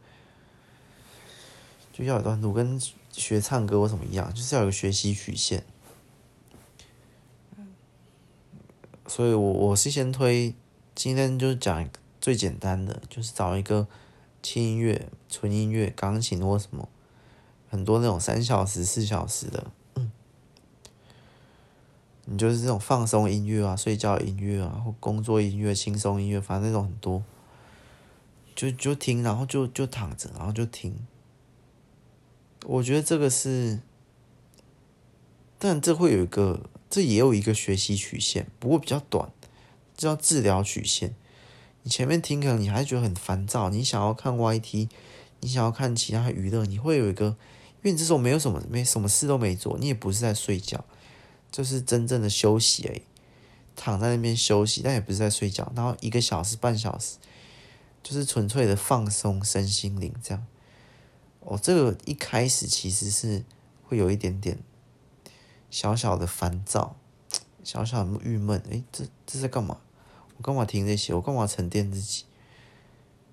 [1.93, 2.81] 就要一段路，跟
[3.11, 5.65] 学唱歌或什么一样，就是要有个学习曲线。
[9.07, 10.55] 所以我，我是先推，
[10.95, 11.89] 今天就是讲
[12.21, 13.87] 最简单的，就是找一个
[14.43, 16.89] 轻音乐、纯音乐、钢琴或什么，
[17.69, 20.11] 很多那种三小时、四小时的，嗯，
[22.27, 27.23] 你就是这种放松音乐啊、睡觉音乐啊，或工作音乐、轻松音乐，反正那种很多，
[28.55, 30.95] 就就听，然后就就躺着，然后就听。
[32.67, 33.81] 我觉得这个是，
[35.59, 36.61] 但这会有一个。
[36.91, 39.31] 这也有一个学习曲线，不过比较短，
[39.95, 41.15] 叫治疗曲线。
[41.83, 44.89] 你前面听可能你还觉得很烦躁，你想要看 YT，
[45.41, 50.85] 你想要看其他娱乐，你会有一个，因为你这时候没有什么，没什么事都没做，你也不是在睡觉，
[51.51, 53.03] 就是真正的休息而已，
[53.75, 55.73] 躺在那边休息，但也不是在睡觉。
[55.75, 57.17] 然后一个小时、半小时，
[58.03, 60.47] 就是纯粹的放松身心灵这样。
[61.41, 63.45] 哦，这个一开始其实是
[63.85, 64.59] 会有一点点。
[65.71, 66.97] 小小的烦躁，
[67.63, 69.79] 小小的郁闷，诶，这这在干嘛？
[70.39, 71.13] 我干嘛听这些？
[71.13, 72.25] 我干嘛沉淀自己？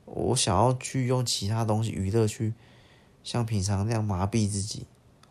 [0.06, 2.54] 我想要去用其他东西娱乐去，
[3.24, 4.86] 像平常那样麻痹自己，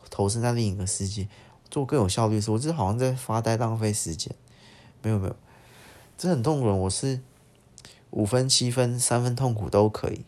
[0.08, 1.28] 投身在另一个世界，
[1.70, 2.50] 做更有效率的事。
[2.50, 4.34] 我这好像在发呆浪费时间，
[5.02, 5.36] 没有没有，
[6.16, 6.66] 这很痛苦。
[6.66, 7.20] 我是
[8.10, 10.24] 五分、七分、三分痛苦都可以，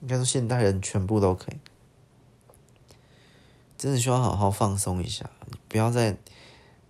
[0.00, 1.56] 应该说现代人全部都可以。
[3.78, 5.28] 真的需要好好放松一下，
[5.68, 6.16] 不要再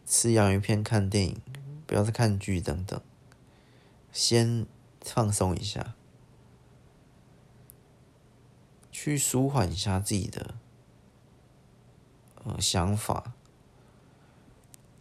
[0.06, 1.40] 吃洋芋片、看电影，
[1.84, 3.00] 不要再看剧等等，
[4.16, 4.66] 先
[5.02, 5.94] 放松一下。
[8.90, 10.54] 去舒缓一下自己的
[12.42, 13.34] 呃想法，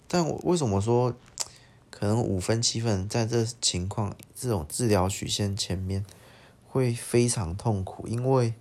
[0.06, 1.16] 但我为什么说
[1.90, 6.06] 可能五分七分在这情况这种治疗曲线前面
[6.68, 8.06] 会非常痛苦？
[8.06, 8.54] 因为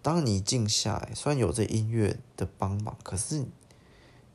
[0.00, 3.44] 当你静下来，虽然有这音乐的帮忙，可是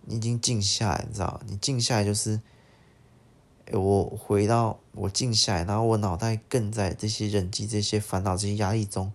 [0.01, 1.41] 你已经静下来，你知道？
[1.47, 2.39] 你静下来就是。
[3.73, 9.11] 我回到我静下来，然后我脑袋更在这些人际、这些烦恼、这些压力中，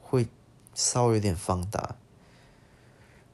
[0.00, 0.28] 会
[0.72, 1.96] 稍微有点放大。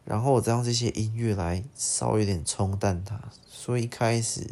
[0.05, 4.47] 然后我再用这些音乐来稍微有点冲淡它，所以一开始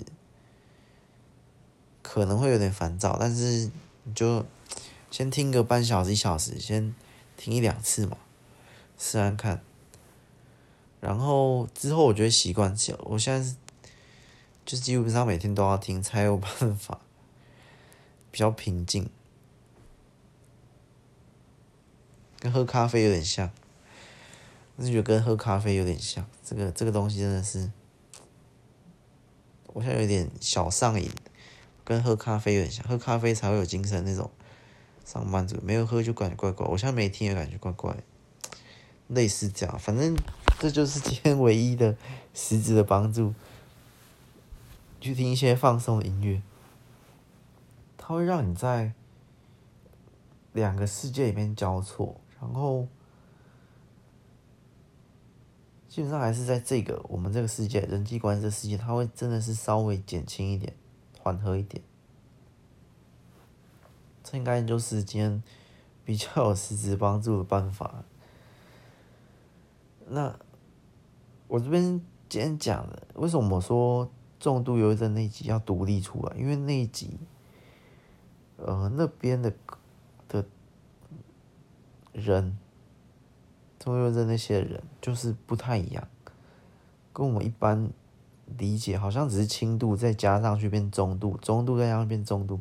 [2.03, 3.71] 可能会有点烦躁，但是
[4.05, 4.45] 你就
[5.11, 6.95] 先听个半小时、一小时，先
[7.37, 8.19] 听一两次嘛，
[8.99, 9.63] 试试看。
[11.01, 13.57] 然后之后我觉得习惯起来，我现在是。
[14.71, 17.01] 就是基本上每天都要听，才有办法
[18.31, 19.11] 比较平静，
[22.39, 23.51] 跟喝咖啡有点像，
[24.77, 26.25] 我是觉得跟喝咖啡有点像。
[26.45, 27.73] 这个这个东西真的是，
[29.73, 31.11] 我现在有点小上瘾，
[31.83, 34.31] 跟喝咖啡有点像，喝咖啡才会有精神那种。
[35.05, 37.97] 上班族没有喝就感觉怪怪，我现在没听也感觉怪怪，
[39.09, 39.77] 类似这样。
[39.81, 40.17] 反正
[40.61, 41.97] 这就是今天唯一的
[42.33, 43.35] 实质的帮助。
[45.01, 46.43] 去听一些放松的音乐，
[47.97, 48.93] 它会让你在
[50.53, 52.87] 两个世界里面交错，然后
[55.89, 60.75] 基本上还是在这个我们这个世界人际关系的世界，它会真的是稍微减轻一点，
[61.19, 61.83] 缓和一点。
[64.23, 65.43] 这应该就是今天
[66.05, 68.05] 比较有实质帮助的办法。
[70.07, 70.39] 那
[71.49, 71.83] 我这边
[72.29, 74.11] 今天讲的，为什么我说？
[74.41, 77.19] 重度忧郁症那一集要独立出来，因为那一集，
[78.57, 79.53] 呃，那边的
[80.27, 80.47] 的
[82.15, 82.57] 人，
[83.79, 86.09] 重度忧郁症那些人就是不太一样，
[87.13, 87.91] 跟我们一般
[88.57, 92.59] 理解好像只是轻度再加上去变中度，中度再加上变重度，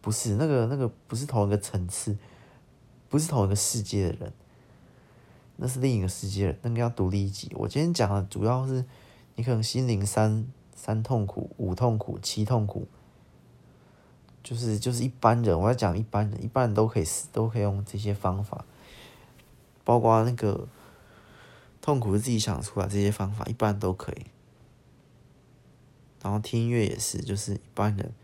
[0.00, 2.16] 不是那个那个不是同一个层次，
[3.10, 4.32] 不是同一个世界的人，
[5.56, 7.52] 那是另一个世界，那个要独立一集。
[7.56, 8.86] 我今天讲的主要是
[9.34, 10.50] 你可能心灵三。
[10.82, 12.88] 三痛苦、五痛苦、七痛苦，
[14.42, 18.64] 就是就是一般人，我要讲一般人，一般人都可以都可以用这些方法，
[19.84, 20.66] 包括那个
[21.82, 24.24] 痛苦是自己想出来这些方法，一般人都可以。
[26.22, 28.14] 然后听音乐也是，就是一般人，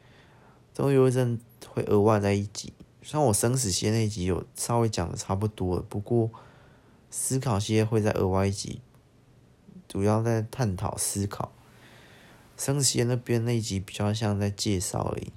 [0.73, 1.39] 都有一阵
[1.69, 2.73] 会额外在一集，
[3.03, 6.31] 像我生死线那一集有稍微讲的差不多了，不过
[7.11, 8.81] 思考些会在额外一集，
[9.87, 11.53] 主要在探讨思考。
[12.57, 15.33] 生死那边那一集比较像在介绍而已，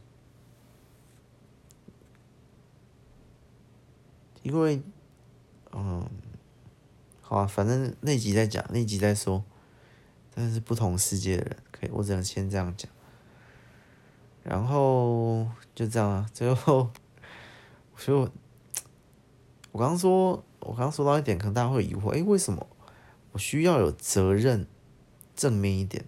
[4.43, 4.81] 因为，
[5.73, 6.09] 嗯，
[7.21, 9.43] 好啊，反正那集在讲，那集在说，
[10.33, 12.89] 但是不同世界的人，可以，我只能先这样讲，
[14.43, 16.89] 然后就这样啊，最后，
[17.97, 18.31] 所以我，
[19.73, 22.65] 我刚说，我刚说到一点，可能大家会疑惑，诶，为什么
[23.33, 24.65] 我需要有责任，
[25.35, 26.05] 正面一点？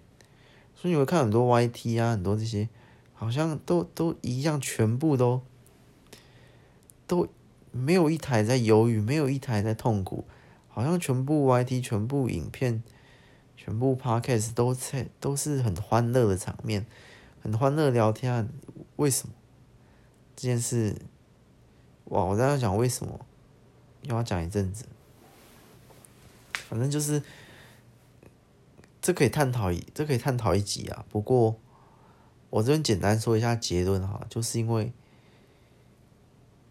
[0.82, 2.68] 所以你会看很多 YT 啊，很多这些，
[3.14, 5.40] 好像都都一样，全部都
[7.06, 7.28] 都
[7.70, 10.24] 没有一台在犹豫，没有一台在痛苦，
[10.66, 12.82] 好像全部 YT、全部影片、
[13.56, 16.84] 全部 Podcast 都在都是很欢乐的场面，
[17.40, 18.48] 很欢乐聊天啊。
[18.96, 19.34] 为什么
[20.34, 20.96] 这件事？
[22.06, 22.24] 哇！
[22.24, 23.20] 我在想为什么，
[24.02, 24.86] 又要讲一阵子，
[26.52, 27.22] 反正就是。
[29.02, 31.04] 这可以探讨一，这可以探讨一集啊。
[31.10, 31.58] 不过
[32.50, 34.92] 我这边简单说一下结论哈，就是因为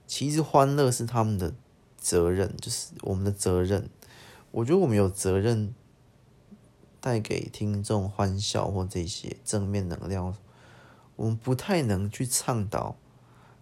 [0.08, 1.54] 其实欢乐是他们的
[1.98, 3.90] 责任，就是我们的责任。
[4.52, 5.76] 我觉得我们有责任
[7.02, 10.34] 带给听众欢笑或这些正面能量。
[11.18, 12.96] 我们不太能去倡导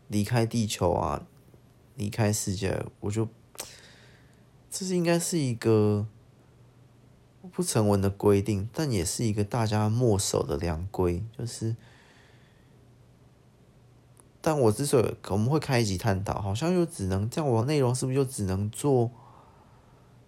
[0.07, 1.25] 离开地球啊，
[1.95, 2.85] 离开世界。
[2.99, 3.27] 我就
[4.69, 6.05] 这是应该是一个。
[7.51, 11.75] 不成文的规定，但也是一个大家默守的良规，就是
[14.41, 19.11] 但我之所以我们会开一集探讨，好像又只能这样，我内容是不是就只能做，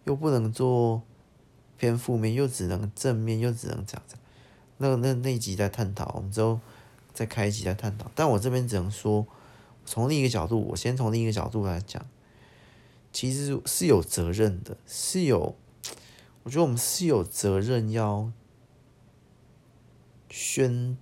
[0.05, 1.01] 又不能做
[1.77, 4.15] 偏负面，又只能正面，又只能这样子。
[4.77, 6.59] 那那那集在探讨，我们之后
[7.13, 8.09] 再开一集再探讨。
[8.15, 9.25] 但我这边只能说，
[9.85, 12.05] 从另一个角度，我先从另一个角度来讲，
[13.13, 15.55] 其实是有责任的，是有，
[16.43, 18.31] 我觉得我们是有责任要
[20.29, 20.97] 宣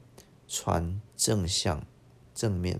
[0.48, 1.86] 传正向。
[2.32, 2.80] 正面，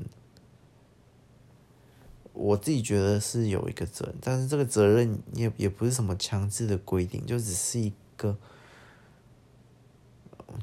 [2.32, 8.38] 我自己觉得是有一个责任，但是这个责任也也不是什么强制的规定，就只是一个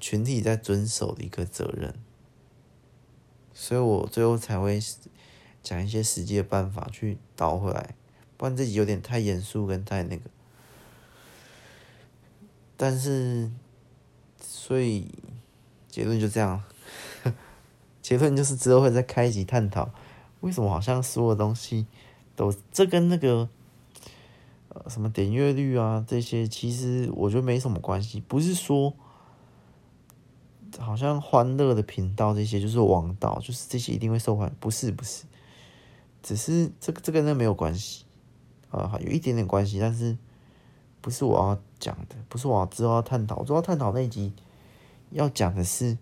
[0.01, 1.95] 群体在遵守的一个责任，
[3.53, 4.81] 所以我最后才会
[5.63, 7.97] 讲一些实际的办法去倒回来，
[8.39, 10.31] 不然自己有点太严肃跟太那个，
[12.77, 13.51] 但是，
[14.41, 15.11] 所以
[15.89, 16.63] 结论就这样。
[18.03, 19.91] 结论就是之后会再开一集探讨，
[20.41, 21.87] 为什么好像所有东西
[22.37, 23.49] 都这跟那个
[24.69, 28.21] 呃什么点阅率啊这些，其实我觉得没什么关系。
[28.21, 28.95] 不是说
[30.79, 35.25] 好像欢乐的频道这些就是王道，就是这些一定会受欢迎，不是不是，
[36.23, 38.05] 只是这个这跟那没有关系
[38.71, 40.17] 啊，有一点点关系，但是
[41.07, 44.33] 不是我要讲的，不是我要之后要探讨，我之后要探讨那一集
[45.11, 45.97] 要讲的是。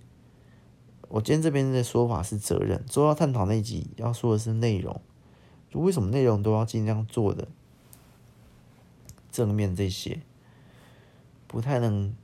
[1.10, 4.98] 我今天这边的说法是责任，主要探讨那一集要说的是内容，
[5.68, 7.46] 就为什么内容都要尽量做的
[9.30, 10.22] 正面这些，
[11.46, 12.14] 不太能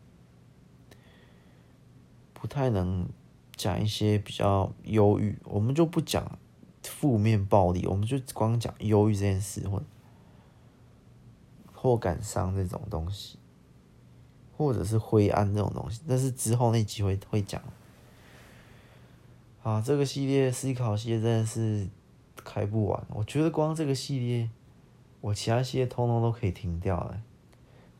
[2.32, 3.06] 不太能
[3.54, 6.38] 讲一些比较忧郁，我们就不讲
[6.82, 9.82] 负面暴力，我们就光讲忧郁这件事或
[11.80, 13.38] 或感伤这种东西，
[14.54, 17.62] 或者是灰暗这种东西，但是之后那集会会讲。
[19.62, 21.88] 啊，这个系列思考系列真的是
[22.44, 23.06] 开不完。
[23.08, 24.50] 我觉得光这个系列，
[25.22, 27.22] 我其他系列通通都可以停掉了。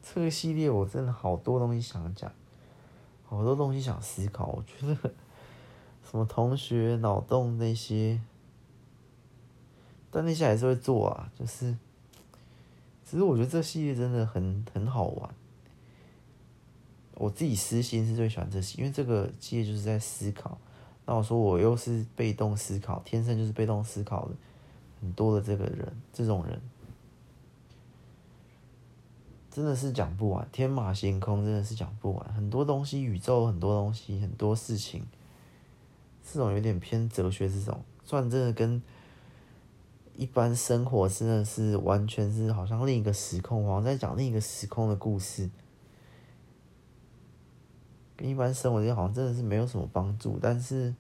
[0.03, 2.31] 这个系列我真的好多东西想讲，
[3.25, 4.47] 好多东西想思考。
[4.49, 4.95] 我觉得
[6.03, 8.21] 什么同学脑洞那些，
[10.11, 11.31] 但那些还是会做啊。
[11.39, 11.77] 就是，
[13.11, 15.35] 其实我觉得这系列真的很很好玩。
[17.17, 20.57] 我自己私心是最喜欢这系，因为这个系列就是在思考。
[21.07, 24.35] 那我说我又是被动思考，天生就是被动思考的
[25.01, 26.61] 很多的这个人，这种人
[29.51, 35.05] 真的是讲不完，天马行空真的是讲不完，很多东西，宇宙很多东西，很多事情，
[36.25, 38.81] 这种有点偏哲学这种，虽然真的跟
[40.21, 45.49] 一般生活真的是完全是好像另一个时空，好像在讲另一个时空的故事。
[48.19, 50.95] 跟一般生活好像真的是没有什么帮助，但是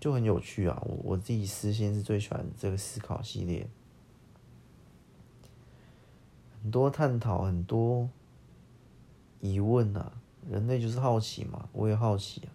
[0.00, 0.82] 就很有趣啊！
[0.86, 3.68] 我我自己私心是最喜欢这个思考系列，
[6.62, 8.08] 很多探讨，很多
[9.42, 10.14] 疑问啊！
[10.48, 12.48] 人类就是好奇嘛，我也好奇啊，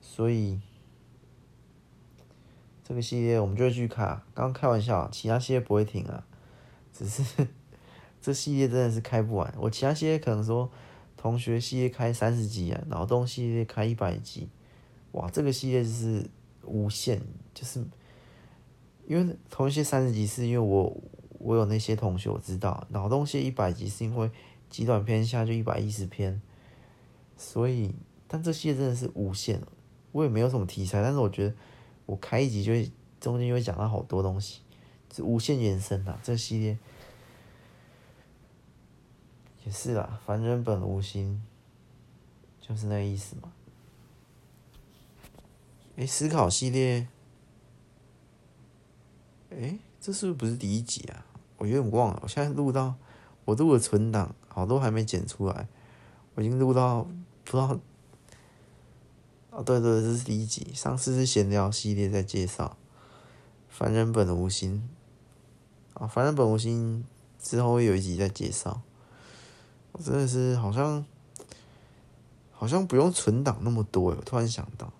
[0.00, 0.58] 所以
[2.88, 4.06] 这个系列我们就会去看。
[4.34, 6.24] 刚刚开玩笑，其他系列不会停啊，
[6.92, 7.46] 只是
[8.22, 9.52] 这系列真的是开不完。
[9.58, 10.70] 我其他系列可能说。
[11.20, 14.48] 同学系列开三十集啊，脑洞系列开一百集，
[15.10, 16.24] 哇，这个系列就是
[16.62, 17.20] 无限，
[17.52, 17.84] 就是
[19.04, 20.96] 因为同学三十集是因为我
[21.40, 24.30] 我有那些同学我知道，脑洞系列一百集是因为
[24.70, 26.40] 极短篇下就一百一十篇，
[27.36, 27.92] 所以
[28.28, 29.60] 但这系列真的是无限，
[30.12, 31.54] 我也没有什么题材，但是我觉得
[32.08, 32.90] 我开一集就会
[33.20, 34.62] 中间就会讲到好多东西，
[35.14, 36.78] 是无限延伸的这个系列。
[39.62, 41.42] 也是啦，凡人本无心，
[42.62, 43.52] 就是那个意思嘛。
[45.96, 47.06] 哎，思考系列，
[49.50, 51.26] 哎，这是不是不是第一集啊？
[51.58, 52.20] 我有点忘了。
[52.22, 52.94] 我现在录到，
[53.44, 55.68] 我录的存档好多还没剪出来，
[56.36, 57.02] 我已经录到
[57.44, 57.78] 不知道。
[59.58, 60.72] 哦，对对，这是第一集。
[60.72, 62.76] 上次是闲聊系列在介绍，
[63.68, 64.88] 凡人本无心。
[65.94, 67.04] 啊，凡人本无心
[67.42, 68.82] 之后会有一集在介绍。
[69.90, 71.04] 我真的是好像，
[72.52, 74.12] 好像不用存档那么多。
[74.12, 74.92] 我突然想到，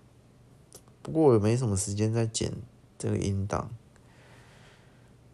[1.01, 2.51] 不过我也没什么时间在剪
[2.97, 3.73] 这个音档。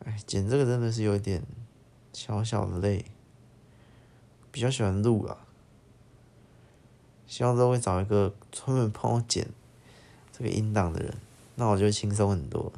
[0.04, 1.42] 哎，剪这个真的是有点
[2.14, 3.06] 小小的累。
[4.52, 5.45] 比较喜欢录啊，
[7.28, 9.48] 希望之后会找一个专门帮我剪
[10.32, 11.14] 这个音档的人，
[11.56, 12.72] 那我就轻松很多。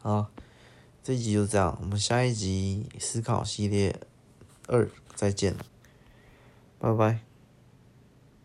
[0.00, 0.30] 好，
[1.02, 4.00] 这一集就这样，我们下一集思考系列。
[4.68, 5.56] 二，再见，
[6.78, 7.31] 拜拜。